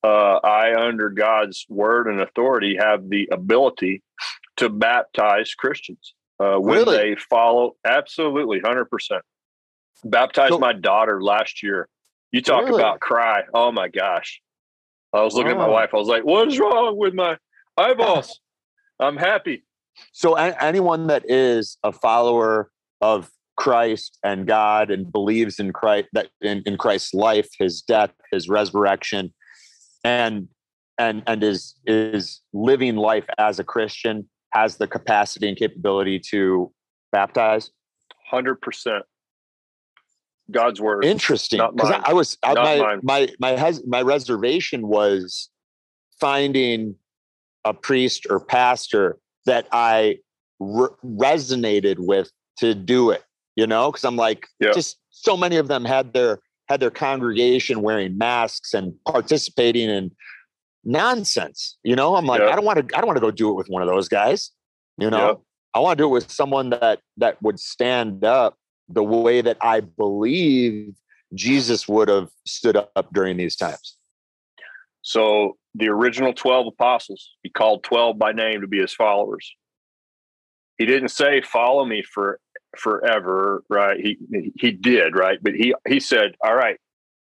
uh, 0.04 0.40
I, 0.44 0.76
under 0.80 1.10
God's 1.10 1.66
word 1.68 2.08
and 2.08 2.22
authority, 2.22 2.78
have 2.80 3.10
the 3.10 3.28
ability 3.32 4.02
to 4.58 4.70
baptize 4.70 5.54
Christians 5.54 6.14
uh, 6.40 6.58
when 6.58 6.80
really? 6.80 6.98
they 6.98 7.16
follow. 7.16 7.76
Absolutely, 7.86 8.60
hundred 8.60 8.86
percent. 8.86 9.24
Baptized 10.04 10.54
so, 10.54 10.60
my 10.60 10.74
daughter 10.74 11.22
last 11.22 11.64
year. 11.64 11.88
You 12.32 12.42
talk 12.42 12.66
really? 12.66 12.82
about 12.82 13.00
cry. 13.00 13.44
Oh 13.54 13.72
my 13.72 13.88
gosh. 13.88 14.42
I 15.14 15.22
was 15.22 15.34
looking 15.34 15.56
wow. 15.56 15.64
at 15.64 15.68
my 15.68 15.72
oh. 15.72 15.74
wife. 15.74 15.90
I 15.94 15.98
was 15.98 16.08
like, 16.08 16.24
what 16.24 16.48
is 16.48 16.60
wrong 16.60 16.98
with 16.98 17.14
my 17.14 17.38
eyeballs? 17.78 18.40
I'm 19.00 19.18
happy. 19.18 19.64
So 20.12 20.36
anyone 20.36 21.08
that 21.08 21.24
is 21.30 21.78
a 21.84 21.92
follower 21.92 22.70
of 23.02 23.30
Christ 23.58 24.20
and 24.24 24.46
God 24.46 24.92
and 24.92 25.12
believes 25.12 25.60
in 25.60 25.72
Christ 25.72 26.08
that 26.14 26.30
in, 26.42 26.62
in 26.66 26.78
Christ's 26.78 27.14
life, 27.14 27.50
his 27.58 27.82
death, 27.82 28.12
his 28.32 28.50
resurrection, 28.50 29.34
and 30.04 30.50
and 30.98 31.24
and 31.28 31.44
is 31.44 31.76
is 31.86 32.42
living 32.54 32.96
life 32.96 33.26
as 33.38 33.60
a 33.60 33.64
Christian 33.64 34.30
has 34.52 34.78
the 34.78 34.88
capacity 34.88 35.48
and 35.48 35.58
capability 35.58 36.20
to 36.32 36.72
baptize? 37.12 37.72
Hundred 38.30 38.62
percent. 38.62 39.04
God's 40.52 40.80
word. 40.80 41.06
Interesting. 41.06 41.60
Because 41.76 41.92
I, 41.92 42.12
I, 42.12 42.14
was 42.14 42.38
I, 42.44 42.54
my, 42.54 42.78
mine. 42.78 43.00
my 43.04 43.30
my 43.40 43.52
has, 43.52 43.86
my 43.86 44.02
reservation 44.02 44.88
was 44.88 45.50
finding 46.20 46.96
a 47.64 47.74
priest 47.74 48.28
or 48.30 48.40
pastor 48.40 49.18
that 49.46 49.68
I 49.72 50.20
re- 50.60 50.90
resonated 51.04 51.96
with 52.00 52.32
to 52.60 52.76
do 52.76 53.10
it. 53.12 53.24
You 53.56 53.66
know, 53.66 53.92
because 53.92 54.04
I'm 54.04 54.18
like, 54.18 54.48
just 54.74 54.98
so 55.12 55.38
many 55.38 55.56
of 55.56 55.70
them 55.70 55.86
had 55.86 56.14
their 56.14 56.40
had 56.68 56.80
their 56.80 56.92
congregation 56.92 57.82
wearing 57.82 58.18
masks 58.18 58.74
and 58.74 58.94
participating 59.06 59.90
in 59.90 60.12
nonsense. 60.84 61.78
You 61.84 61.96
know, 61.96 62.16
I'm 62.16 62.26
like. 62.26 62.42
I 62.42 62.56
don't 62.56 62.66
want 62.66 62.90
to, 62.90 62.98
I 62.98 63.00
don't 63.00 63.08
want 63.08 63.18
to 63.18 63.22
go 63.22 63.32
do 63.32 63.50
it 63.50 63.54
with 63.54 63.68
one 63.68 63.82
of 63.82 63.88
those 63.88 64.10
guys. 64.10 64.52
You 64.98 65.10
know. 65.10 65.42
I 65.74 65.80
want 65.80 65.98
to 65.98 66.04
do 66.04 66.08
it 66.08 66.12
with 66.12 66.32
someone 66.32 66.70
that 66.70 67.00
that 67.18 67.42
would 67.42 67.60
stand 67.60 68.24
up 68.24 68.58
the 68.88 69.04
way 69.04 69.42
that 69.42 69.58
I 69.62 69.82
believe 69.82 70.96
Jesus 71.34 71.88
would 71.88 72.08
have 72.08 72.30
stood 72.46 72.78
up 72.78 73.08
during 73.14 73.38
these 73.38 73.56
times. 73.56 73.98
So 75.02 75.58
the 75.74 75.90
original 75.90 76.34
12 76.34 76.68
apostles, 76.68 77.32
he 77.44 77.50
called 77.50 77.84
12 77.84 78.18
by 78.18 78.32
name 78.32 78.62
to 78.62 78.68
be 78.68 78.80
his 78.80 78.94
followers. 78.94 79.54
He 80.78 80.86
didn't 80.86 81.10
say 81.10 81.42
follow 81.42 81.86
me 81.86 82.04
for 82.04 82.40
forever, 82.78 83.64
right? 83.70 83.98
He 84.00 84.18
he 84.60 84.72
did, 84.72 85.16
right? 85.16 85.40
But 85.42 85.54
he 85.54 85.74
he 85.88 86.02
said, 86.02 86.36
"All 86.44 86.54
right, 86.54 86.78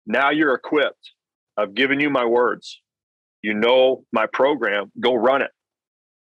now 0.07 0.29
you're 0.29 0.53
equipped. 0.53 1.11
I've 1.57 1.73
given 1.73 1.99
you 1.99 2.09
my 2.09 2.23
words 2.23 2.81
you 3.43 3.53
know 3.53 4.05
my 4.11 4.25
program, 4.25 4.91
go 4.99 5.13
run 5.13 5.43
it. 5.43 5.51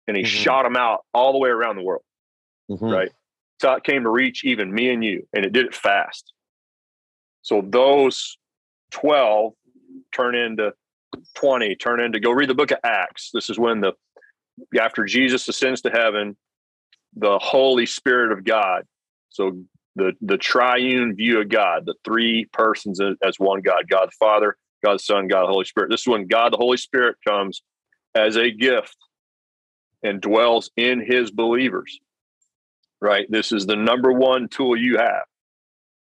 And 0.07 0.15
he 0.15 0.21
mm-hmm. 0.21 0.29
shot 0.29 0.63
them 0.63 0.75
out 0.75 0.99
all 1.13 1.31
the 1.31 1.39
way 1.39 1.49
around 1.49 1.77
the 1.77 1.81
world. 1.81 2.03
Mm-hmm. 2.69 2.85
Right. 2.85 3.09
It 3.63 3.83
came 3.83 4.03
to 4.03 4.09
reach 4.09 4.43
even 4.43 4.73
me 4.73 4.89
and 4.89 5.03
you, 5.03 5.27
and 5.33 5.45
it 5.45 5.53
did 5.53 5.65
it 5.65 5.75
fast. 5.75 6.33
So 7.41 7.61
those 7.63 8.37
12 8.91 9.53
turn 10.11 10.35
into 10.35 10.73
20, 11.35 11.75
turn 11.75 11.99
into 11.99 12.19
go 12.19 12.31
read 12.31 12.49
the 12.49 12.55
book 12.55 12.71
of 12.71 12.79
Acts. 12.83 13.29
This 13.33 13.49
is 13.49 13.57
when 13.57 13.81
the 13.81 13.93
after 14.79 15.05
Jesus 15.05 15.47
ascends 15.47 15.81
to 15.81 15.89
heaven, 15.89 16.35
the 17.15 17.39
Holy 17.39 17.85
Spirit 17.85 18.31
of 18.31 18.43
God. 18.43 18.83
So 19.29 19.59
the 19.95 20.13
the 20.21 20.37
triune 20.37 21.15
view 21.15 21.41
of 21.41 21.49
God, 21.49 21.85
the 21.85 21.95
three 22.03 22.45
persons 22.51 22.99
as 23.23 23.39
one 23.39 23.61
God, 23.61 23.87
God 23.89 24.07
the 24.07 24.15
Father, 24.19 24.57
God 24.83 24.95
the 24.95 24.99
Son, 24.99 25.27
God 25.27 25.43
the 25.43 25.51
Holy 25.51 25.65
Spirit. 25.65 25.89
This 25.89 26.01
is 26.01 26.07
when 26.07 26.27
God 26.27 26.53
the 26.53 26.57
Holy 26.57 26.77
Spirit 26.77 27.17
comes 27.25 27.61
as 28.13 28.37
a 28.37 28.51
gift 28.51 28.97
and 30.03 30.21
dwells 30.21 30.69
in 30.77 30.99
his 30.99 31.31
believers. 31.31 31.99
Right? 33.01 33.25
This 33.29 33.51
is 33.51 33.65
the 33.65 33.75
number 33.75 34.11
one 34.11 34.47
tool 34.47 34.75
you 34.75 34.97
have 34.97 35.23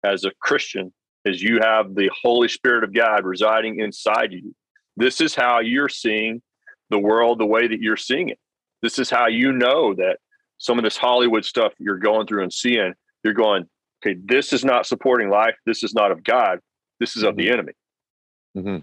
as 0.04 0.26
a 0.26 0.32
Christian 0.42 0.94
is 1.26 1.42
you 1.42 1.60
have 1.62 1.96
the 1.96 2.10
Holy 2.22 2.48
Spirit 2.48 2.84
of 2.84 2.94
God 2.94 3.26
residing 3.26 3.80
inside 3.80 4.32
you. 4.32 4.56
This 4.98 5.22
is 5.22 5.36
how 5.36 5.60
you're 5.60 5.90
seeing 5.90 6.42
the 6.90 7.00
world 7.00 7.40
the 7.40 7.46
way 7.46 7.68
that 7.68 7.82
you're 7.82 7.98
seeing 7.98 8.30
it. 8.30 8.40
This 8.82 9.00
is 9.00 9.10
how 9.10 9.28
you 9.28 9.52
know 9.52 9.94
that 9.96 10.18
some 10.58 10.78
of 10.78 10.84
this 10.84 10.98
Hollywood 10.98 11.46
stuff 11.46 11.74
you're 11.78 11.98
going 11.98 12.28
through 12.28 12.44
and 12.44 12.54
seeing, 12.54 12.94
you're 13.24 13.34
going, 13.34 13.66
okay, 14.04 14.20
this 14.24 14.54
is 14.54 14.66
not 14.66 14.86
supporting 14.86 15.30
life. 15.30 15.56
This 15.66 15.84
is 15.84 15.94
not 15.94 16.12
of 16.12 16.24
God. 16.24 16.60
This 17.00 17.16
is 17.16 17.24
of 17.24 17.36
the 17.36 17.44
mm-hmm. 17.44 17.54
enemy 17.54 17.74
Mm-hmm. 18.58 18.78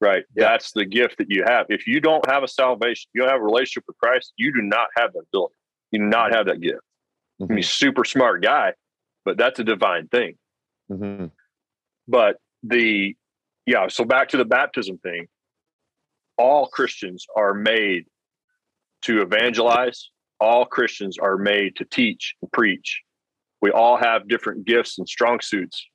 Right. 0.00 0.24
Yeah. 0.36 0.48
That's 0.48 0.72
the 0.72 0.84
gift 0.84 1.18
that 1.18 1.30
you 1.30 1.44
have. 1.46 1.66
If 1.68 1.86
you 1.86 2.00
don't 2.00 2.24
have 2.28 2.42
a 2.42 2.48
salvation, 2.48 3.08
you 3.14 3.22
don't 3.22 3.30
have 3.30 3.40
a 3.40 3.44
relationship 3.44 3.84
with 3.86 3.96
Christ, 3.98 4.32
you 4.36 4.52
do 4.52 4.62
not 4.62 4.88
have 4.96 5.12
that 5.12 5.22
ability. 5.28 5.54
You 5.90 6.00
do 6.00 6.06
not 6.06 6.32
have 6.32 6.46
that 6.46 6.60
gift. 6.60 6.80
Mm-hmm. 7.40 7.52
I 7.52 7.54
mean, 7.56 7.62
super 7.62 8.04
smart 8.04 8.42
guy, 8.42 8.74
but 9.24 9.36
that's 9.36 9.58
a 9.58 9.64
divine 9.64 10.08
thing. 10.08 10.34
Mm-hmm. 10.90 11.26
But 12.06 12.36
the, 12.62 13.16
yeah, 13.66 13.88
so 13.88 14.04
back 14.04 14.28
to 14.30 14.36
the 14.36 14.44
baptism 14.44 14.98
thing. 14.98 15.26
All 16.36 16.66
Christians 16.66 17.26
are 17.36 17.54
made 17.54 18.04
to 19.02 19.22
evangelize, 19.22 20.10
all 20.40 20.64
Christians 20.64 21.18
are 21.18 21.36
made 21.36 21.76
to 21.76 21.84
teach 21.84 22.34
and 22.42 22.50
preach. 22.52 23.02
We 23.62 23.70
all 23.70 23.96
have 23.96 24.28
different 24.28 24.66
gifts 24.66 24.98
and 24.98 25.08
strong 25.08 25.40
suits, 25.40 25.86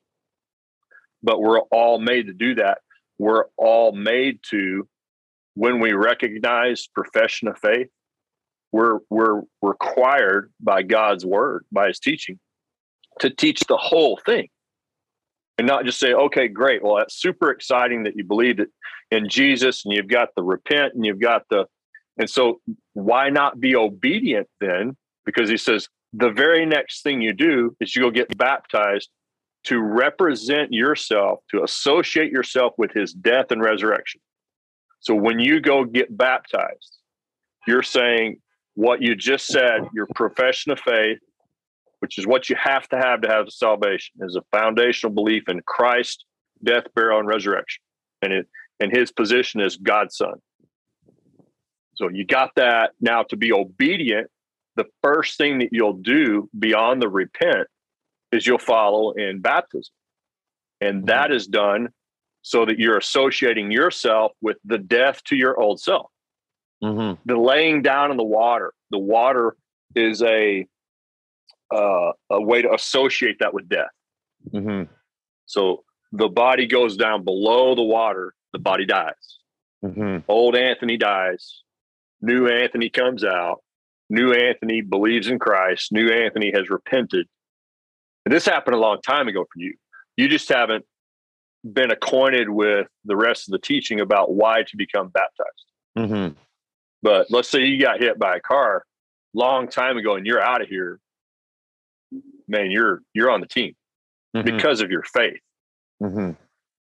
but 1.22 1.42
we're 1.42 1.60
all 1.60 2.00
made 2.00 2.28
to 2.28 2.34
do 2.34 2.56
that. 2.56 2.80
We're 3.18 3.46
all 3.58 3.92
made 3.92 4.40
to, 4.50 4.88
when 5.56 5.80
we 5.80 5.94
recognize 5.94 6.88
profession 6.88 7.48
of 7.48 7.60
faith, 7.60 7.90
we're 8.72 9.00
we're 9.10 9.42
required 9.62 10.52
by 10.60 10.84
God's 10.84 11.26
word, 11.26 11.66
by 11.72 11.88
his 11.88 12.00
teaching, 12.00 12.40
to 13.20 13.30
teach 13.30 13.62
the 13.62 13.78
whole 13.78 14.20
thing. 14.26 14.50
And 15.58 15.68
not 15.68 15.84
just 15.84 16.00
say, 16.00 16.14
okay, 16.14 16.48
great. 16.48 16.82
Well, 16.82 16.96
that's 16.96 17.16
super 17.16 17.52
exciting 17.52 18.04
that 18.04 18.16
you 18.16 18.24
believed 18.24 18.62
it 18.62 18.70
in 19.12 19.28
Jesus 19.28 19.84
and 19.84 19.94
you've 19.94 20.08
got 20.08 20.30
the 20.36 20.44
repent 20.44 20.94
and 20.94 21.06
you've 21.06 21.20
got 21.20 21.44
the 21.50 21.66
and 22.20 22.30
so, 22.30 22.60
why 22.94 23.30
not 23.30 23.60
be 23.60 23.76
obedient 23.76 24.48
then? 24.60 24.98
Because 25.26 25.50
he 25.50 25.58
says 25.58 25.88
the 26.12 26.30
very 26.30 26.66
next 26.66 27.02
thing 27.02 27.22
you 27.22 27.34
do 27.34 27.76
is 27.80 27.96
you 27.96 28.02
go 28.02 28.12
get 28.12 28.38
baptized 28.38 29.10
to 29.66 29.80
represent 29.80 30.74
yourself, 30.74 31.40
to 31.52 31.64
associate 31.64 32.32
yourself 32.32 32.74
with 32.78 32.92
his 32.92 33.14
death 33.14 33.52
and 33.52 33.62
resurrection. 33.62 34.20
So, 35.00 35.16
when 35.16 35.40
you 35.40 35.62
go 35.62 35.86
get 35.86 36.16
baptized, 36.16 36.98
you're 37.66 37.84
saying 37.84 38.42
what 38.76 39.02
you 39.02 39.16
just 39.16 39.48
said, 39.48 39.82
your 39.94 40.08
profession 40.16 40.72
of 40.72 40.80
faith, 40.80 41.20
which 42.00 42.18
is 42.18 42.26
what 42.26 42.50
you 42.50 42.56
have 42.56 42.88
to 42.90 42.98
have 42.98 43.22
to 43.22 43.28
have 43.28 43.50
salvation, 43.50 44.16
is 44.22 44.36
a 44.36 44.58
foundational 44.58 45.14
belief 45.14 45.50
in 45.50 45.62
Christ, 45.66 46.26
death, 46.64 46.86
burial, 46.96 47.20
and 47.20 47.28
resurrection, 47.28 47.82
and 48.22 48.34
it 48.34 48.48
and 48.80 48.96
his 48.96 49.12
position 49.12 49.60
as 49.60 49.76
God's 49.76 50.16
son. 50.16 50.36
So 51.96 52.08
you 52.08 52.26
got 52.26 52.52
that. 52.56 52.92
Now 53.02 53.24
to 53.24 53.36
be 53.36 53.52
obedient, 53.52 54.28
the 54.78 54.86
first 55.04 55.38
thing 55.38 55.60
that 55.60 55.70
you'll 55.74 55.94
do 55.94 56.50
beyond 56.58 57.02
the 57.02 57.10
repent 57.10 57.68
is 58.32 58.48
you'll 58.48 58.58
follow 58.58 59.12
in 59.12 59.42
baptism. 59.42 59.94
And 60.80 61.00
mm-hmm. 61.00 61.06
that 61.08 61.32
is 61.32 61.48
done 61.48 61.90
so 62.42 62.66
that 62.66 62.80
you're 62.80 62.98
associating 62.98 63.72
yourself 63.72 64.32
with 64.42 64.58
the 64.64 64.78
death 64.78 65.22
to 65.26 65.36
your 65.36 65.60
old 65.60 65.82
self. 65.82 66.10
Mm-hmm. 66.84 67.22
The 67.26 67.38
laying 67.38 67.82
down 67.82 68.12
in 68.12 68.18
the 68.18 68.24
water, 68.24 68.74
the 68.92 69.00
water 69.00 69.56
is 69.96 70.22
a 70.22 70.66
uh, 71.72 72.12
a 72.30 72.42
way 72.42 72.62
to 72.62 72.74
associate 72.74 73.38
that 73.40 73.54
with 73.54 73.70
death. 73.70 73.92
Mm-hmm. 74.52 74.92
So 75.46 75.84
the 76.12 76.28
body 76.28 76.66
goes 76.66 76.98
down 76.98 77.24
below 77.24 77.76
the 77.76 77.84
water, 77.84 78.34
the 78.54 78.60
body 78.60 78.86
dies. 78.86 79.14
Mm-hmm. 79.84 80.20
Old 80.28 80.56
Anthony 80.56 80.98
dies, 80.98 81.62
new 82.22 82.48
Anthony 82.48 82.90
comes 82.90 83.24
out, 83.24 83.62
new 84.10 84.34
Anthony 84.34 84.82
believes 84.82 85.28
in 85.28 85.40
Christ, 85.40 85.92
new 85.92 86.10
Anthony 86.10 86.52
has 86.56 86.70
repented. 86.70 87.28
And 88.26 88.34
this 88.34 88.46
happened 88.46 88.76
a 88.76 88.80
long 88.80 89.00
time 89.02 89.28
ago 89.28 89.44
for 89.44 89.60
you. 89.60 89.76
You 90.18 90.28
just 90.28 90.50
haven't 90.50 90.86
been 91.64 91.92
acquainted 91.92 92.50
with 92.50 92.88
the 93.06 93.16
rest 93.16 93.48
of 93.48 93.52
the 93.52 93.60
teaching 93.60 94.00
about 94.00 94.34
why 94.34 94.64
to 94.64 94.78
become 94.78 95.10
baptized. 95.10 95.66
Mm-hmm. 95.98 96.38
But 97.02 97.28
let's 97.30 97.50
say 97.50 97.66
you 97.66 97.82
got 97.82 98.02
hit 98.02 98.20
by 98.20 98.36
a 98.36 98.40
car 98.40 98.84
long 99.34 99.68
time 99.68 99.98
ago 99.98 100.16
and 100.16 100.26
you're 100.26 100.42
out 100.42 100.62
of 100.62 100.68
here, 100.68 101.00
man, 102.48 102.72
you're 102.72 103.02
you're 103.14 103.30
on 103.30 103.42
the 103.42 103.48
team 103.48 103.76
mm-hmm. 104.36 104.46
because 104.46 104.82
of 104.82 104.92
your 104.92 105.04
faith. 105.04 105.40
Mm-hmm. 106.02 106.32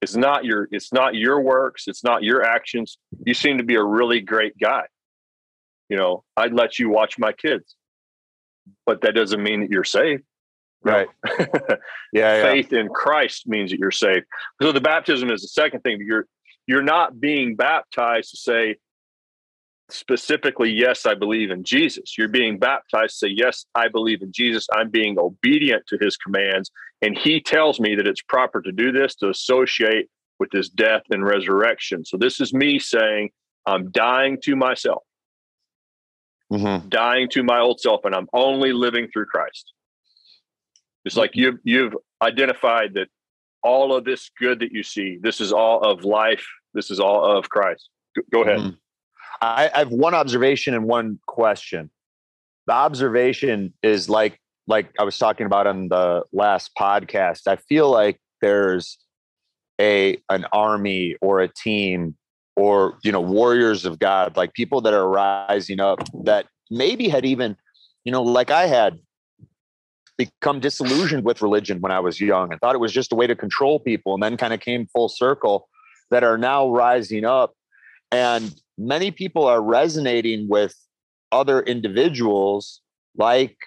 It's 0.01 0.15
not 0.15 0.45
your 0.45 0.67
it's 0.71 0.93
not 0.93 1.15
your 1.15 1.41
works, 1.41 1.85
it's 1.87 2.03
not 2.03 2.23
your 2.23 2.43
actions. 2.43 2.97
You 3.25 3.33
seem 3.33 3.57
to 3.57 3.63
be 3.63 3.75
a 3.75 3.83
really 3.83 4.21
great 4.21 4.57
guy 4.57 4.85
you 5.89 5.97
know, 5.97 6.23
I'd 6.35 6.53
let 6.53 6.79
you 6.79 6.89
watch 6.89 7.17
my 7.17 7.31
kids, 7.31 7.75
but 8.85 9.01
that 9.01 9.15
doesn't 9.15 9.41
mean 9.41 9.61
that 9.61 9.69
you're 9.69 9.83
safe. 9.83 10.21
Right. 10.83 11.07
yeah, 12.13 12.41
Faith 12.43 12.71
in 12.71 12.89
Christ 12.89 13.47
means 13.47 13.71
that 13.71 13.79
you're 13.79 13.91
safe. 13.91 14.23
So 14.61 14.71
the 14.71 14.81
baptism 14.81 15.29
is 15.31 15.41
the 15.41 15.47
second 15.47 15.81
thing. 15.81 15.99
You're 16.05 16.27
you're 16.65 16.83
not 16.83 17.19
being 17.19 17.55
baptized 17.55 18.31
to 18.31 18.37
say 18.37 18.75
specifically, 19.89 20.71
yes, 20.71 21.05
I 21.05 21.15
believe 21.15 21.51
in 21.51 21.63
Jesus. 21.63 22.17
You're 22.17 22.27
being 22.27 22.59
baptized 22.59 23.15
say, 23.15 23.29
yes, 23.29 23.65
I 23.75 23.87
believe 23.87 24.21
in 24.21 24.31
Jesus. 24.31 24.67
I'm 24.73 24.89
being 24.89 25.17
obedient 25.17 25.85
to 25.87 25.97
his 25.99 26.17
commands. 26.17 26.71
And 27.01 27.17
he 27.17 27.41
tells 27.41 27.79
me 27.79 27.95
that 27.95 28.07
it's 28.07 28.21
proper 28.21 28.61
to 28.61 28.71
do 28.71 28.91
this 28.91 29.15
to 29.15 29.29
associate 29.29 30.09
with 30.39 30.49
his 30.51 30.69
death 30.69 31.03
and 31.09 31.25
resurrection. 31.25 32.05
So 32.05 32.17
this 32.17 32.39
is 32.39 32.53
me 32.53 32.79
saying, 32.79 33.29
I'm 33.65 33.91
dying 33.91 34.39
to 34.43 34.55
myself 34.55 35.03
mm-hmm. 36.51 36.87
dying 36.89 37.29
to 37.29 37.43
my 37.43 37.59
old 37.59 37.79
self, 37.79 38.05
and 38.05 38.15
I'm 38.15 38.27
only 38.33 38.73
living 38.73 39.07
through 39.11 39.25
Christ. 39.25 39.73
It's 41.05 41.17
like 41.17 41.31
you've 41.35 41.59
you've 41.63 41.93
identified 42.21 42.93
that 42.95 43.07
all 43.63 43.95
of 43.95 44.05
this 44.05 44.29
good 44.39 44.59
that 44.59 44.71
you 44.71 44.83
see, 44.83 45.17
this 45.21 45.41
is 45.41 45.51
all 45.51 45.81
of 45.81 46.03
life. 46.03 46.45
This 46.73 46.91
is 46.91 46.99
all 46.99 47.37
of 47.37 47.49
Christ. 47.49 47.89
Go, 48.15 48.21
go 48.31 48.43
ahead. 48.43 48.59
Mm-hmm. 48.59 48.75
I, 49.41 49.69
I 49.73 49.79
have 49.79 49.91
one 49.91 50.13
observation 50.13 50.73
and 50.73 50.85
one 50.85 51.19
question. 51.27 51.89
The 52.65 52.73
observation 52.73 53.73
is 53.81 54.09
like 54.09 54.39
like 54.67 54.89
I 54.99 55.03
was 55.03 55.17
talking 55.17 55.45
about 55.45 55.67
on 55.67 55.87
the 55.87 56.23
last 56.33 56.71
podcast. 56.77 57.47
I 57.47 57.55
feel 57.55 57.89
like 57.89 58.19
there's 58.41 58.97
a 59.79 60.17
an 60.29 60.45
army 60.51 61.15
or 61.21 61.39
a 61.39 61.47
team 61.47 62.15
or 62.55 62.97
you 63.03 63.11
know 63.11 63.21
warriors 63.21 63.85
of 63.85 63.99
god 63.99 64.35
like 64.35 64.53
people 64.53 64.81
that 64.81 64.93
are 64.93 65.07
rising 65.07 65.79
up 65.79 65.99
that 66.25 66.47
maybe 66.71 67.07
had 67.07 67.25
even 67.25 67.55
you 68.03 68.11
know 68.11 68.23
like 68.23 68.49
i 68.49 68.65
had 68.65 68.99
become 70.17 70.59
disillusioned 70.59 71.23
with 71.23 71.41
religion 71.41 71.79
when 71.79 71.91
i 71.91 71.99
was 71.99 72.19
young 72.19 72.51
and 72.51 72.59
thought 72.59 72.73
it 72.73 72.79
was 72.79 72.91
just 72.91 73.11
a 73.11 73.15
way 73.15 73.27
to 73.27 73.35
control 73.35 73.79
people 73.79 74.15
and 74.15 74.23
then 74.23 74.35
kind 74.35 74.53
of 74.53 74.59
came 74.59 74.87
full 74.87 75.07
circle 75.07 75.69
that 76.09 76.23
are 76.23 76.37
now 76.37 76.67
rising 76.69 77.23
up 77.23 77.53
and 78.11 78.55
many 78.77 79.11
people 79.11 79.45
are 79.45 79.61
resonating 79.61 80.47
with 80.47 80.75
other 81.31 81.61
individuals 81.61 82.81
like 83.15 83.57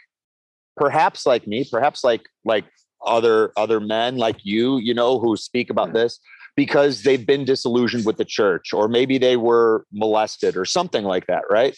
perhaps 0.77 1.27
like 1.27 1.47
me 1.47 1.67
perhaps 1.71 2.03
like 2.05 2.23
like 2.45 2.65
other 3.05 3.53
other 3.57 3.81
men 3.81 4.17
like 4.17 4.37
you 4.45 4.79
you 4.79 4.95
know 4.95 5.19
who 5.19 5.37
speak 5.37 5.69
about 5.71 5.93
this 5.93 6.19
because 6.57 7.03
they've 7.03 7.27
been 7.27 7.45
disillusioned 7.45 8.05
with 8.05 8.17
the 8.17 8.25
church 8.25 8.73
or 8.73 8.89
maybe 8.89 9.19
they 9.19 9.37
were 9.37 9.85
molested 9.93 10.57
or 10.57 10.65
something 10.65 11.05
like 11.05 11.27
that 11.27 11.43
right 11.51 11.75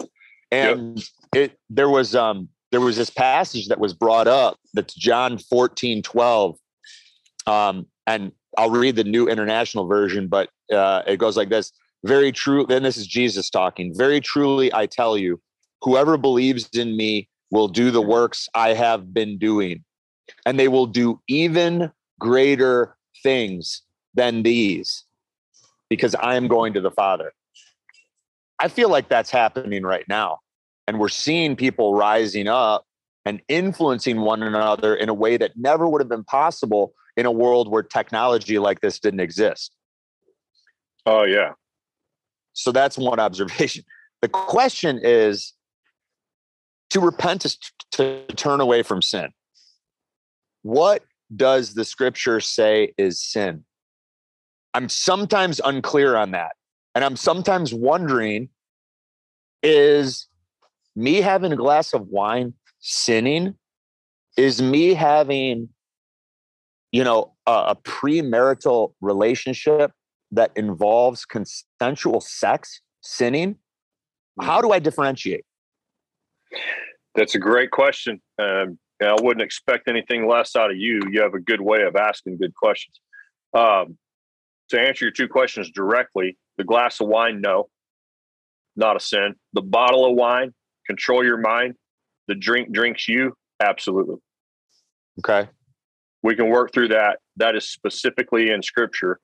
and 0.50 0.98
yep. 1.34 1.50
it 1.50 1.58
there 1.70 1.88
was 1.88 2.14
um 2.14 2.48
there 2.70 2.80
was 2.80 2.96
this 2.96 3.10
passage 3.10 3.68
that 3.68 3.78
was 3.78 3.92
brought 3.92 4.28
up 4.28 4.58
that's 4.74 4.94
john 4.94 5.38
14 5.38 6.02
12 6.02 6.56
um 7.46 7.86
and 8.06 8.32
i'll 8.58 8.70
read 8.70 8.96
the 8.96 9.04
new 9.04 9.28
international 9.28 9.86
version 9.86 10.28
but 10.28 10.48
uh 10.72 11.02
it 11.06 11.16
goes 11.16 11.36
like 11.36 11.48
this 11.48 11.72
very 12.04 12.32
true 12.32 12.66
then 12.68 12.82
this 12.82 12.96
is 12.96 13.06
jesus 13.06 13.48
talking 13.48 13.92
very 13.96 14.20
truly 14.20 14.72
i 14.74 14.86
tell 14.86 15.16
you 15.16 15.40
whoever 15.82 16.16
believes 16.16 16.68
in 16.74 16.96
me 16.96 17.28
will 17.50 17.68
do 17.68 17.90
the 17.90 18.02
works 18.02 18.48
i 18.54 18.72
have 18.72 19.12
been 19.14 19.38
doing 19.38 19.82
and 20.46 20.58
they 20.58 20.68
will 20.68 20.86
do 20.86 21.20
even 21.28 21.90
greater 22.18 22.96
things 23.22 23.82
than 24.14 24.42
these 24.42 25.04
because 25.88 26.14
I 26.14 26.36
am 26.36 26.48
going 26.48 26.72
to 26.74 26.80
the 26.80 26.90
Father. 26.90 27.32
I 28.58 28.68
feel 28.68 28.88
like 28.88 29.08
that's 29.08 29.30
happening 29.30 29.82
right 29.82 30.04
now. 30.08 30.38
And 30.86 30.98
we're 30.98 31.08
seeing 31.08 31.56
people 31.56 31.94
rising 31.94 32.48
up 32.48 32.86
and 33.24 33.40
influencing 33.48 34.20
one 34.20 34.42
another 34.42 34.94
in 34.94 35.08
a 35.08 35.14
way 35.14 35.36
that 35.36 35.52
never 35.56 35.88
would 35.88 36.00
have 36.00 36.08
been 36.08 36.24
possible 36.24 36.92
in 37.16 37.26
a 37.26 37.30
world 37.30 37.70
where 37.70 37.82
technology 37.82 38.58
like 38.58 38.80
this 38.80 38.98
didn't 38.98 39.20
exist. 39.20 39.74
Oh, 41.06 41.24
yeah. 41.24 41.52
So 42.52 42.72
that's 42.72 42.98
one 42.98 43.20
observation. 43.20 43.84
The 44.20 44.28
question 44.28 45.00
is 45.02 45.52
to 46.90 47.00
repent 47.00 47.44
is 47.44 47.58
to 47.90 48.24
turn 48.36 48.60
away 48.60 48.84
from 48.84 49.02
sin. 49.02 49.30
What 50.62 51.02
does 51.34 51.74
the 51.74 51.84
scripture 51.84 52.38
say 52.38 52.94
is 52.96 53.20
sin? 53.20 53.64
I'm 54.74 54.88
sometimes 54.88 55.60
unclear 55.64 56.14
on 56.14 56.30
that. 56.30 56.52
And 56.94 57.04
I'm 57.04 57.16
sometimes 57.16 57.74
wondering 57.74 58.48
is 59.62 60.28
me 60.94 61.20
having 61.20 61.52
a 61.52 61.56
glass 61.56 61.92
of 61.92 62.08
wine 62.08 62.54
sinning? 62.78 63.56
Is 64.36 64.62
me 64.62 64.94
having, 64.94 65.68
you 66.90 67.04
know, 67.04 67.34
a, 67.46 67.50
a 67.68 67.76
premarital 67.76 68.94
relationship 69.00 69.92
that 70.32 70.50
involves 70.56 71.24
consensual 71.24 72.20
sex, 72.20 72.80
sinning, 73.02 73.56
how 74.40 74.60
do 74.60 74.70
I 74.70 74.78
differentiate? 74.78 75.44
That's 77.14 77.34
a 77.34 77.38
great 77.38 77.70
question. 77.70 78.20
Um, 78.38 78.78
I 79.02 79.14
wouldn't 79.20 79.42
expect 79.42 79.88
anything 79.88 80.28
less 80.28 80.56
out 80.56 80.70
of 80.70 80.76
you. 80.76 81.00
You 81.10 81.22
have 81.22 81.34
a 81.34 81.40
good 81.40 81.60
way 81.60 81.82
of 81.82 81.96
asking 81.96 82.38
good 82.38 82.54
questions. 82.54 83.00
Um, 83.52 83.98
to 84.70 84.80
answer 84.80 85.04
your 85.04 85.12
two 85.12 85.28
questions 85.28 85.70
directly, 85.70 86.38
the 86.56 86.64
glass 86.64 87.00
of 87.00 87.08
wine, 87.08 87.40
no, 87.40 87.68
not 88.76 88.96
a 88.96 89.00
sin. 89.00 89.34
The 89.52 89.60
bottle 89.60 90.06
of 90.06 90.14
wine, 90.14 90.54
control 90.86 91.24
your 91.24 91.36
mind. 91.36 91.74
The 92.28 92.34
drink 92.34 92.72
drinks 92.72 93.08
you, 93.08 93.34
absolutely. 93.60 94.16
Okay. 95.18 95.50
We 96.22 96.36
can 96.36 96.48
work 96.48 96.72
through 96.72 96.88
that. 96.88 97.18
That 97.36 97.56
is 97.56 97.68
specifically 97.68 98.50
in 98.50 98.62
scripture. 98.62 99.18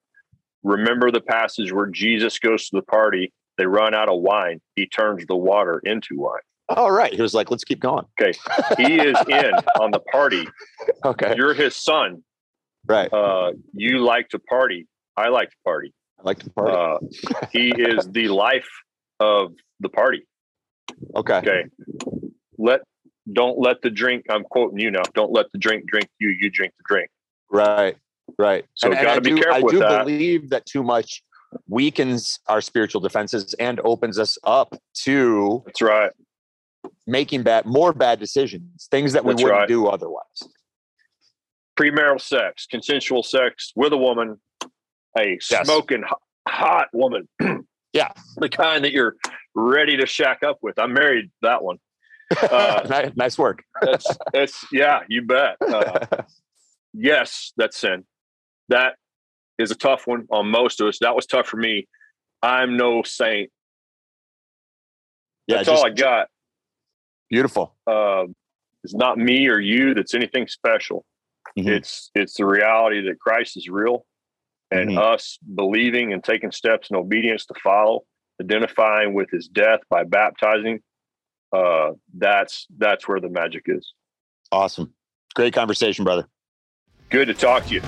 Remember 0.64 1.10
the 1.10 1.20
passage 1.20 1.72
where 1.72 1.86
Jesus 1.86 2.38
goes 2.38 2.68
to 2.68 2.76
the 2.76 2.82
party, 2.82 3.32
they 3.56 3.66
run 3.66 3.94
out 3.94 4.08
of 4.08 4.20
wine. 4.20 4.60
He 4.76 4.86
turns 4.86 5.24
the 5.26 5.36
water 5.36 5.80
into 5.84 6.16
wine. 6.18 6.40
All 6.68 6.90
right. 6.90 7.12
He 7.12 7.22
was 7.22 7.32
like, 7.34 7.50
let's 7.50 7.64
keep 7.64 7.80
going. 7.80 8.04
Okay. 8.20 8.38
He 8.76 8.96
is 9.00 9.18
in 9.28 9.52
on 9.80 9.90
the 9.90 10.00
party. 10.12 10.46
Okay. 11.04 11.34
You're 11.36 11.54
his 11.54 11.76
son. 11.76 12.24
Right. 12.86 13.12
Uh, 13.12 13.52
you 13.72 13.98
like 14.04 14.28
to 14.30 14.38
party. 14.38 14.88
I 15.16 15.28
like 15.28 15.50
to 15.50 15.56
party. 15.64 15.92
I 16.18 16.22
like 16.24 16.38
to 16.40 16.50
party. 16.50 16.76
Uh, 16.76 17.46
he 17.52 17.70
is 17.70 18.08
the 18.10 18.28
life 18.28 18.68
of 19.20 19.52
the 19.80 19.88
party. 19.88 20.26
okay. 21.14 21.34
Okay. 21.36 21.62
Let 22.58 22.80
don't 23.32 23.58
let 23.58 23.80
the 23.82 23.90
drink. 23.90 24.26
I'm 24.30 24.42
quoting 24.44 24.78
you 24.78 24.90
now. 24.90 25.02
Don't 25.14 25.32
let 25.32 25.46
the 25.52 25.58
drink 25.58 25.86
drink 25.86 26.08
you. 26.18 26.30
You 26.30 26.50
drink 26.50 26.72
the 26.78 26.84
drink. 26.88 27.10
Right. 27.50 27.96
Right. 28.38 28.64
So 28.74 28.90
got 28.90 29.06
I 29.06 29.14
to 29.16 29.20
be 29.20 29.30
do, 29.30 29.36
careful 29.42 29.68
I 29.68 29.72
do 29.72 29.78
that. 29.80 30.04
believe 30.06 30.50
that 30.50 30.66
too 30.66 30.82
much 30.82 31.22
weakens 31.68 32.40
our 32.46 32.60
spiritual 32.60 33.00
defenses 33.00 33.54
and 33.54 33.80
opens 33.80 34.18
us 34.18 34.36
up 34.44 34.74
to 35.04 35.62
That's 35.66 35.80
right. 35.82 36.10
making 37.06 37.42
bad, 37.42 37.64
more 37.64 37.92
bad 37.92 38.20
decisions, 38.20 38.86
things 38.90 39.12
that 39.14 39.24
we 39.24 39.32
That's 39.32 39.42
wouldn't 39.44 39.60
right. 39.60 39.68
do 39.68 39.86
otherwise. 39.86 40.42
Premarital 41.78 42.20
sex, 42.20 42.66
consensual 42.66 43.22
sex 43.22 43.72
with 43.76 43.92
a 43.92 43.96
woman, 43.96 44.40
a 45.16 45.38
Yes. 45.50 45.64
smoking 45.66 46.02
hot, 46.02 46.20
hot 46.46 46.88
woman. 46.92 47.28
Yeah. 47.94 48.12
the 48.36 48.50
kind 48.50 48.84
that 48.84 48.92
you're 48.92 49.16
ready 49.54 49.96
to 49.96 50.04
shack 50.06 50.42
up 50.42 50.58
with. 50.60 50.78
I'm 50.78 50.92
married. 50.92 51.30
That 51.40 51.64
one. 51.64 51.78
Uh, 52.42 52.86
nice, 52.88 53.12
nice 53.16 53.38
work. 53.38 53.64
That's 53.80 54.06
that's 54.30 54.66
yeah. 54.70 55.00
You 55.08 55.22
bet. 55.22 55.56
Uh, 55.66 56.04
yes, 56.92 57.52
that's 57.56 57.78
sin. 57.78 58.04
That 58.68 58.94
is 59.58 59.70
a 59.70 59.74
tough 59.74 60.06
one 60.06 60.26
on 60.30 60.48
most 60.50 60.80
of 60.80 60.86
us. 60.88 60.98
That 61.00 61.14
was 61.16 61.26
tough 61.26 61.46
for 61.46 61.56
me. 61.56 61.86
I'm 62.42 62.76
no 62.76 63.02
saint. 63.02 63.50
yeah, 65.46 65.56
That's 65.56 65.68
just 65.68 65.80
all 65.82 65.86
I 65.86 65.90
got. 65.90 66.28
beautiful. 67.30 67.74
Uh, 67.86 68.24
it's 68.84 68.94
not 68.94 69.18
me 69.18 69.48
or 69.48 69.58
you 69.58 69.94
that's 69.94 70.14
anything 70.14 70.46
special. 70.46 71.04
Mhm. 71.58 71.68
It's 71.68 72.10
it's 72.14 72.34
the 72.36 72.44
reality 72.46 73.00
that 73.08 73.18
Christ 73.18 73.56
is 73.56 73.68
real, 73.68 74.06
and 74.70 74.90
Mhm. 74.90 74.98
us 74.98 75.38
believing 75.54 76.12
and 76.12 76.22
taking 76.22 76.52
steps 76.52 76.90
in 76.90 76.96
obedience 76.96 77.44
to 77.46 77.54
follow, 77.62 78.04
identifying 78.40 79.14
with 79.14 79.30
His 79.30 79.48
death 79.48 79.80
by 79.90 80.04
baptizing. 80.04 80.80
Uh, 81.52 81.92
that's 82.14 82.66
that's 82.76 83.08
where 83.08 83.20
the 83.20 83.28
magic 83.30 83.64
is. 83.66 83.94
Awesome. 84.52 84.94
Great 85.34 85.54
conversation, 85.54 86.04
brother. 86.04 86.28
Good 87.10 87.26
to 87.28 87.34
talk 87.34 87.64
to 87.66 87.74
you. 87.74 87.82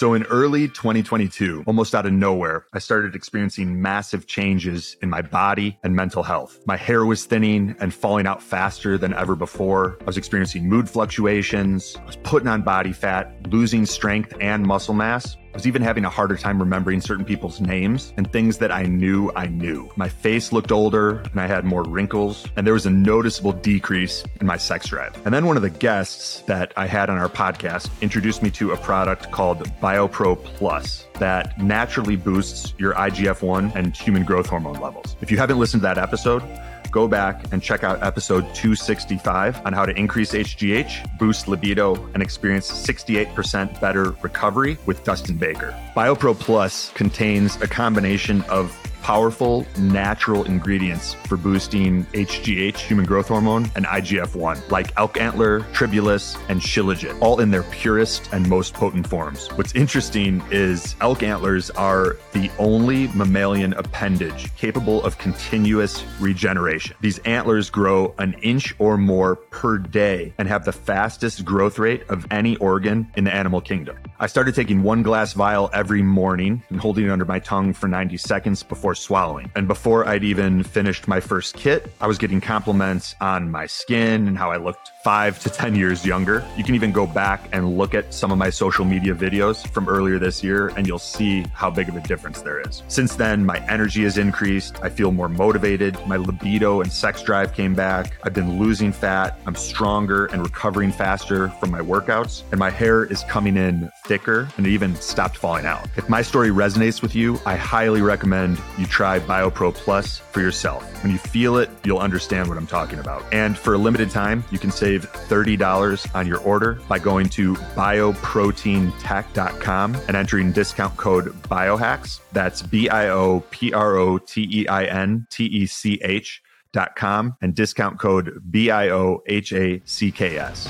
So 0.00 0.14
in 0.14 0.22
early 0.30 0.66
2022, 0.66 1.64
almost 1.66 1.94
out 1.94 2.06
of 2.06 2.14
nowhere, 2.14 2.64
I 2.72 2.78
started 2.78 3.14
experiencing 3.14 3.82
massive 3.82 4.26
changes 4.26 4.96
in 5.02 5.10
my 5.10 5.20
body 5.20 5.78
and 5.84 5.94
mental 5.94 6.22
health. 6.22 6.58
My 6.64 6.78
hair 6.78 7.04
was 7.04 7.26
thinning 7.26 7.76
and 7.80 7.92
falling 7.92 8.26
out 8.26 8.42
faster 8.42 8.96
than 8.96 9.12
ever 9.12 9.36
before. 9.36 9.98
I 10.00 10.04
was 10.04 10.16
experiencing 10.16 10.66
mood 10.66 10.88
fluctuations. 10.88 11.98
I 11.98 12.06
was 12.06 12.16
putting 12.16 12.48
on 12.48 12.62
body 12.62 12.94
fat, 12.94 13.46
losing 13.48 13.84
strength 13.84 14.32
and 14.40 14.64
muscle 14.66 14.94
mass. 14.94 15.36
I 15.52 15.56
was 15.56 15.66
even 15.66 15.82
having 15.82 16.04
a 16.04 16.08
harder 16.08 16.36
time 16.36 16.60
remembering 16.60 17.00
certain 17.00 17.24
people's 17.24 17.60
names 17.60 18.14
and 18.16 18.32
things 18.32 18.58
that 18.58 18.70
I 18.70 18.84
knew 18.84 19.32
I 19.34 19.48
knew. 19.48 19.90
My 19.96 20.08
face 20.08 20.52
looked 20.52 20.70
older 20.70 21.18
and 21.32 21.40
I 21.40 21.48
had 21.48 21.64
more 21.64 21.82
wrinkles, 21.82 22.46
and 22.56 22.64
there 22.64 22.74
was 22.74 22.86
a 22.86 22.90
noticeable 22.90 23.52
decrease 23.52 24.22
in 24.40 24.46
my 24.46 24.56
sex 24.56 24.86
drive. 24.86 25.14
And 25.24 25.34
then 25.34 25.46
one 25.46 25.56
of 25.56 25.62
the 25.62 25.70
guests 25.70 26.42
that 26.42 26.72
I 26.76 26.86
had 26.86 27.10
on 27.10 27.18
our 27.18 27.28
podcast 27.28 27.90
introduced 28.00 28.44
me 28.44 28.50
to 28.52 28.70
a 28.70 28.76
product 28.76 29.32
called 29.32 29.64
BioPro 29.80 30.42
Plus 30.44 31.06
that 31.14 31.60
naturally 31.60 32.16
boosts 32.16 32.72
your 32.78 32.94
IGF 32.94 33.42
1 33.42 33.72
and 33.74 33.96
human 33.96 34.24
growth 34.24 34.46
hormone 34.46 34.80
levels. 34.80 35.16
If 35.20 35.32
you 35.32 35.36
haven't 35.36 35.58
listened 35.58 35.82
to 35.82 35.88
that 35.88 35.98
episode, 35.98 36.42
go 36.90 37.08
back 37.08 37.44
and 37.52 37.62
check 37.62 37.84
out 37.84 38.02
episode 38.02 38.42
265 38.54 39.64
on 39.66 39.72
how 39.72 39.84
to 39.84 39.96
increase 39.96 40.32
HGH, 40.32 41.18
boost 41.18 41.48
libido, 41.48 41.94
and 42.14 42.22
experience 42.22 42.70
68% 42.70 43.80
better 43.80 44.14
recovery 44.22 44.78
with 44.86 45.02
Dustin 45.04 45.36
Baker. 45.36 45.74
BioPro 45.96 46.38
Plus 46.38 46.90
contains 46.90 47.56
a 47.62 47.68
combination 47.68 48.42
of 48.42 48.76
powerful 49.02 49.66
natural 49.78 50.44
ingredients 50.44 51.14
for 51.26 51.36
boosting 51.36 52.04
HGH, 52.06 52.76
human 52.76 53.04
growth 53.04 53.28
hormone, 53.28 53.70
and 53.74 53.86
IGF 53.86 54.34
1, 54.34 54.58
like 54.70 54.92
elk 54.96 55.20
antler, 55.20 55.60
tribulus, 55.72 56.36
and 56.48 56.60
shilajit, 56.60 57.20
all 57.20 57.40
in 57.40 57.50
their 57.50 57.62
purest 57.64 58.28
and 58.32 58.48
most 58.48 58.74
potent 58.74 59.06
forms. 59.06 59.48
What's 59.56 59.74
interesting 59.74 60.42
is 60.50 60.96
elk 61.00 61.22
antlers 61.22 61.70
are 61.70 62.16
the 62.32 62.50
only 62.58 63.08
mammalian 63.08 63.72
appendage 63.74 64.54
capable 64.56 65.02
of 65.04 65.18
continuous 65.18 66.04
regeneration. 66.20 66.96
These 67.00 67.18
antlers 67.20 67.70
grow 67.70 68.14
an 68.18 68.34
inch 68.42 68.74
or 68.78 68.96
more 68.96 69.36
per 69.36 69.78
day 69.78 70.34
and 70.38 70.48
have 70.48 70.64
the 70.64 70.72
fastest 70.72 71.44
growth 71.44 71.78
rate 71.78 72.02
of 72.08 72.26
any 72.30 72.56
organ 72.56 73.10
in 73.16 73.24
the 73.24 73.34
animal 73.34 73.60
kingdom. 73.60 73.96
I 74.22 74.26
started 74.26 74.54
taking 74.54 74.82
one 74.82 75.02
glass 75.02 75.32
vial 75.32 75.70
every 75.72 76.02
morning 76.02 76.62
and 76.68 76.78
holding 76.78 77.06
it 77.06 77.10
under 77.10 77.24
my 77.24 77.38
tongue 77.38 77.72
for 77.72 77.88
90 77.88 78.18
seconds 78.18 78.62
before 78.62 78.94
swallowing. 78.94 79.50
And 79.56 79.66
before 79.66 80.06
I'd 80.06 80.24
even 80.24 80.62
finished 80.62 81.08
my 81.08 81.20
first 81.20 81.56
kit, 81.56 81.90
I 82.02 82.06
was 82.06 82.18
getting 82.18 82.38
compliments 82.38 83.14
on 83.22 83.50
my 83.50 83.64
skin 83.64 84.28
and 84.28 84.36
how 84.36 84.50
I 84.50 84.58
looked 84.58 84.90
five 85.02 85.38
to 85.40 85.48
10 85.48 85.74
years 85.74 86.04
younger. 86.04 86.44
You 86.56 86.64
can 86.64 86.74
even 86.74 86.92
go 86.92 87.06
back 87.06 87.48
and 87.52 87.78
look 87.78 87.94
at 87.94 88.12
some 88.12 88.30
of 88.30 88.38
my 88.38 88.50
social 88.50 88.84
media 88.84 89.14
videos 89.14 89.66
from 89.68 89.88
earlier 89.88 90.18
this 90.18 90.42
year, 90.44 90.68
and 90.76 90.86
you'll 90.86 90.98
see 90.98 91.44
how 91.54 91.70
big 91.70 91.88
of 91.88 91.96
a 91.96 92.00
difference 92.00 92.42
there 92.42 92.60
is. 92.60 92.82
Since 92.88 93.16
then, 93.16 93.44
my 93.44 93.58
energy 93.66 94.02
has 94.04 94.18
increased. 94.18 94.82
I 94.82 94.90
feel 94.90 95.10
more 95.12 95.28
motivated. 95.28 95.98
My 96.06 96.16
libido 96.16 96.80
and 96.82 96.92
sex 96.92 97.22
drive 97.22 97.54
came 97.54 97.74
back. 97.74 98.12
I've 98.24 98.34
been 98.34 98.58
losing 98.58 98.92
fat. 98.92 99.38
I'm 99.46 99.54
stronger 99.54 100.26
and 100.26 100.42
recovering 100.42 100.92
faster 100.92 101.48
from 101.48 101.70
my 101.70 101.80
workouts. 101.80 102.42
And 102.50 102.58
my 102.58 102.70
hair 102.70 103.04
is 103.04 103.24
coming 103.24 103.56
in 103.56 103.90
thicker 104.04 104.48
and 104.56 104.66
it 104.66 104.70
even 104.70 104.94
stopped 104.96 105.36
falling 105.36 105.66
out. 105.66 105.86
If 105.96 106.08
my 106.08 106.22
story 106.22 106.50
resonates 106.50 107.00
with 107.00 107.14
you, 107.14 107.38
I 107.46 107.56
highly 107.56 108.02
recommend 108.02 108.60
you 108.76 108.86
try 108.86 109.18
BioPro 109.18 109.74
Plus 109.74 110.18
for 110.18 110.40
yourself. 110.40 110.82
When 111.02 111.12
you 111.12 111.18
feel 111.18 111.56
it, 111.56 111.70
you'll 111.84 111.98
understand 111.98 112.48
what 112.48 112.58
I'm 112.58 112.66
talking 112.66 112.98
about. 112.98 113.24
And 113.32 113.56
for 113.56 113.74
a 113.74 113.78
limited 113.78 114.10
time, 114.10 114.44
you 114.50 114.58
can 114.58 114.70
save 114.90 115.10
$30 115.12 116.14
on 116.14 116.26
your 116.26 116.40
order 116.40 116.80
by 116.88 116.98
going 116.98 117.28
to 117.28 117.54
bioproteintech.com 117.54 119.94
and 119.94 120.16
entering 120.16 120.50
discount 120.52 120.96
code 120.96 121.26
biohacks. 121.44 122.18
That's 122.32 122.62
B 122.62 122.88
I 122.88 123.10
O 123.10 123.44
P 123.50 123.72
R 123.72 123.94
O 123.96 124.18
T 124.18 124.48
E 124.52 124.66
I 124.66 124.84
N 124.84 125.28
T 125.30 125.44
E 125.44 125.66
C 125.66 126.00
H 126.02 126.42
dot 126.72 126.96
com 126.96 127.36
and 127.40 127.54
discount 127.54 128.00
code 128.00 128.42
B 128.50 128.70
I 128.70 128.90
O 128.90 129.22
H 129.26 129.52
A 129.52 129.80
C 129.84 130.10
K 130.10 130.38
S. 130.38 130.68